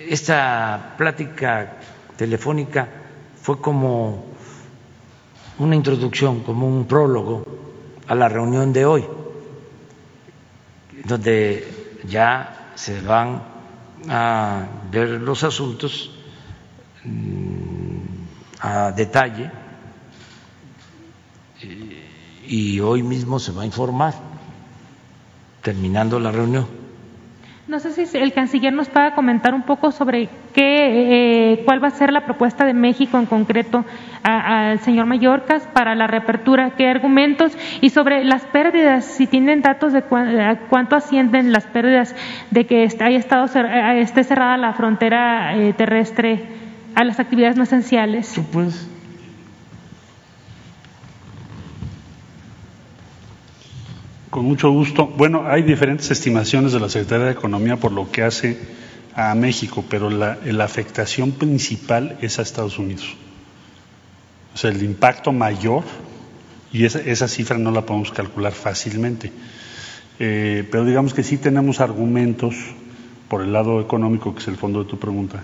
[0.00, 1.76] Esta plática
[2.16, 2.88] telefónica
[3.40, 4.26] fue como
[5.60, 7.44] una introducción, como un prólogo
[8.08, 9.04] a la reunión de hoy,
[11.04, 13.40] donde ya se van
[14.08, 16.10] a ver los asuntos
[17.04, 17.98] mm,
[18.58, 19.52] a detalle
[22.44, 24.14] y hoy mismo se va a informar,
[25.68, 26.66] terminando la reunión.
[27.66, 31.88] No sé si el canciller nos pueda comentar un poco sobre qué, eh, cuál va
[31.88, 33.84] a ser la propuesta de México en concreto
[34.22, 37.52] al señor Mallorcas para la reapertura, qué argumentos
[37.82, 40.02] y sobre las pérdidas, si tienen datos de
[40.70, 42.16] cuánto ascienden las pérdidas
[42.50, 46.46] de que haya estado esté cerrada la frontera eh, terrestre
[46.94, 48.40] a las actividades no esenciales.
[54.30, 55.06] Con mucho gusto.
[55.06, 58.58] Bueno, hay diferentes estimaciones de la Secretaría de Economía por lo que hace
[59.14, 63.16] a México, pero la, afectación principal es a Estados Unidos.
[64.54, 65.82] O sea, el impacto mayor,
[66.72, 69.32] y esa, cifra no la podemos calcular fácilmente,
[70.18, 72.54] eh, pero digamos que sí tenemos argumentos
[73.28, 75.42] por el lado económico, que es el fondo de tu pregunta,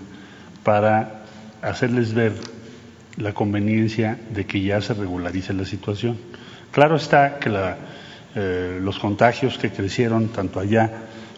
[0.63, 1.23] para
[1.63, 2.33] hacerles ver
[3.17, 6.17] la conveniencia de que ya se regularice la situación.
[6.71, 7.77] Claro está que la
[8.35, 10.91] eh, los contagios que crecieron tanto allá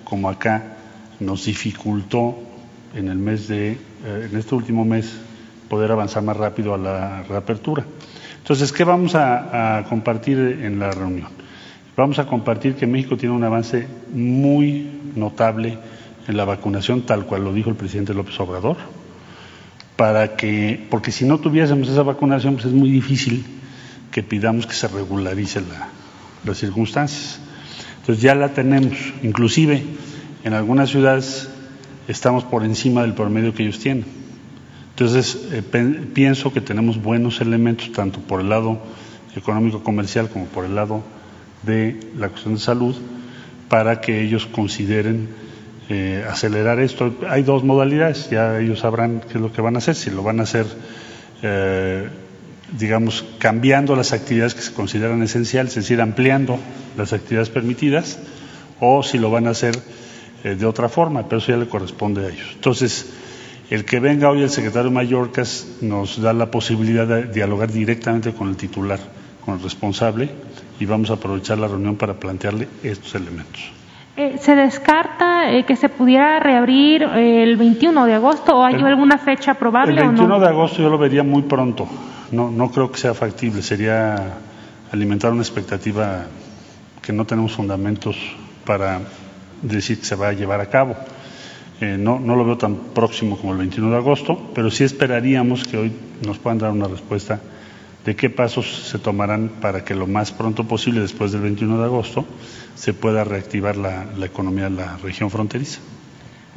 [0.03, 0.77] como acá
[1.19, 2.35] nos dificultó
[2.95, 5.15] en el mes de, eh, en este último mes,
[5.69, 7.85] poder avanzar más rápido a la reapertura.
[8.39, 11.27] Entonces, ¿qué vamos a, compartir en la reunión?
[11.95, 15.77] Vamos a compartir que México tiene un avance muy notable
[16.27, 18.77] en la vacunación, tal cual lo dijo el presidente López Obrador,
[19.97, 23.45] para que, porque si no tuviésemos esa vacunación, pues es muy difícil
[24.11, 25.89] que pidamos que se regularice la,
[26.45, 27.39] las circunstancias.
[27.99, 29.83] Entonces ya la tenemos, inclusive
[30.43, 31.49] en algunas ciudades
[32.07, 34.05] estamos por encima del promedio que ellos tienen.
[34.91, 35.61] Entonces eh,
[36.13, 38.79] pienso que tenemos buenos elementos tanto por el lado
[39.35, 41.03] económico comercial como por el lado
[41.63, 42.95] de la cuestión de salud
[43.69, 45.29] para que ellos consideren
[45.89, 47.15] eh, acelerar esto.
[47.29, 50.23] Hay dos modalidades, ya ellos sabrán qué es lo que van a hacer, si lo
[50.23, 50.65] van a hacer
[51.41, 52.09] eh,
[52.71, 56.59] digamos, cambiando las actividades que se consideran esenciales, es decir, ampliando
[56.97, 58.19] las actividades permitidas,
[58.79, 59.77] o si lo van a hacer
[60.43, 62.47] eh, de otra forma, pero eso ya le corresponde a ellos.
[62.53, 63.13] Entonces,
[63.69, 68.49] el que venga hoy el secretario Mallorcas nos da la posibilidad de dialogar directamente con
[68.49, 68.99] el titular,
[69.43, 70.29] con el responsable,
[70.79, 73.71] y vamos a aprovechar la reunión para plantearle estos elementos.
[74.15, 79.17] Eh, ¿Se descarta eh, que se pudiera reabrir el 21 de agosto o hay alguna
[79.19, 79.93] fecha probable?
[79.93, 80.39] El 21 o no?
[80.43, 81.87] de agosto yo lo vería muy pronto
[82.31, 84.37] no, no creo que sea factible, sería
[84.91, 86.25] alimentar una expectativa
[87.01, 88.17] que no tenemos fundamentos
[88.65, 89.01] para
[89.61, 90.95] decir que se va a llevar a cabo.
[91.79, 95.63] Eh, no, no lo veo tan próximo como el 21 de agosto, pero sí esperaríamos
[95.63, 95.91] que hoy
[96.25, 97.39] nos puedan dar una respuesta
[98.03, 101.83] de qué pasos se tomarán para que lo más pronto posible, después del 21 de
[101.83, 102.25] agosto,
[102.75, 105.79] se pueda reactivar la, la economía de la región fronteriza.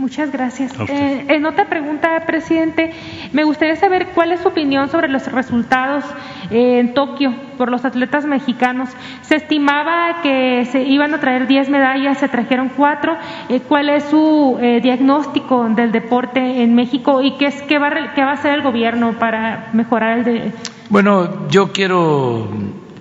[0.00, 0.72] Muchas gracias.
[0.88, 2.90] Eh, en otra pregunta, presidente,
[3.34, 6.04] me gustaría saber cuál es su opinión sobre los resultados
[6.50, 8.88] eh, en Tokio por los atletas mexicanos.
[9.20, 13.14] Se estimaba que se iban a traer 10 medallas, se trajeron 4.
[13.50, 18.22] Eh, ¿Cuál es su diagnóstico del deporte en México y qué, es, qué, va, qué
[18.22, 20.52] va a hacer el gobierno para mejorar el de...
[20.88, 22.48] Bueno, yo quiero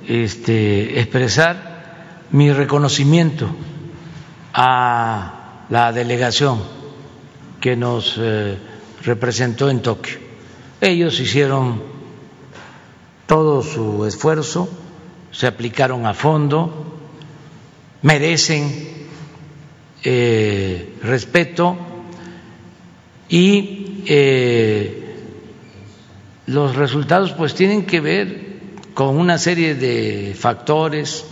[0.05, 1.55] este, expresar
[2.31, 3.49] mi reconocimiento
[4.53, 6.78] a la delegación
[7.59, 8.57] que nos eh,
[9.03, 10.17] representó en Tokio.
[10.81, 11.81] Ellos hicieron
[13.27, 14.69] todo su esfuerzo,
[15.31, 16.97] se aplicaron a fondo,
[18.01, 19.07] merecen
[20.03, 21.77] eh, respeto
[23.27, 25.15] y eh,
[26.47, 28.49] los resultados pues tienen que ver
[28.93, 31.25] con una serie de factores.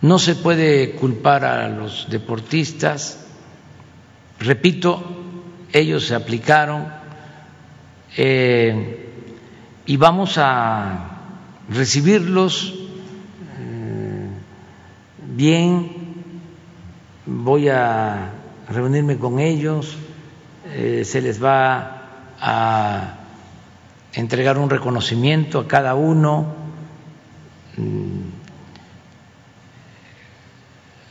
[0.00, 3.24] No se puede culpar a los deportistas,
[4.40, 5.25] repito,
[5.72, 6.86] ellos se aplicaron
[8.16, 9.10] eh,
[9.84, 11.18] y vamos a
[11.68, 12.74] recibirlos
[13.58, 14.28] eh,
[15.34, 15.90] bien,
[17.26, 18.30] voy a
[18.68, 19.96] reunirme con ellos,
[20.72, 22.02] eh, se les va
[22.40, 23.14] a
[24.12, 26.54] entregar un reconocimiento a cada uno.
[27.76, 28.20] Mm,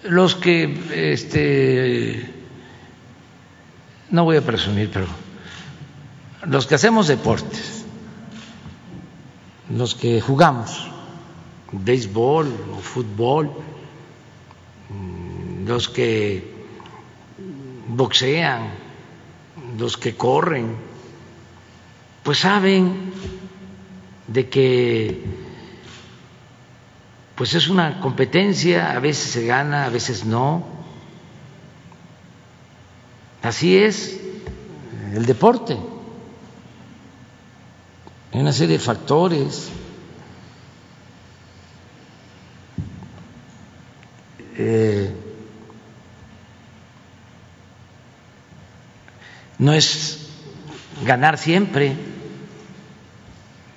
[0.09, 2.34] los que, este,
[4.09, 5.07] no voy a presumir, pero
[6.45, 7.85] los que hacemos deportes,
[9.69, 10.91] los que jugamos
[11.71, 13.51] béisbol o fútbol,
[14.89, 16.53] mm, los que
[17.87, 18.69] boxean,
[19.77, 20.75] los que corren,
[22.23, 23.11] pues saben
[24.27, 25.23] de que
[27.35, 30.63] pues es una competencia, a veces se gana, a veces no.
[33.45, 34.19] Así es
[35.13, 35.77] el deporte.
[38.33, 39.69] Hay una serie de factores.
[44.57, 45.13] Eh,
[49.59, 50.27] no es
[51.05, 51.95] ganar siempre.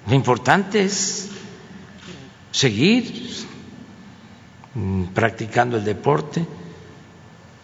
[0.06, 1.28] Lo importante es
[2.52, 3.46] seguir
[4.72, 6.46] mm, practicando el deporte,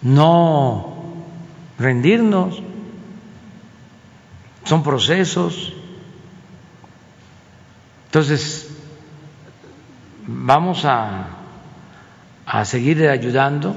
[0.02, 0.93] no
[1.78, 2.62] rendirnos.
[4.64, 5.74] Son procesos.
[8.06, 8.70] Entonces,
[10.26, 11.26] vamos a,
[12.46, 13.74] a seguir ayudando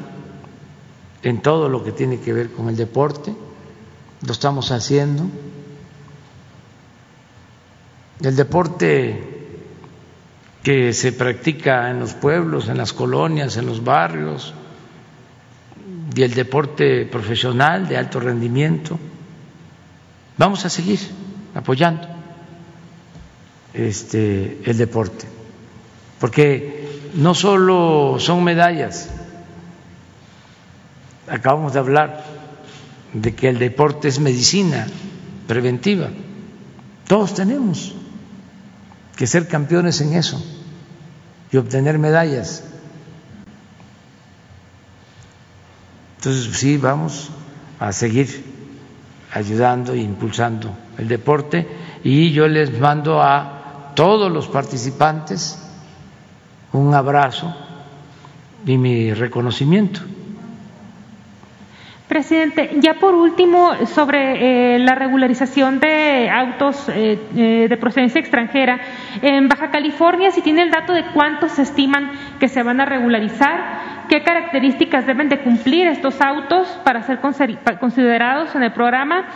[1.24, 3.36] en todo lo que tiene que ver con el deporte.
[4.26, 5.26] Lo estamos haciendo.
[8.22, 9.38] El deporte
[10.64, 14.54] que se practica en los pueblos, en las colonias, en los barrios,
[16.16, 19.00] y el deporte profesional de alto rendimiento.
[20.38, 21.00] Vamos a seguir
[21.54, 22.08] apoyando
[23.74, 25.26] este, el deporte,
[26.20, 29.10] porque no solo son medallas,
[31.28, 32.24] acabamos de hablar
[33.14, 34.88] de que el deporte es medicina
[35.48, 36.10] preventiva,
[37.08, 37.94] todos tenemos
[39.16, 40.44] que ser campeones en eso
[41.52, 42.64] y obtener medallas.
[46.18, 47.30] Entonces, sí, vamos
[47.80, 48.44] a seguir
[49.34, 51.68] ayudando e impulsando el deporte
[52.04, 55.64] y yo les mando a todos los participantes
[56.74, 57.56] un abrazo
[58.66, 60.02] y mi reconocimiento.
[62.08, 68.80] Presidente, ya por último, sobre eh, la regularización de autos eh, eh, de procedencia extranjera,
[69.22, 72.86] en Baja California, si tiene el dato de cuántos se estiman que se van a
[72.86, 79.28] regularizar, qué características deben de cumplir estos autos para ser considerados en el programa,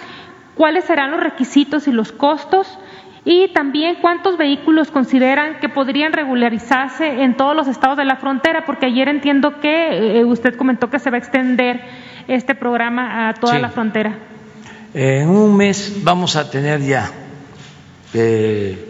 [0.56, 2.80] cuáles serán los requisitos y los costos,
[3.24, 8.66] y también cuántos vehículos consideran que podrían regularizarse en todos los estados de la frontera,
[8.66, 11.82] porque ayer entiendo que usted comentó que se va a extender
[12.28, 14.18] este programa a toda la frontera?
[14.94, 17.12] En un mes vamos a tener ya
[18.14, 18.90] eh,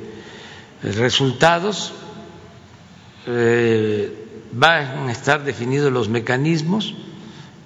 [0.84, 1.94] resultados,
[3.28, 4.20] eh,
[4.52, 6.95] van a estar definidos los mecanismos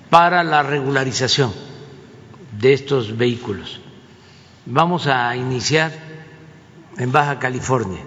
[0.09, 1.51] para la regularización
[2.59, 3.81] de estos vehículos.
[4.65, 5.91] Vamos a iniciar
[6.97, 8.01] en Baja California,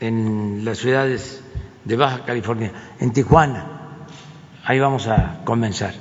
[0.00, 1.42] en las ciudades
[1.84, 3.80] de Baja California, en Tijuana
[4.64, 5.94] ahí vamos a comenzar.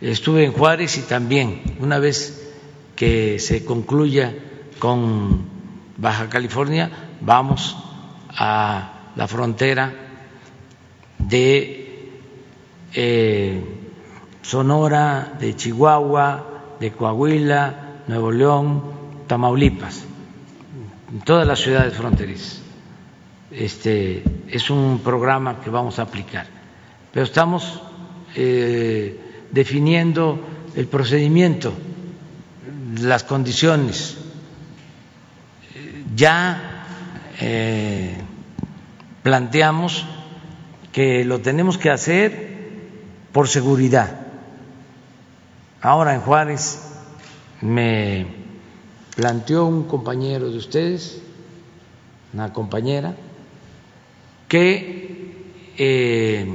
[0.00, 2.52] Estuve en Juárez y también, una vez
[2.94, 4.34] que se concluya
[4.78, 5.44] con
[5.96, 6.90] Baja California,
[7.20, 7.76] vamos
[8.28, 9.92] a la frontera
[11.18, 12.20] de
[12.94, 13.62] eh,
[14.40, 18.82] Sonora, de Chihuahua, de Coahuila, Nuevo León,
[19.26, 20.06] Tamaulipas,
[21.24, 22.62] todas las ciudades fronterizas.
[23.50, 26.58] Este es un programa que vamos a aplicar
[27.12, 27.80] pero estamos
[28.36, 29.18] eh,
[29.50, 30.38] definiendo
[30.76, 31.72] el procedimiento,
[33.00, 34.18] las condiciones.
[36.14, 36.84] Ya
[37.40, 38.16] eh,
[39.28, 40.06] planteamos
[40.90, 42.48] que lo tenemos que hacer
[43.30, 44.26] por seguridad.
[45.82, 46.80] Ahora en Juárez
[47.60, 48.26] me
[49.14, 51.20] planteó un compañero de ustedes,
[52.32, 53.16] una compañera,
[54.48, 55.44] que
[55.76, 56.48] eh,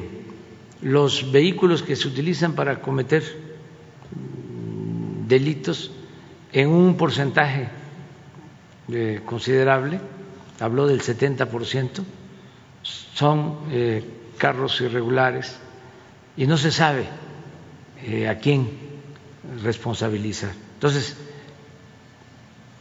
[0.81, 3.21] los vehículos que se utilizan para cometer
[5.27, 5.91] delitos
[6.51, 7.69] en un porcentaje
[8.91, 9.99] eh, considerable,
[10.59, 12.03] habló del 70%,
[12.83, 14.03] son eh,
[14.37, 15.55] carros irregulares
[16.35, 17.05] y no se sabe
[18.03, 18.69] eh, a quién
[19.63, 20.51] responsabilizar.
[20.75, 21.15] Entonces,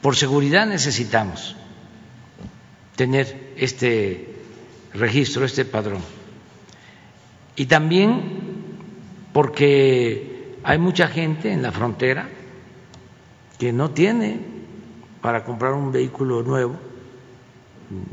[0.00, 1.56] por seguridad necesitamos
[2.96, 4.34] tener este
[4.92, 6.02] registro, este padrón
[7.56, 8.22] y también
[9.32, 12.28] porque hay mucha gente en la frontera
[13.58, 14.40] que no tiene
[15.20, 16.76] para comprar un vehículo nuevo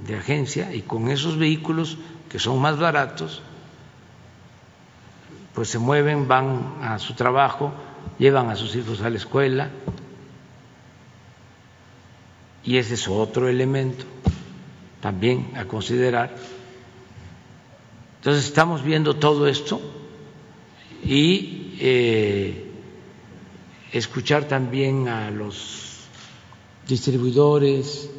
[0.05, 1.97] de agencia y con esos vehículos
[2.29, 3.41] que son más baratos
[5.59, 7.73] pues se mueven, van a su trabajo,
[8.17, 9.69] llevan a sus hijos a la escuela.
[12.63, 14.05] Y ese es otro elemento
[15.01, 16.33] también a considerar.
[18.19, 19.81] Entonces estamos viendo todo esto
[21.03, 22.71] y eh,
[23.91, 26.05] escuchar también a los
[26.87, 28.09] distribuidores,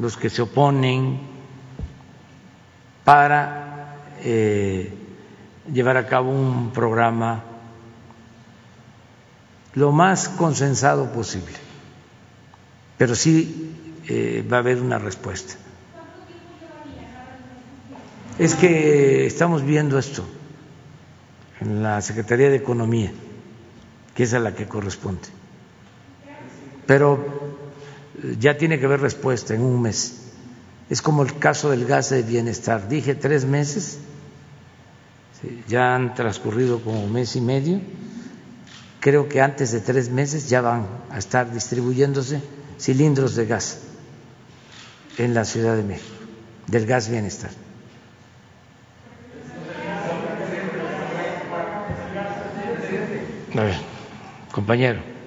[0.00, 1.20] los que se oponen,
[3.04, 4.92] para eh,
[5.72, 7.44] llevar a cabo un programa
[9.74, 11.56] lo más consensado posible,
[12.98, 13.74] pero sí
[14.08, 15.54] eh, va a haber una respuesta.
[18.38, 20.24] Es que estamos viendo esto
[21.60, 23.12] en la Secretaría de Economía,
[24.14, 25.28] que es a la que corresponde.
[26.86, 27.39] Pero
[28.38, 30.22] ya tiene que haber respuesta en un mes.
[30.88, 32.88] Es como el caso del gas de bienestar.
[32.88, 33.98] Dije tres meses,
[35.68, 37.80] ya han transcurrido como un mes y medio.
[39.00, 42.42] Creo que antes de tres meses ya van a estar distribuyéndose
[42.78, 43.78] cilindros de gas
[45.16, 46.16] en la Ciudad de México,
[46.66, 47.50] del gas bienestar.
[54.52, 55.19] Compañero.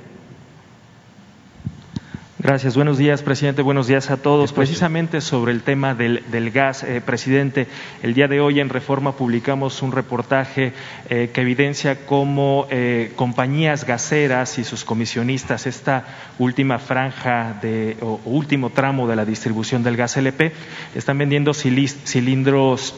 [2.43, 2.75] Gracias.
[2.75, 3.61] Buenos días, presidente.
[3.61, 4.51] Buenos días a todos.
[4.51, 7.67] Precisamente sobre el tema del, gas, eh, presidente,
[8.01, 10.73] el día de hoy en Reforma publicamos un reportaje
[11.09, 16.03] eh, que evidencia cómo eh, compañías gaseras y sus comisionistas, esta
[16.37, 20.51] última franja de, o último tramo de la distribución del gas LP,
[20.95, 22.93] están vendiendo cilindros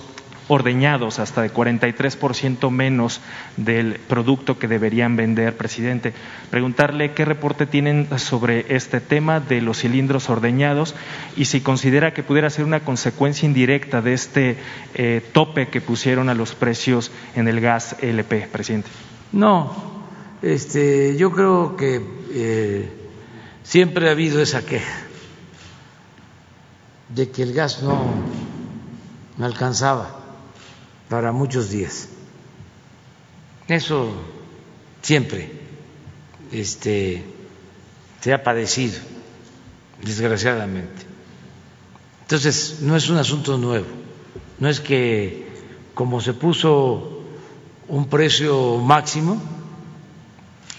[0.48, 3.22] ordeñados hasta de 43% menos
[3.58, 6.14] del producto que deberían vender, presidente.
[6.52, 10.96] Preguntarle qué reporte tienen sobre este tema de los cilindros ordeñados
[11.36, 14.58] y si considera que pudiera ser una consecuencia indirecta de este
[14.94, 18.90] eh, tope que pusieron a los precios en el gas LP, presidente.
[19.32, 19.76] No,
[20.42, 22.02] este, yo creo que
[22.32, 22.90] eh,
[23.64, 25.02] siempre ha habido esa queja
[27.10, 28.06] de que el gas no
[29.40, 30.25] alcanzaba
[31.10, 32.10] para muchos días.
[33.68, 34.14] Eso
[35.02, 35.52] siempre
[36.52, 37.24] este,
[38.22, 39.00] se ha padecido,
[40.04, 41.04] desgraciadamente.
[42.22, 43.88] Entonces, no es un asunto nuevo,
[44.60, 45.48] no es que
[45.94, 47.22] como se puso
[47.88, 49.42] un precio máximo,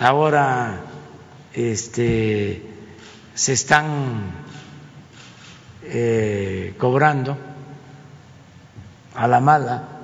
[0.00, 0.82] ahora
[1.54, 2.62] este,
[3.34, 4.32] se están
[5.84, 7.36] eh, cobrando
[9.14, 9.95] a la mala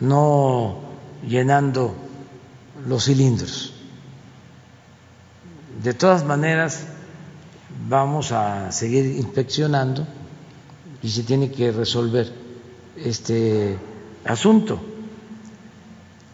[0.00, 0.80] no
[1.26, 1.94] llenando
[2.86, 3.72] los cilindros.
[5.82, 6.84] De todas maneras,
[7.88, 10.06] vamos a seguir inspeccionando
[11.02, 12.32] y se tiene que resolver
[12.96, 13.78] este
[14.24, 14.80] asunto.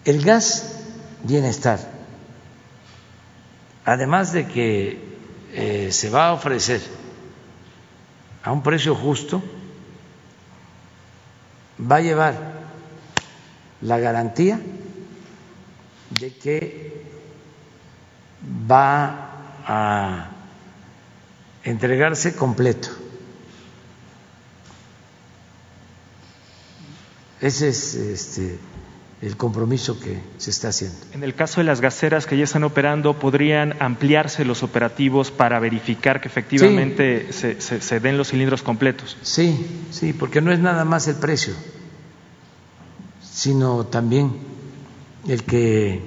[0.04, 0.80] El gas
[1.24, 1.78] bienestar,
[3.84, 5.12] además de que
[5.52, 6.80] eh, se va a ofrecer
[8.42, 9.42] a un precio justo,
[11.78, 12.51] va a llevar
[13.82, 14.60] la garantía
[16.20, 17.04] de que
[18.70, 19.30] va
[19.66, 20.30] a
[21.64, 22.88] entregarse completo.
[27.40, 28.58] Ese es este,
[29.20, 30.96] el compromiso que se está haciendo.
[31.12, 35.58] En el caso de las gaseras que ya están operando, ¿podrían ampliarse los operativos para
[35.58, 39.16] verificar que efectivamente se, se den los cilindros completos?
[39.22, 41.54] Sí, sí, porque no es nada más el precio
[43.42, 44.30] sino también
[45.26, 46.00] el que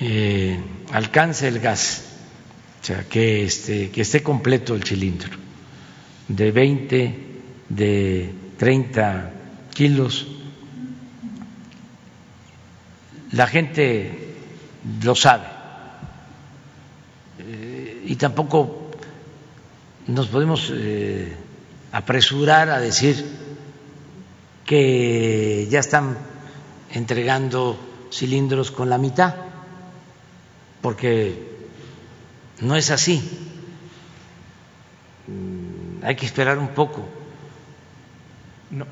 [0.00, 0.60] eh,
[0.90, 2.02] alcance el gas,
[2.82, 5.30] o sea, que, este, esté completo el cilindro,
[6.26, 7.18] de 20,
[7.68, 9.32] de 30
[9.72, 10.26] kilos.
[13.30, 14.34] La gente
[15.04, 15.46] lo sabe
[17.38, 18.90] eh, y tampoco
[20.08, 21.36] nos podemos eh,
[21.92, 23.24] apresurar a decir
[24.66, 26.36] que ya están
[26.92, 27.76] entregando
[28.10, 29.34] cilindros con la mitad,
[30.80, 31.48] porque
[32.60, 33.22] no es así.
[35.26, 37.06] Mm, hay que esperar un poco.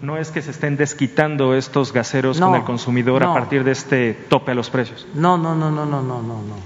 [0.00, 4.14] No, es que se estén desquitando estos gaseros con el consumidor a partir de este
[4.14, 5.06] tope a los precios.
[5.12, 6.62] No, no, no, no, no, no, no, no.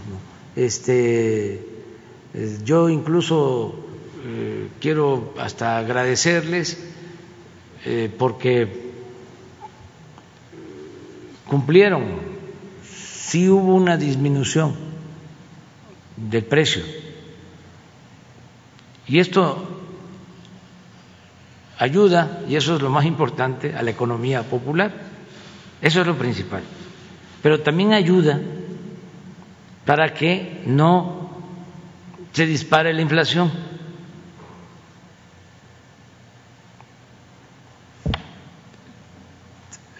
[0.55, 1.55] Este,
[2.35, 3.75] eh, yo incluso
[4.25, 6.79] eh, quiero hasta agradecerles
[7.85, 8.90] eh, porque
[11.51, 12.05] cumplieron,
[12.85, 14.77] sí hubo una disminución
[16.17, 16.83] del precio.
[19.09, 19.67] Y esto
[21.77, 25.11] ayuda, y eso es lo más importante, a la economía popular,
[25.83, 26.63] Eso es lo principal.
[27.43, 28.39] Pero también ayuda
[29.87, 31.31] para que no
[32.33, 33.51] se dispare la inflación.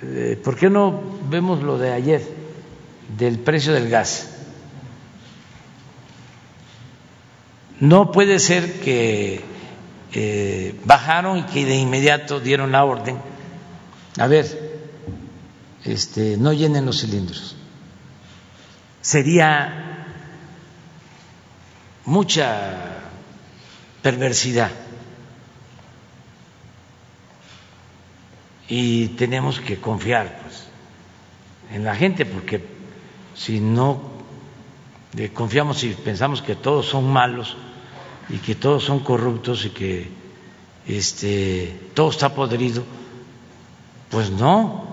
[0.03, 2.23] Eh, ¿Por qué no vemos lo de ayer
[3.17, 4.29] del precio del gas?
[7.81, 9.43] No puede ser que
[10.13, 13.19] eh, bajaron y que de inmediato dieron la orden.
[14.19, 14.81] A ver,
[15.85, 17.57] este, no llenen los cilindros.
[19.01, 20.07] Sería
[22.05, 22.99] mucha
[24.03, 24.71] perversidad.
[28.69, 30.70] Y tenemos que confiar pues,
[31.73, 32.65] en la gente, porque
[33.35, 34.01] si no
[35.17, 37.57] eh, confiamos y pensamos que todos son malos,
[38.31, 40.09] y que todos son corruptos y que
[40.87, 42.85] este, todo está podrido,
[44.09, 44.85] pues no,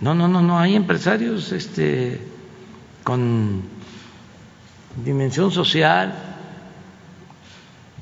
[0.00, 2.20] no, no, no, no, hay empresarios este,
[3.04, 3.62] con
[5.04, 6.14] dimensión social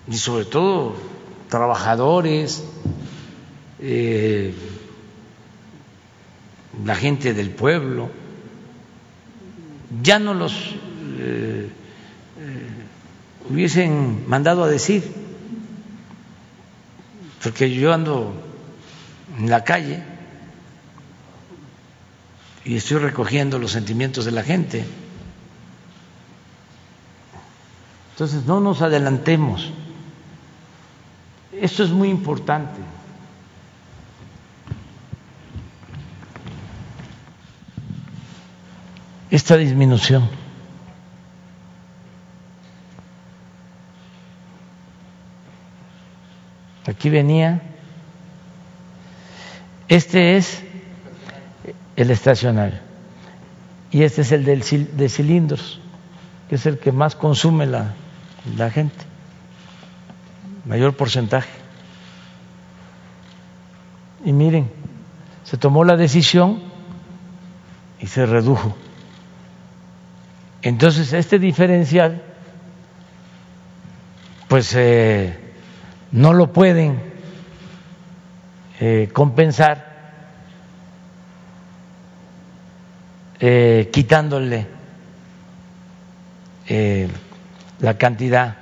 [0.08, 0.96] y sobre todo
[1.48, 2.64] trabajadores,
[3.80, 4.54] eh,
[6.84, 8.10] la gente del pueblo,
[10.02, 10.74] ya no los
[11.18, 11.68] eh,
[13.48, 15.02] hubiesen mandado a decir,
[17.42, 18.32] porque yo ando
[19.38, 20.02] en la calle
[22.64, 24.84] y estoy recogiendo los sentimientos de la gente.
[28.12, 29.70] Entonces, no nos adelantemos.
[31.52, 32.80] Esto es muy importante.
[39.30, 40.28] Esta disminución.
[46.86, 47.62] Aquí venía.
[49.88, 50.62] Este es
[51.96, 52.78] el estacionario.
[53.90, 54.62] Y este es el del,
[54.96, 55.80] de cilindros,
[56.48, 57.94] que es el que más consume la,
[58.56, 59.04] la gente,
[60.64, 61.50] mayor porcentaje.
[64.24, 64.70] Y miren,
[65.44, 66.60] se tomó la decisión
[68.00, 68.74] y se redujo.
[70.64, 72.22] Entonces, este diferencial,
[74.48, 75.38] pues eh,
[76.10, 77.02] no lo pueden
[78.80, 79.92] eh, compensar
[83.40, 84.66] eh, quitándole
[87.80, 88.56] la cantidad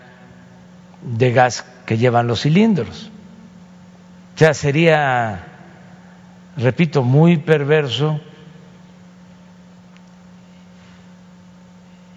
[1.03, 3.13] de gas que llevan los cilindros.
[4.35, 5.45] O sea, sería,
[6.57, 8.21] repito, muy perverso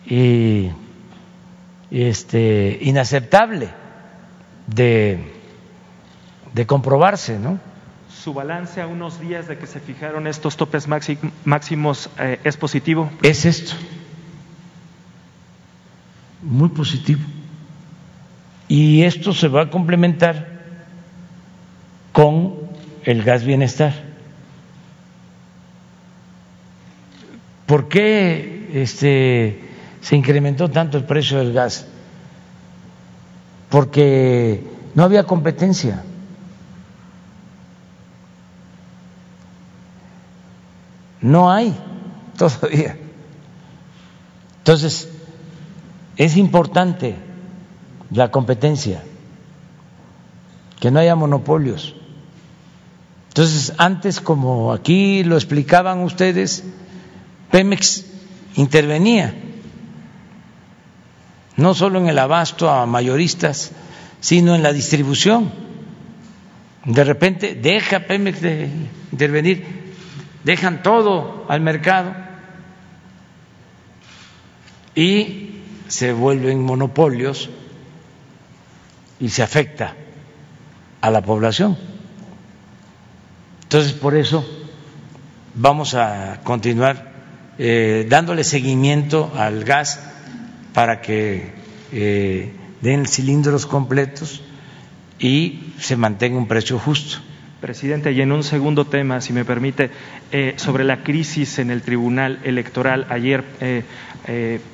[0.05, 0.71] y
[1.91, 3.69] este, inaceptable
[4.67, 5.33] de,
[6.53, 7.59] de comprobarse, ¿no?
[8.09, 10.87] ¿Su balance a unos días de que se fijaron estos topes
[11.43, 13.09] máximos eh, es positivo?
[13.21, 13.73] Es esto,
[16.41, 17.21] muy positivo.
[18.67, 20.55] Y esto se va a complementar
[22.11, 22.55] con
[23.03, 23.93] el gas bienestar.
[27.67, 29.64] ¿Por qué este,
[30.05, 31.87] se incrementó tanto el precio del gas?
[33.75, 34.63] porque
[34.93, 36.01] no había competencia.
[41.19, 41.75] No hay
[42.37, 42.97] todavía.
[44.59, 45.09] Entonces,
[46.15, 47.15] es importante
[48.11, 49.03] la competencia,
[50.79, 51.95] que no haya monopolios.
[53.29, 56.63] Entonces, antes, como aquí lo explicaban ustedes,
[57.51, 58.05] Pemex
[58.55, 59.33] intervenía
[61.57, 63.71] no solo en el abasto a mayoristas,
[64.19, 65.51] sino en la distribución.
[66.85, 68.69] De repente deja Pemex de
[69.11, 69.65] intervenir,
[70.43, 72.13] dejan todo al mercado
[74.93, 77.49] y se vuelven monopolios
[79.19, 79.95] y se afecta
[81.01, 81.77] a la población.
[83.63, 84.45] Entonces, por eso
[85.55, 87.13] vamos a continuar
[87.57, 89.99] eh, dándole seguimiento al gas
[90.75, 91.53] para que
[91.93, 94.43] eh, den cilindros completos
[95.17, 97.19] y se mantenga un precio justo.
[97.61, 99.89] Presidente, y en un segundo tema, si me permite,
[100.33, 103.07] eh, sobre la crisis en el Tribunal Electoral.
[103.09, 103.83] Ayer eh,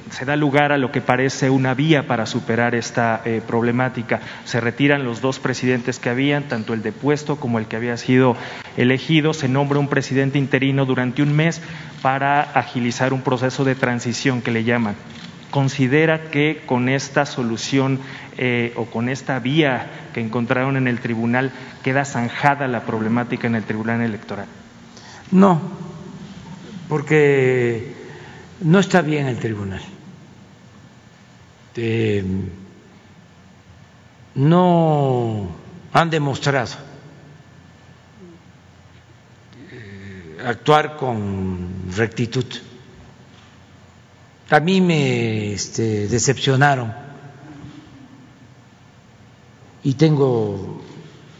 [0.09, 4.21] se da lugar a lo que parece una vía para superar esta problemática.
[4.45, 8.35] Se retiran los dos presidentes que habían, tanto el depuesto como el que había sido
[8.75, 9.33] elegido.
[9.33, 11.61] Se nombra un presidente interino durante un mes
[12.01, 14.95] para agilizar un proceso de transición que le llaman
[15.51, 17.99] considera que con esta solución
[18.37, 21.51] eh, o con esta vía que encontraron en el tribunal
[21.83, 24.47] queda zanjada la problemática en el tribunal electoral?
[25.31, 25.61] No,
[26.89, 27.93] porque
[28.61, 29.81] no está bien el tribunal.
[31.75, 32.23] Eh,
[34.35, 35.47] no
[35.93, 36.73] han demostrado
[39.71, 42.45] eh, actuar con rectitud.
[44.51, 46.93] A mí me este, decepcionaron
[49.81, 50.81] y tengo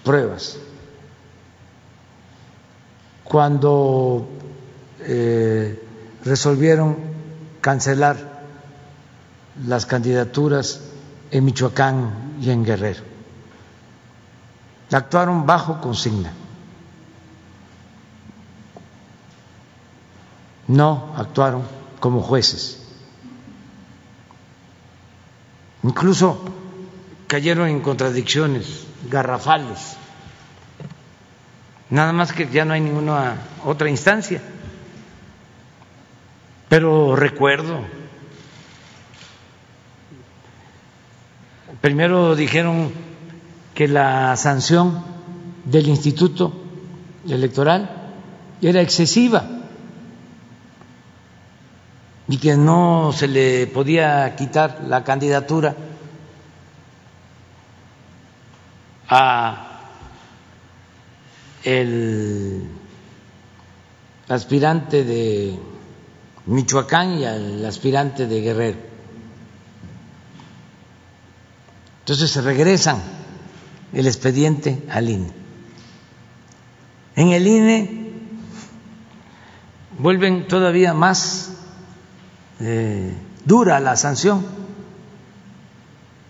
[0.02, 0.58] pruebas.
[3.26, 4.30] Cuando
[5.02, 5.86] eh,
[6.24, 6.98] resolvieron
[7.60, 8.46] cancelar
[9.66, 10.80] las candidaturas
[11.32, 13.04] en Michoacán y en Guerrero.
[14.90, 16.32] Actuaron bajo consigna.
[20.70, 21.64] No actuaron
[22.00, 22.81] como jueces.
[25.84, 26.44] Incluso
[27.28, 29.98] cayeron en contradicciones garrafales.
[31.90, 33.36] Nada más que ya no hay ninguna
[33.66, 34.42] otra instancia.
[36.70, 37.82] Pero recuerdo,
[41.82, 42.92] primero dijeron
[43.74, 45.04] que la sanción
[45.66, 46.54] del instituto
[47.28, 48.14] electoral
[48.62, 49.61] era excesiva
[52.32, 55.76] y que no se le podía quitar la candidatura
[59.10, 59.82] a
[61.66, 62.70] el
[64.30, 65.60] aspirante de
[66.46, 68.80] Michoacán y al aspirante de Guerrero.
[72.00, 73.02] Entonces se regresan
[73.92, 75.32] el expediente al INE.
[77.18, 78.14] En el INE
[80.00, 81.58] vuelven todavía más
[82.62, 83.14] eh,
[83.46, 84.46] dura la sanción,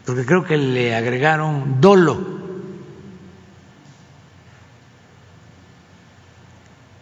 [0.06, 2.42] porque creo que le agregaron dolo.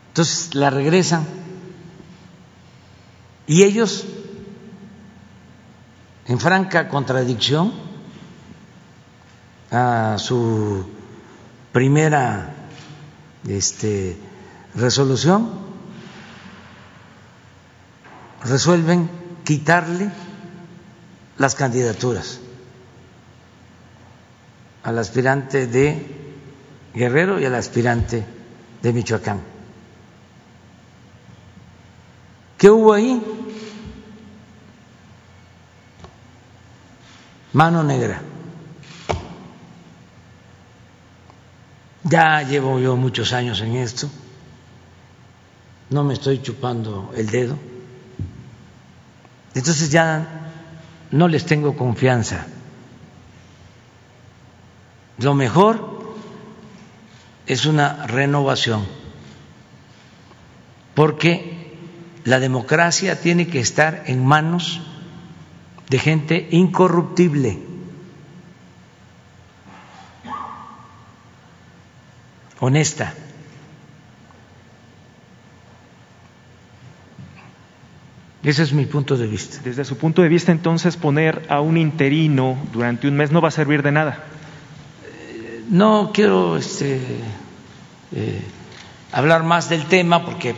[0.09, 1.25] Entonces la regresan
[3.49, 4.05] y ellos,
[6.27, 7.73] en franca contradicción
[9.71, 10.85] a su
[11.71, 12.53] primera
[13.47, 14.17] este,
[14.75, 15.49] resolución,
[18.43, 19.18] resuelven
[19.49, 20.11] quitarle
[21.39, 22.39] las candidaturas
[24.83, 26.05] al aspirante de
[26.93, 28.23] Guerrero y al aspirante
[28.83, 29.41] de Michoacán.
[32.59, 33.19] ¿Qué hubo ahí?
[37.53, 38.21] Mano negra.
[42.03, 44.11] Ya llevo yo muchos años en esto,
[45.89, 47.57] no me estoy chupando el dedo,
[49.59, 50.25] entonces ya
[51.11, 52.47] no les tengo confianza.
[55.17, 56.15] Lo mejor
[57.45, 58.85] es una renovación,
[60.95, 61.77] porque
[62.23, 64.81] la democracia tiene que estar en manos
[65.89, 67.69] de gente incorruptible.
[72.61, 73.13] honesta.
[78.49, 79.59] Ese es mi punto de vista.
[79.63, 83.49] Desde su punto de vista, entonces, poner a un interino durante un mes no va
[83.49, 84.23] a servir de nada.
[85.69, 86.99] No quiero este,
[88.11, 88.41] eh,
[89.11, 90.55] hablar más del tema porque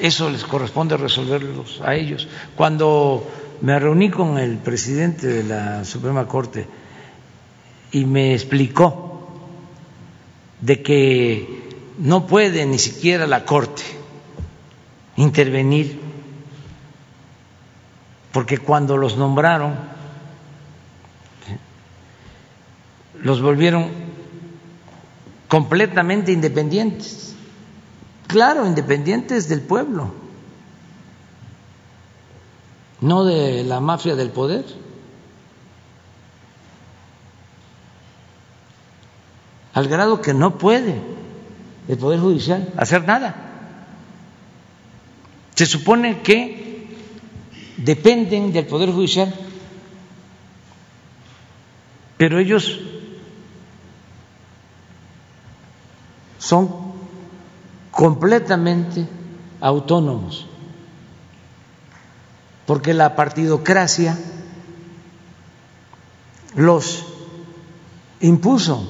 [0.00, 2.26] eso les corresponde resolverlos a ellos.
[2.56, 3.30] Cuando
[3.60, 6.66] me reuní con el presidente de la Suprema Corte
[7.92, 9.38] y me explicó
[10.60, 11.68] de que
[11.98, 13.84] no puede ni siquiera la Corte
[15.14, 16.03] intervenir,
[18.34, 19.74] porque cuando los nombraron,
[23.22, 23.88] los volvieron
[25.48, 27.24] completamente independientes
[28.34, 30.12] claro, independientes del pueblo,
[33.00, 34.64] no de la mafia del poder.
[39.72, 41.00] Al grado que no puede
[41.86, 43.36] el Poder Judicial hacer nada.
[45.54, 46.63] Se supone que
[47.76, 49.34] dependen del Poder Judicial,
[52.16, 52.80] pero ellos
[56.38, 56.68] son
[57.90, 59.06] completamente
[59.60, 60.46] autónomos,
[62.66, 64.18] porque la partidocracia
[66.54, 67.04] los
[68.20, 68.88] impuso,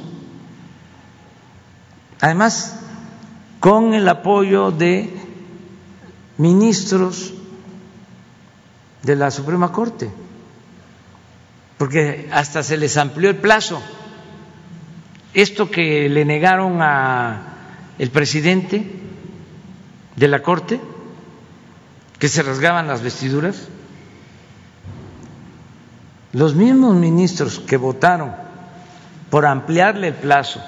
[2.20, 2.80] además
[3.60, 5.16] con el apoyo de
[6.36, 7.32] ministros
[9.04, 10.10] de la Suprema Corte,
[11.78, 13.80] porque hasta se les amplió el plazo.
[15.32, 17.54] Esto que le negaron a
[17.98, 18.90] el presidente
[20.16, 20.80] de la Corte
[22.18, 23.68] que se rasgaban las vestiduras?
[26.32, 28.32] Los mismos ministros que votaron
[29.30, 30.60] por ampliarle el plazo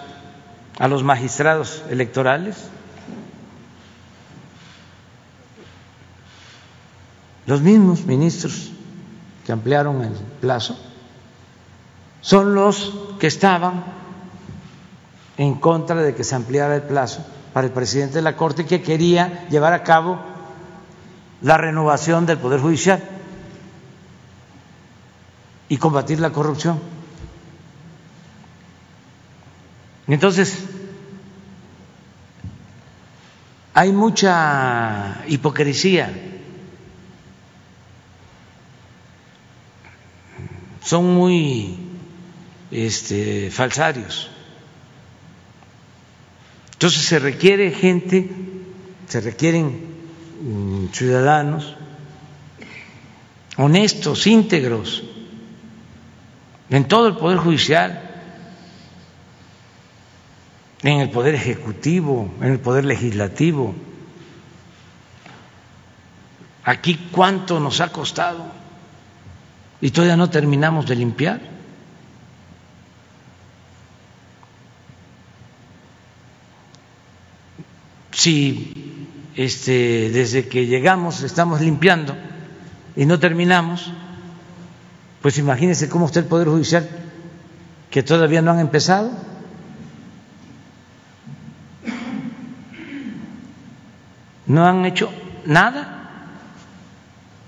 [0.78, 2.68] a los magistrados electorales,
[7.46, 8.70] los mismos ministros
[9.44, 10.76] que ampliaron el plazo,
[12.20, 13.84] son los que estaban
[15.36, 18.82] en contra de que se ampliara el plazo para el presidente de la Corte que
[18.82, 20.18] quería llevar a cabo
[21.42, 23.02] la renovación del Poder Judicial
[25.68, 26.80] y combatir la corrupción.
[30.08, 30.64] Entonces,
[33.74, 36.25] hay mucha hipocresía,
[40.86, 41.76] son muy
[42.70, 44.30] este, falsarios.
[46.74, 48.30] Entonces se requiere gente,
[49.08, 49.80] se requieren
[50.40, 51.74] mm, ciudadanos
[53.56, 55.02] honestos, íntegros,
[56.70, 58.02] en todo el Poder Judicial,
[60.82, 63.74] en el Poder Ejecutivo, en el Poder Legislativo.
[66.62, 68.65] Aquí cuánto nos ha costado
[69.80, 71.56] y todavía no terminamos de limpiar.
[78.16, 78.72] si
[79.36, 82.16] este, desde que llegamos estamos limpiando
[82.96, 83.92] y no terminamos,
[85.20, 86.88] pues imagínense cómo está el Poder Judicial,
[87.90, 89.10] que todavía no han empezado.
[94.46, 95.12] No han hecho
[95.44, 96.08] nada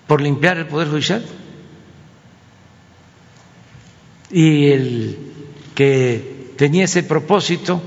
[0.06, 1.24] por limpiar el Poder Judicial.
[4.30, 5.18] Y el
[5.74, 7.80] que tenía ese propósito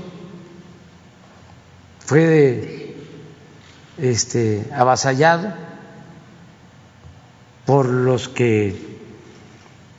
[2.00, 2.96] fue
[3.98, 5.52] este, avasallado
[7.64, 8.74] por los que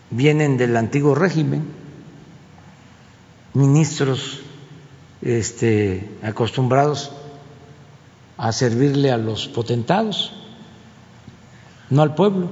[0.10, 1.64] vienen del antiguo régimen,
[3.54, 4.42] ministros
[5.22, 7.12] este, acostumbrados
[8.38, 10.34] a servirle a los potentados,
[11.90, 12.50] no al pueblo.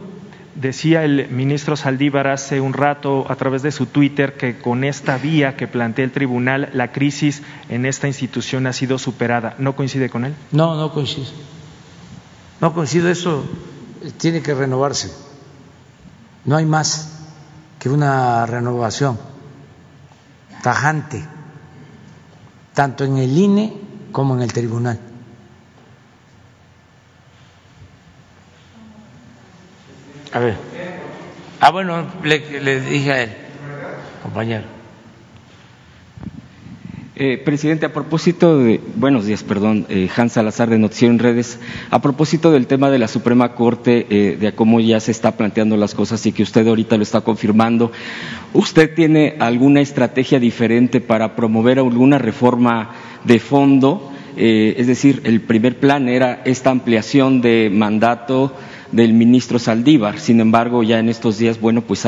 [0.56, 5.18] Decía el ministro Saldívar hace un rato a través de su Twitter que con esta
[5.18, 9.56] vía que plantea el tribunal la crisis en esta institución ha sido superada.
[9.60, 10.36] ¿No coincide con él?
[10.52, 11.28] No, no coincide.
[12.60, 13.46] No coincide, eso
[14.18, 15.12] tiene que renovarse.
[16.44, 17.20] No hay más
[17.80, 19.18] que una renovación
[20.62, 21.26] tajante,
[22.74, 23.74] tanto en el INE
[24.12, 25.00] como en el tribunal.
[30.34, 30.56] A ver.
[31.60, 33.30] Ah, bueno, le, dije a él,
[34.24, 34.64] compañero.
[37.18, 41.60] Eh, presidente, a propósito de, buenos días, perdón, eh, Hans Salazar de Noticiero en Redes,
[41.90, 45.76] a propósito del tema de la Suprema Corte, eh, de cómo ya se está planteando
[45.76, 47.92] las cosas y que usted ahorita lo está confirmando,
[48.54, 52.92] ¿usted tiene alguna estrategia diferente para promover alguna reforma
[53.26, 54.08] de fondo?
[54.34, 58.56] es decir, el primer plan era esta ampliación de mandato
[58.92, 60.20] del ministro Saldívar.
[60.20, 62.06] Sin embargo, ya en estos días, bueno, pues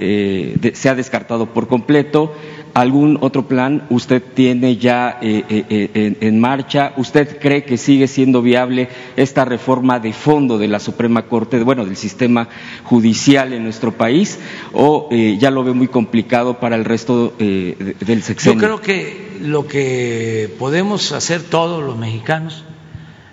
[0.00, 2.34] eh, se ha descartado por completo.
[2.74, 6.92] ¿Algún otro plan usted tiene ya eh, eh, en, marcha?
[6.96, 11.84] ¿Usted cree que sigue siendo viable esta reforma de fondo de la Suprema Corte, bueno,
[11.84, 12.48] del sistema
[12.84, 14.38] judicial en nuestro país?
[14.72, 18.60] ¿O ya lo ve muy complicado para el resto del sexenio?
[18.60, 22.64] Yo creo que lo que podemos hacer todos los mexicanos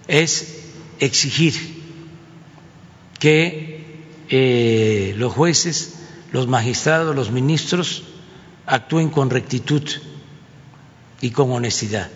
[0.07, 1.74] es exigir
[3.25, 3.83] que
[4.29, 5.95] eh, los jueces,
[6.31, 8.03] los magistrados, los ministros
[8.67, 9.81] actúen con rectitud
[11.21, 12.11] y con honestidad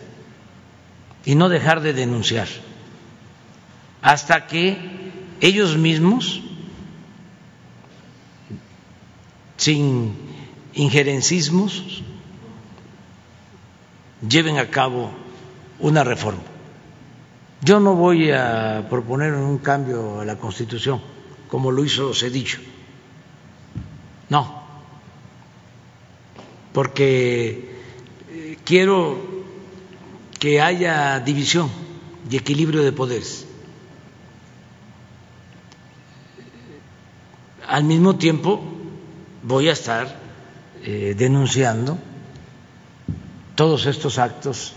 [1.26, 2.48] y no dejar de denunciar
[4.04, 4.78] hasta que
[5.42, 6.44] ellos mismos,
[9.58, 10.14] sin
[10.76, 12.04] injerencismos,
[14.30, 15.10] lleven a cabo
[15.80, 16.44] una reforma.
[17.62, 21.02] Yo no voy a proponer un cambio a la Constitución
[21.50, 22.60] como lo hizo Cedillo.
[24.30, 24.64] No,
[26.72, 27.76] porque
[28.30, 29.18] eh, quiero
[30.40, 31.70] que haya división
[32.30, 33.46] y equilibrio de poderes.
[37.68, 38.64] Al mismo tiempo
[39.44, 40.16] voy a estar
[40.84, 41.98] eh, denunciando
[43.56, 44.74] todos estos actos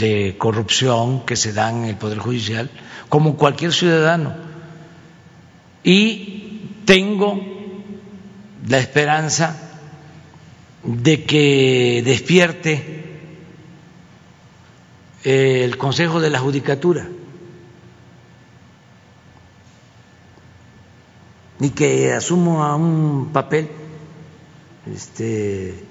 [0.00, 2.70] de corrupción que se dan en el Poder Judicial,
[3.08, 4.34] como cualquier ciudadano.
[5.84, 7.40] Y tengo
[8.66, 9.56] la esperanza
[10.82, 13.00] de que despierte
[15.22, 17.06] el Consejo de la Judicatura
[21.60, 23.68] y que asuma un papel
[24.90, 25.84] este,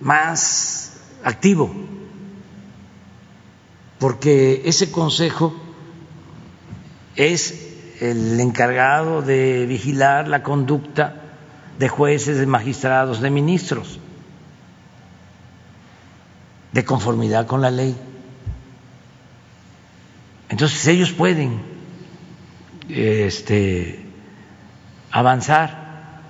[0.00, 1.72] más activo,
[4.02, 5.54] porque ese consejo
[7.14, 7.70] es
[8.00, 11.22] el encargado de vigilar la conducta
[11.78, 14.00] de jueces, de magistrados, de ministros,
[16.72, 17.96] de conformidad con la ley.
[20.48, 21.62] Entonces ellos pueden
[22.88, 24.04] este,
[25.12, 26.22] avanzar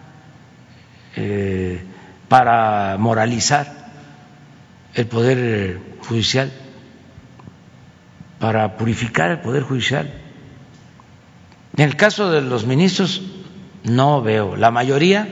[1.17, 1.83] eh,
[2.29, 3.91] para moralizar
[4.93, 6.53] el poder judicial,
[8.43, 10.13] para purificar el poder judicial.
[11.77, 13.23] En el caso de los ministros
[13.85, 15.29] no veo, la mayoría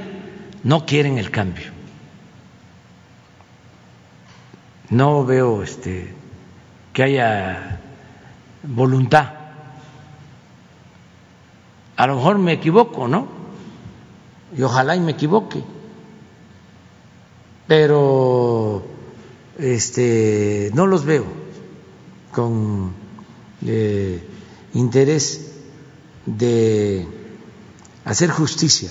[0.62, 1.72] no quieren el cambio.
[4.90, 6.14] No veo este
[6.92, 7.80] que haya
[8.62, 9.28] voluntad.
[11.96, 13.26] A lo mejor me equivoco, ¿no?
[14.56, 15.64] Y ojalá y me equivoque.
[17.66, 18.86] Pero
[19.58, 21.24] este no los veo
[22.30, 22.99] con
[23.66, 24.22] eh,
[24.74, 25.52] interés
[26.26, 27.06] de
[28.04, 28.90] hacer justicia.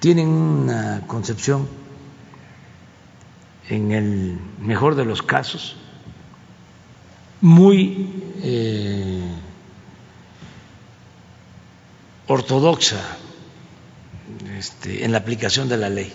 [0.00, 1.68] Tienen una concepción,
[3.68, 5.76] en el mejor de los casos,
[7.40, 9.22] muy eh,
[12.26, 13.00] ortodoxa
[14.56, 16.12] este, en la aplicación de la ley.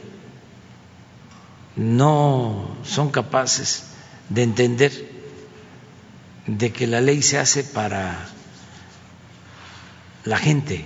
[1.75, 3.94] No son capaces
[4.29, 5.11] de entender
[6.47, 8.27] de que la ley se hace para
[10.23, 10.85] la gente,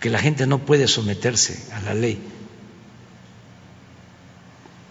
[0.00, 2.20] que la gente no puede someterse a la ley.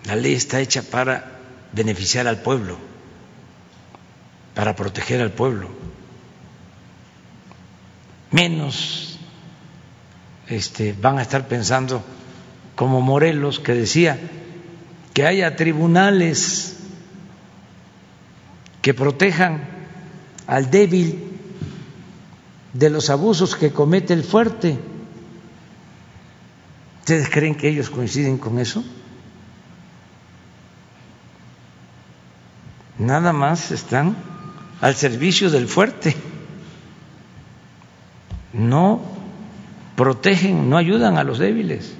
[0.06, 1.40] La ley está hecha para
[1.72, 2.78] beneficiar al pueblo,
[4.54, 5.70] para proteger al pueblo.
[8.32, 9.20] Menos
[10.48, 12.04] este, van a estar pensando
[12.76, 14.20] como Morelos, que decía
[15.14, 16.78] que haya tribunales
[18.82, 19.64] que protejan
[20.48, 21.34] al débil
[22.74, 24.78] de los abusos que comete el fuerte.
[27.00, 28.84] ¿Ustedes creen que ellos coinciden con eso?
[32.98, 34.16] Nada más están
[34.82, 36.16] al servicio del fuerte.
[38.54, 39.02] No
[39.96, 41.94] protegen, no ayudan a los débiles,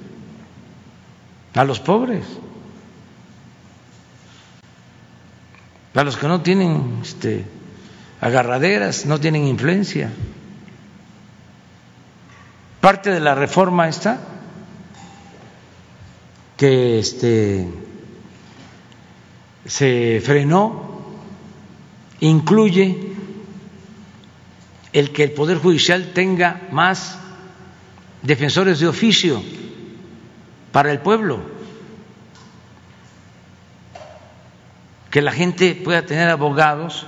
[1.54, 2.24] a los pobres.
[5.94, 7.44] Para los que no tienen este,
[8.20, 10.10] agarraderas, no tienen influencia.
[12.80, 14.18] Parte de la reforma esta
[16.56, 17.68] que este,
[19.64, 21.04] se frenó
[22.18, 23.12] incluye
[24.92, 27.18] el que el Poder Judicial tenga más
[28.22, 29.40] defensores de oficio
[30.72, 31.53] para el pueblo.
[35.14, 37.06] Que la gente pueda tener abogados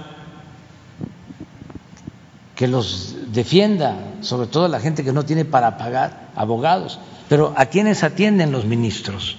[2.55, 7.01] que los defienda, sobre todo la gente que no tiene para pagar abogados.
[7.29, 9.37] Pero ¿a quiénes atienden los ministros?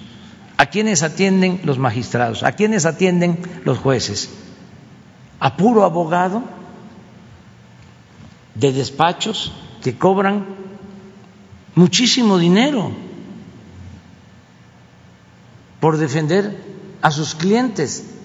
[0.58, 2.42] ¿A quiénes atienden los magistrados?
[2.42, 4.28] ¿A quiénes atienden los jueces?
[5.40, 6.42] ¿A puro abogado
[8.54, 9.50] de despachos
[9.82, 10.44] que cobran
[11.74, 12.92] muchísimo dinero
[15.80, 16.62] por defender
[17.00, 18.16] a sus clientes?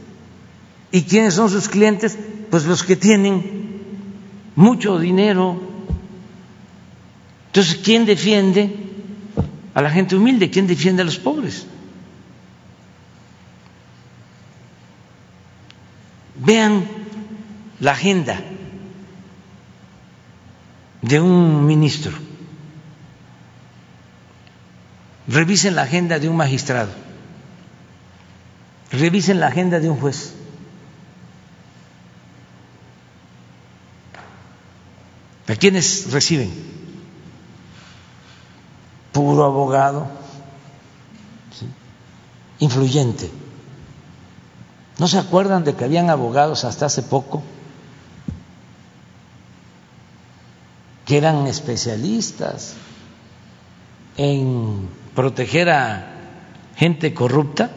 [0.94, 2.16] ¿Y quiénes son sus clientes?
[2.52, 3.82] Pues los que tienen
[4.56, 5.60] mucho dinero.
[7.48, 8.76] Entonces, ¿quién defiende
[9.74, 10.52] a la gente humilde?
[10.52, 11.66] ¿Quién defiende a los pobres?
[16.36, 16.86] Vean
[17.80, 18.40] la agenda
[21.02, 22.12] de un ministro.
[25.28, 26.92] Revisen la agenda de un magistrado.
[28.92, 30.43] Revisen la agenda de un juez.
[35.48, 36.52] ¿A quiénes reciben?
[39.12, 40.08] Puro abogado,
[42.60, 43.30] influyente.
[44.98, 47.44] ¿No se acuerdan de que habían abogados hasta hace poco
[51.06, 52.76] que eran especialistas
[54.18, 56.08] en proteger a
[56.76, 57.72] gente corrupta?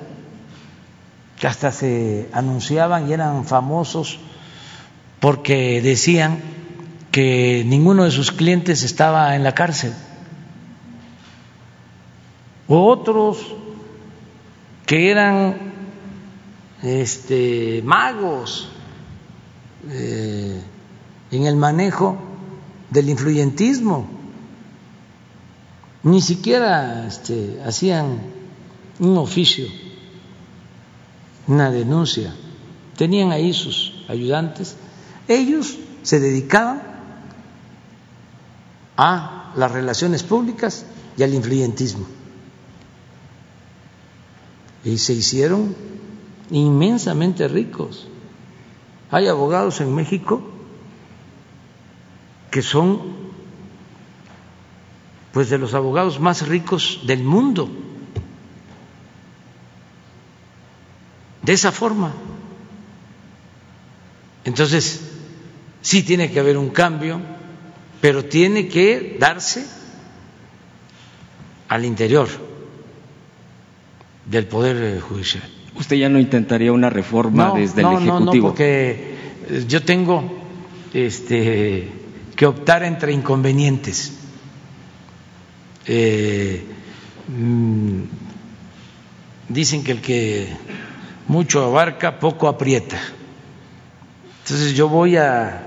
[1.39, 4.19] que hasta se anunciaban y eran famosos
[5.21, 6.41] porque decían
[7.17, 9.95] que ninguno de sus clientes estaba en la cárcel.
[12.69, 13.39] O otros
[14.85, 15.57] que eran
[16.83, 18.69] este, magos,
[19.89, 20.61] eh,
[21.31, 22.19] en el manejo
[22.91, 24.07] del influyentismo.
[26.03, 28.19] Ni siquiera este, hacían
[28.99, 29.69] un oficio,
[31.47, 32.35] una denuncia.
[32.95, 34.77] Tenían ahí sus ayudantes.
[35.29, 36.96] Ellos se dedicaban
[38.97, 40.87] a las relaciones públicas
[41.17, 42.07] y al influyentismo.
[44.85, 45.75] Y se hicieron
[46.51, 48.09] inmensamente ricos.
[49.11, 50.43] Hay abogados en México
[52.51, 53.27] que son
[55.33, 57.69] pues de los abogados más ricos del mundo.
[61.43, 62.13] De esa forma.
[64.45, 65.03] Entonces,
[65.83, 67.21] sí tiene que haber un cambio,
[68.01, 69.67] pero tiene que darse
[71.69, 72.29] al interior
[74.25, 75.43] del Poder Judicial.
[75.77, 78.21] ¿Usted ya no intentaría una reforma desde el Ejecutivo?
[78.21, 79.15] No, no, porque
[79.69, 80.25] yo tengo
[80.95, 81.89] este,
[82.35, 84.13] que optar entre inconvenientes.
[85.87, 86.65] Eh,
[87.29, 88.01] mm,
[89.49, 90.49] dicen que el que
[91.29, 92.99] mucho abarca, poco aprieta.
[94.43, 95.66] Entonces yo voy a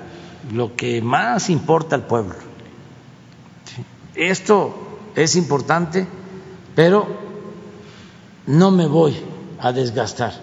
[0.53, 2.36] lo que más importa al pueblo.
[4.16, 6.07] Esto es importante,
[6.76, 7.07] pero
[8.48, 9.16] no me voy
[9.60, 10.34] a desgastar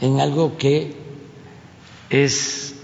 [0.00, 0.96] en algo que
[2.10, 2.74] es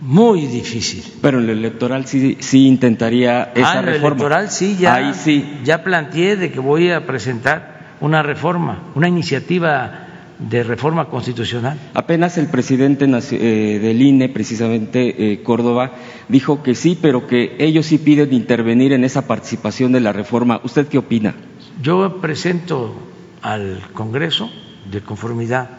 [0.00, 1.04] muy difícil.
[1.22, 5.60] Pero en lo electoral sí, sí intentaría esa ah, en electoral sí ya, Ahí sí.
[5.64, 10.01] ya planteé de que voy a presentar una reforma, una iniciativa
[10.48, 11.78] de reforma constitucional.
[11.94, 15.92] Apenas el presidente eh, del INE, precisamente eh, Córdoba,
[16.28, 20.60] dijo que sí, pero que ellos sí piden intervenir en esa participación de la reforma.
[20.64, 21.34] ¿Usted qué opina?
[21.80, 22.94] Yo presento
[23.42, 24.50] al Congreso,
[24.90, 25.70] de conformidad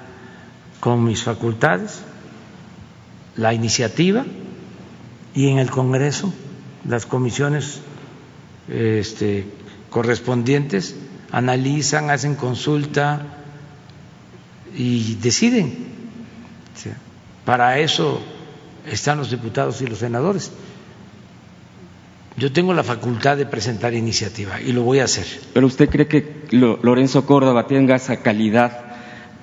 [0.80, 2.04] con mis facultades,
[3.36, 4.26] la iniciativa
[5.34, 6.34] y en el Congreso
[6.88, 7.82] las comisiones
[8.68, 9.46] este,
[9.90, 10.96] correspondientes
[11.32, 13.43] analizan, hacen consulta
[14.76, 15.94] y deciden.
[17.46, 18.22] Para eso
[18.90, 20.52] están los diputados y los senadores.
[22.36, 25.26] Yo tengo la facultad de presentar iniciativa y lo voy a hacer.
[25.54, 28.94] ¿Pero usted cree que Lorenzo Córdoba tenga esa calidad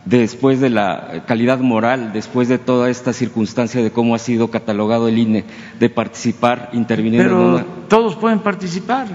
[0.05, 5.09] después de la calidad moral, después de toda esta circunstancia de cómo ha sido catalogado
[5.09, 5.44] el INE,
[5.78, 7.66] de participar, intervenir Pero en una...
[7.89, 9.07] todos pueden participar,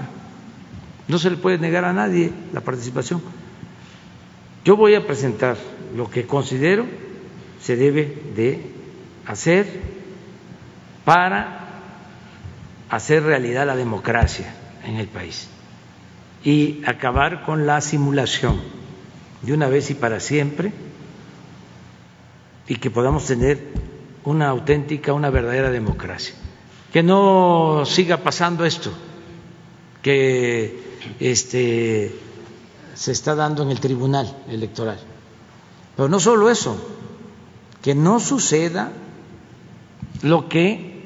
[1.08, 3.20] no se le puede negar a nadie la participación.
[4.66, 5.56] Yo voy a presentar
[5.94, 6.86] lo que considero
[7.60, 8.62] se debe de
[9.24, 9.64] hacer
[11.04, 11.82] para
[12.90, 14.52] hacer realidad la democracia
[14.84, 15.46] en el país
[16.42, 18.60] y acabar con la simulación
[19.42, 20.72] de una vez y para siempre
[22.66, 23.68] y que podamos tener
[24.24, 26.34] una auténtica, una verdadera democracia.
[26.92, 28.92] Que no siga pasando esto
[30.02, 30.80] que
[31.20, 32.12] este,
[32.96, 34.98] se está dando en el Tribunal Electoral.
[35.94, 36.76] Pero no solo eso,
[37.82, 38.90] que no suceda
[40.22, 40.96] lo que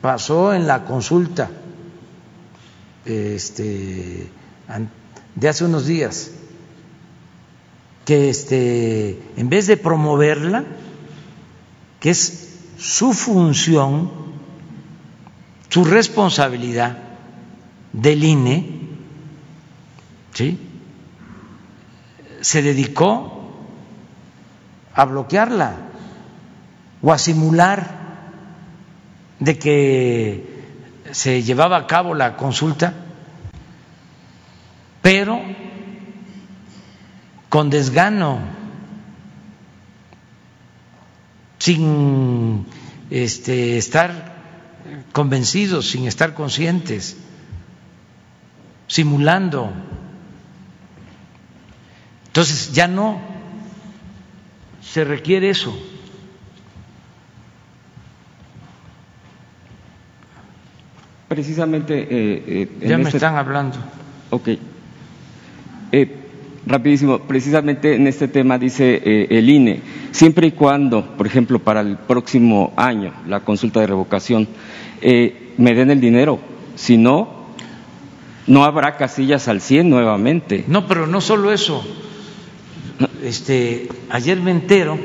[0.00, 1.48] pasó en la consulta
[3.04, 4.28] este,
[5.34, 6.32] de hace unos días,
[8.04, 10.64] que este, en vez de promoverla,
[12.00, 14.10] que es su función,
[15.68, 16.98] su responsabilidad
[17.92, 18.80] del INE,
[20.34, 20.58] ¿sí?
[22.42, 23.54] Se dedicó
[24.94, 25.76] a bloquearla
[27.00, 28.02] o a simular
[29.38, 30.52] de que
[31.12, 32.92] se llevaba a cabo la consulta,
[35.00, 35.40] pero
[37.48, 38.38] con desgano,
[41.58, 42.66] sin
[43.10, 44.32] este, estar
[45.12, 47.16] convencidos, sin estar conscientes,
[48.88, 49.72] simulando.
[52.32, 53.20] Entonces ya no
[54.80, 55.78] se requiere eso.
[61.28, 62.00] Precisamente.
[62.00, 62.42] Eh,
[62.80, 63.76] eh, ya me este están hablando.
[64.30, 64.48] Ok.
[65.92, 66.16] Eh,
[66.64, 69.82] rapidísimo, precisamente en este tema dice el INE,
[70.12, 74.48] siempre y cuando, por ejemplo, para el próximo año, la consulta de revocación,
[75.02, 76.38] me den el dinero,
[76.76, 77.48] si no,
[78.46, 80.64] no habrá casillas al 100 nuevamente.
[80.66, 81.84] No, pero no solo eso.
[83.22, 84.98] Este, ayer me entero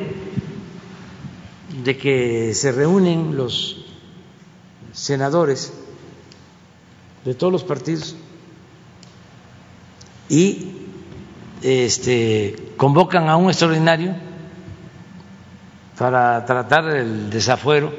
[1.83, 3.85] de que se reúnen los
[4.91, 5.71] senadores
[7.23, 8.15] de todos los partidos
[10.29, 10.71] y
[11.61, 14.15] este, convocan a un extraordinario
[15.95, 17.93] para tratar el desafuero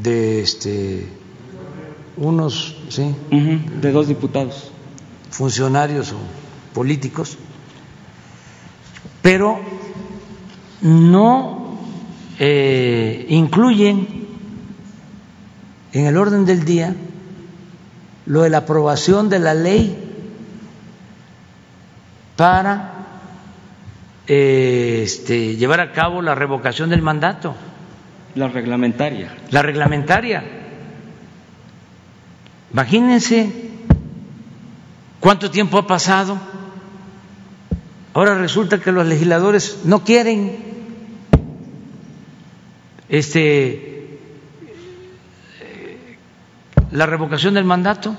[0.00, 1.08] de este
[2.16, 4.72] unos sí de dos diputados.
[5.30, 6.16] Funcionarios o
[6.74, 7.38] políticos
[9.26, 9.58] pero
[10.82, 11.80] no
[12.38, 14.06] eh, incluyen
[15.92, 16.94] en el orden del día
[18.26, 19.98] lo de la aprobación de la ley
[22.36, 22.92] para
[24.28, 27.56] eh, este, llevar a cabo la revocación del mandato.
[28.36, 29.34] La reglamentaria.
[29.50, 30.44] La reglamentaria.
[32.72, 33.72] Imagínense
[35.18, 36.38] cuánto tiempo ha pasado.
[38.16, 40.56] Ahora resulta que los legisladores no quieren
[43.10, 44.18] este
[46.92, 48.16] la revocación del mandato.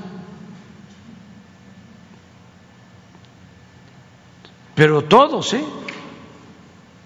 [4.76, 5.66] Pero todos, ¿eh?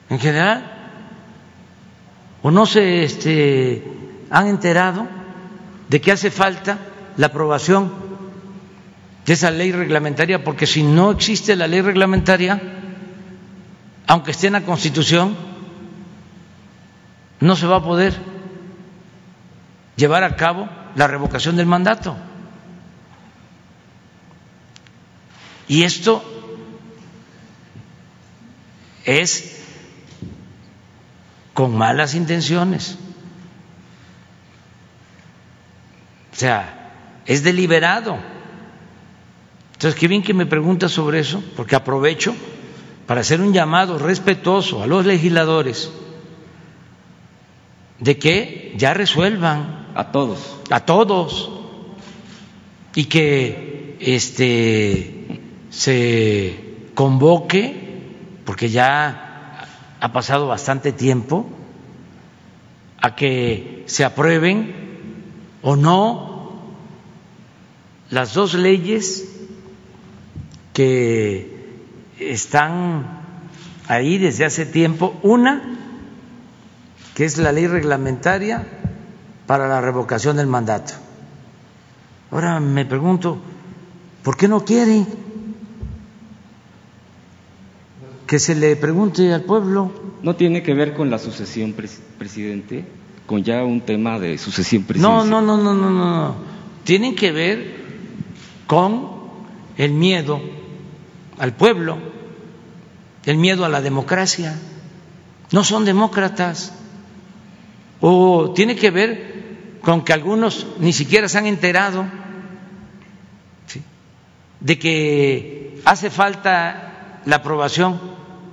[0.10, 1.00] En general.
[2.42, 3.86] ¿O no se este,
[4.30, 5.08] han enterado
[5.88, 6.78] de que hace falta
[7.16, 7.90] la aprobación
[9.26, 10.44] de esa ley reglamentaria?
[10.44, 12.80] Porque si no existe la ley reglamentaria,
[14.12, 15.38] aunque esté en la Constitución,
[17.40, 18.14] no se va a poder
[19.96, 22.18] llevar a cabo la revocación del mandato.
[25.70, 26.22] Y esto
[29.06, 29.64] es
[31.54, 32.98] con malas intenciones.
[36.34, 38.18] O sea, es deliberado.
[39.72, 42.36] Entonces, qué bien que me pregunta sobre eso, porque aprovecho
[43.12, 45.92] para hacer un llamado respetuoso a los legisladores
[48.00, 51.52] de que ya resuelvan a todos, a todos
[52.96, 58.00] y que este se convoque
[58.46, 59.68] porque ya
[60.00, 61.50] ha pasado bastante tiempo
[63.02, 66.62] a que se aprueben o no
[68.10, 69.28] las dos leyes
[70.72, 71.51] que
[72.22, 73.22] están
[73.88, 75.18] ahí desde hace tiempo.
[75.24, 75.62] Una,
[77.16, 78.66] que es la ley reglamentaria
[79.48, 80.94] para la revocación del mandato.
[82.32, 83.40] Ahora me pregunto,
[84.24, 85.06] ¿por qué no quieren?
[88.32, 89.92] que se le pregunte al pueblo.
[90.24, 91.76] ¿No tiene que ver con la sucesión,
[92.18, 92.86] presidente?
[93.26, 95.30] ¿Con ya un tema de sucesión presidencial?
[95.30, 96.36] No, no, no, no, no, no.
[96.86, 97.76] Tienen que ver
[98.68, 99.06] con
[99.76, 100.40] el miedo
[101.40, 101.98] al pueblo,
[103.26, 104.56] el miedo a la democracia.
[105.52, 106.74] No son demócratas.
[108.00, 112.06] O tiene que ver con que algunos ni siquiera se han enterado
[114.60, 118.00] de que hace falta la aprobación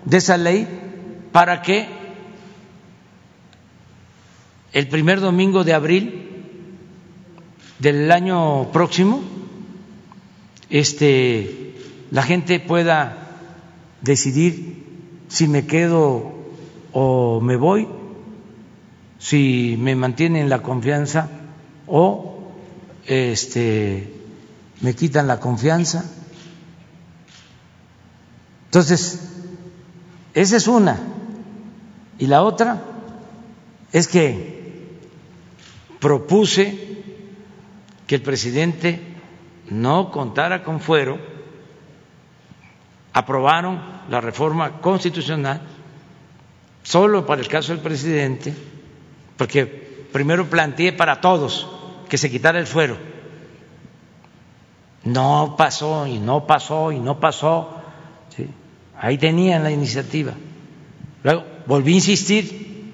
[0.05, 0.67] de esa ley
[1.33, 1.87] para que
[4.73, 6.45] el primer domingo de abril
[7.79, 9.23] del año próximo
[10.71, 11.75] este
[12.11, 13.28] la gente pueda
[14.01, 14.85] decidir
[15.29, 16.33] si me quedo
[16.93, 17.89] o me voy,
[19.19, 21.29] si me mantienen la confianza
[21.87, 22.39] o
[23.07, 24.15] este
[24.81, 26.05] me quitan la confianza.
[28.67, 29.21] Entonces,
[30.35, 30.99] esa es una.
[32.19, 32.83] Y la otra
[33.93, 34.99] es que
[36.01, 37.03] propuse
[38.07, 39.01] que el presidente
[39.71, 41.19] no contara con fuero,
[43.19, 45.61] aprobaron la reforma constitucional
[46.85, 48.55] solo para el caso del presidente,
[49.37, 49.67] porque
[50.13, 51.67] primero planteé para todos
[52.09, 52.97] que se quitara el fuero.
[55.03, 57.75] No pasó y no pasó y no pasó.
[59.01, 60.33] Ahí tenían la iniciativa.
[61.25, 62.93] Luego volví a insistir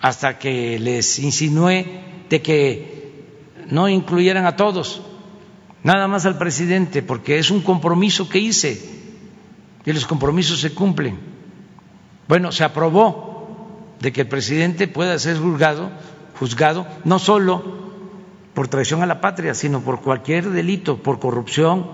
[0.00, 3.24] hasta que les insinué de que
[3.68, 5.00] no incluyeran a todos,
[5.82, 8.91] nada más al presidente, porque es un compromiso que hice
[9.84, 11.18] y los compromisos se cumplen.
[12.28, 15.90] Bueno, se aprobó de que el presidente pueda ser juzgado,
[16.38, 17.82] juzgado no solo
[18.54, 21.86] por traición a la patria, sino por cualquier delito, por corrupción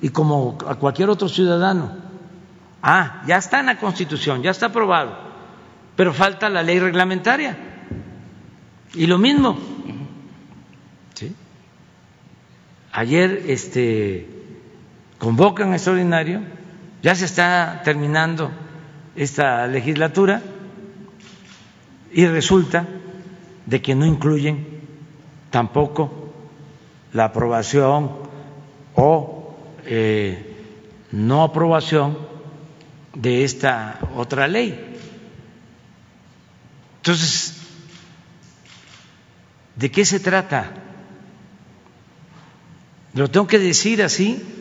[0.00, 1.96] y como a cualquier otro ciudadano.
[2.82, 5.16] Ah, ya está en la Constitución, ya está aprobado,
[5.96, 7.56] pero falta la ley reglamentaria.
[8.94, 9.58] Y lo mismo.
[11.14, 11.34] ¿sí?
[12.92, 14.26] Ayer este,
[15.18, 16.40] convocan extraordinario,
[17.02, 18.50] ya se está terminando
[19.16, 20.42] esta legislatura
[22.12, 22.86] y resulta
[23.66, 24.80] de que no incluyen
[25.50, 26.32] tampoco
[27.12, 28.10] la aprobación
[28.94, 29.56] o
[29.86, 30.56] eh,
[31.12, 32.18] no aprobación
[33.14, 34.96] de esta otra ley.
[36.98, 37.60] Entonces,
[39.80, 40.70] ¿De qué se trata?
[43.14, 44.59] Lo tengo que decir así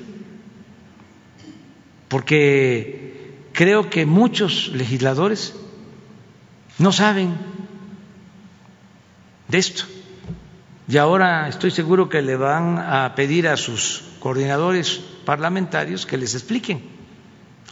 [2.09, 5.55] porque creo que muchos legisladores
[6.77, 7.37] no saben
[9.47, 9.83] de esto.
[10.87, 16.33] Y ahora estoy seguro que le van a pedir a sus coordinadores parlamentarios que les
[16.33, 16.81] expliquen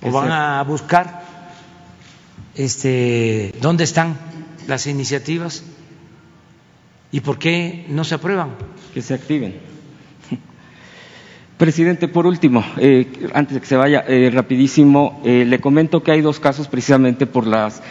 [0.04, 1.26] o van a buscar
[2.54, 4.18] este dónde están
[4.68, 5.64] las iniciativas
[7.12, 8.56] y por qué no se aprueban.
[8.94, 9.77] Que se activen.
[11.58, 16.12] Presidente, por último, eh, antes de que se vaya, eh, rapidísimo, eh, le comento que
[16.12, 17.82] hay dos casos precisamente por las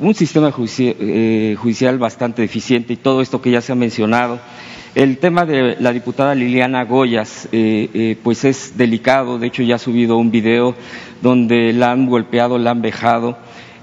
[0.00, 4.40] un sistema judicial bastante deficiente y todo esto que ya se ha mencionado.
[4.96, 7.48] El tema de la diputada Liliana Goyas,
[8.22, 9.40] pues es delicado.
[9.40, 10.76] De hecho, ya ha subido un video
[11.20, 13.38] donde la han golpeado, la han vejado.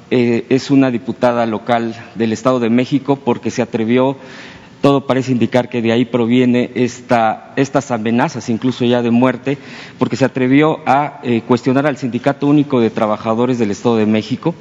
[0.10, 4.16] es una diputada local del Estado de México porque se atrevió
[4.86, 9.58] todo parece indicar que de ahí proviene esta, estas amenazas, incluso ya de muerte,
[9.98, 14.54] porque se atrevió a eh, cuestionar al Sindicato Único de Trabajadores del Estado de México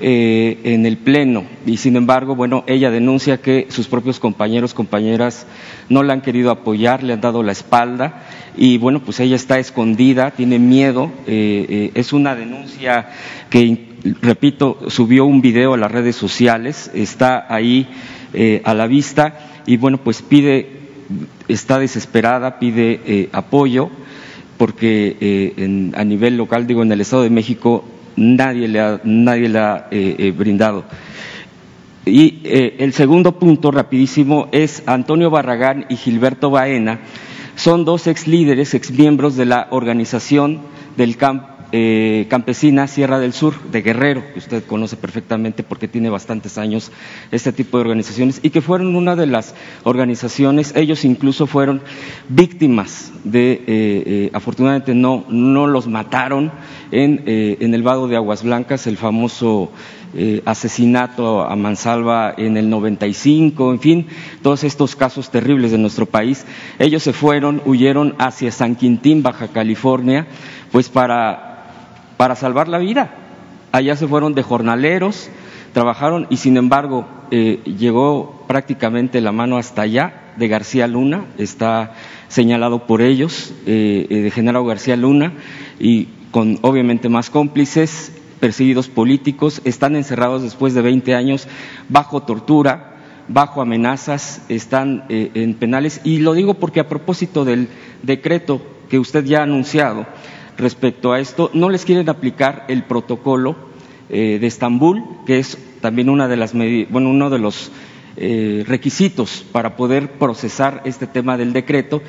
[0.00, 1.44] eh, en el Pleno.
[1.64, 5.46] Y sin embargo, bueno, ella denuncia que sus propios compañeros, compañeras
[5.88, 8.24] no la han querido apoyar, le han dado la espalda
[8.56, 11.12] y bueno, pues ella está escondida, tiene miedo.
[11.28, 13.10] Eh, es una denuncia
[13.48, 13.90] que,
[14.22, 17.86] repito, subió un video a las redes sociales, está ahí
[18.64, 20.68] a la vista y bueno, pues pide,
[21.48, 23.90] está desesperada, pide eh, apoyo,
[24.58, 27.84] porque eh, a nivel local, digo, en el Estado de México,
[28.16, 30.84] nadie le ha, nadie le ha eh, brindado.
[32.04, 36.98] Y el segundo punto, rapidísimo, es Antonio Barragán y Gilberto Baena,
[37.54, 40.62] son dos ex líderes, ex miembros de la organización
[40.96, 46.10] del campo eh, campesina Sierra del Sur de Guerrero, que usted conoce perfectamente porque tiene
[46.10, 46.92] bastantes años
[47.30, 49.54] este tipo de organizaciones, y que fueron una de las
[49.84, 51.80] organizaciones, ellos incluso fueron
[52.28, 56.52] víctimas de, eh, eh, afortunadamente no, no los mataron
[56.90, 59.70] en, en el vado de Aguas Blancas, el famoso
[60.44, 64.06] asesinato a Mansalva en el 95, en fin,
[64.42, 66.44] todos estos casos terribles de nuestro país.
[66.78, 70.26] Ellos se fueron, huyeron hacia San Quintín, Baja California,
[70.70, 71.51] pues para
[72.22, 73.10] para salvar la vida.
[73.72, 75.28] Allá se fueron de jornaleros,
[75.72, 81.94] trabajaron y sin embargo eh, llegó prácticamente la mano hasta allá de García Luna, está
[82.28, 85.32] señalado por ellos, eh, eh, de General García Luna,
[85.80, 91.48] y con obviamente más cómplices, perseguidos políticos, están encerrados después de 20 años
[91.88, 96.00] bajo tortura, bajo amenazas, están en penales.
[96.04, 97.66] Y lo digo porque a propósito del
[98.04, 100.06] decreto que usted ya ha anunciado,
[100.56, 103.56] respecto a esto, no les quieren aplicar el protocolo
[104.08, 107.70] eh, de Estambul, que es también una de las bueno, uno de los
[108.16, 112.02] eh, requisitos para poder procesar este tema del decreto.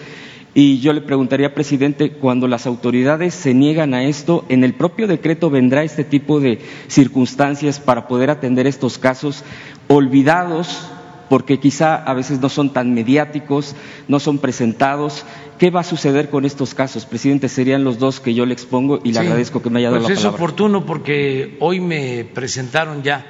[0.56, 5.07] Y yo le preguntaría, presidente, cuando las autoridades se niegan a esto, ¿en el propio
[5.07, 9.44] decreto vendrá este tipo de circunstancias para poder atender estos casos
[9.88, 10.91] olvidados
[11.34, 13.76] porque quizá a veces no son tan mediáticos,
[14.08, 15.26] no son presentados.
[15.58, 17.08] ¿Qué va a suceder con estos casos?
[17.08, 20.02] Presidente, serían los dos que yo le expongo y le agradezco que me haya dado
[20.04, 20.30] pues la palabra.
[20.30, 23.26] Es oportuno porque hoy me presentaron ya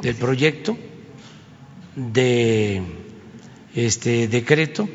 [0.00, 0.78] el proyecto
[1.96, 2.82] de
[3.74, 4.88] este decreto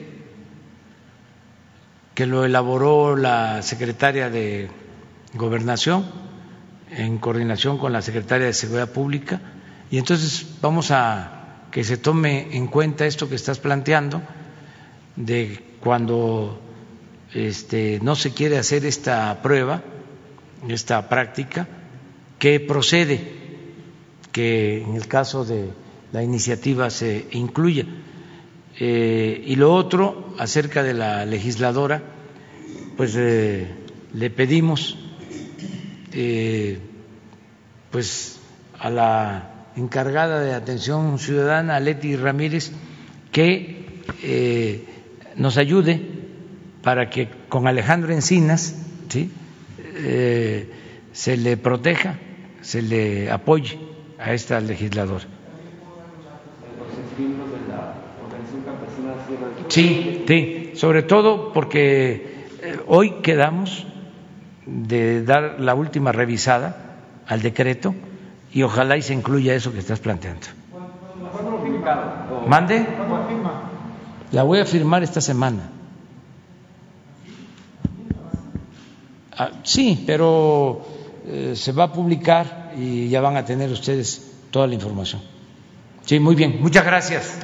[2.14, 4.69] que lo elaboró la secretaria de
[5.34, 6.06] Gobernación
[6.90, 9.41] en coordinación con la secretaria de Seguridad Pública
[9.91, 11.34] y entonces vamos a
[11.76, 14.22] que se tome en cuenta esto que estás planteando,
[15.18, 16.57] de cuando
[17.34, 19.84] este, no se quiere hacer esta prueba,
[20.69, 21.68] esta práctica,
[22.39, 23.19] que procede
[24.31, 25.68] que en el caso de
[26.14, 27.85] la iniciativa se incluya.
[28.80, 32.02] Eh, y lo otro, acerca de la legisladora,
[32.95, 33.68] pues eh,
[34.14, 34.97] le pedimos
[36.14, 36.80] eh,
[37.91, 38.39] pues
[38.80, 42.72] a la encargada de atención ciudadana, Leti Ramírez,
[43.31, 43.85] que
[44.23, 44.85] eh,
[45.35, 46.02] nos ayude
[46.81, 48.76] para que con Alejandro Encinas
[49.10, 49.31] ¿sí?
[49.80, 50.69] Eh,
[51.11, 52.18] se le proteja,
[52.61, 53.80] se le apoye
[54.19, 55.26] a esta legisladora.
[59.68, 63.88] Sí, sí, sobre todo porque eh, hoy quedamos
[64.65, 66.97] de dar la última revisada
[67.27, 67.95] al decreto
[68.56, 70.48] y ojalá y se incluya eso que estás planteando.
[72.48, 72.88] ¿Mande?
[74.32, 75.69] La voy a firmar esta semana.
[79.38, 80.88] Ah, sí, pero
[81.27, 85.22] eh, se va a publicar y ya van a tener ustedes toda la información.
[86.06, 86.61] Sí, muy bien.
[86.61, 87.38] Muchas gracias.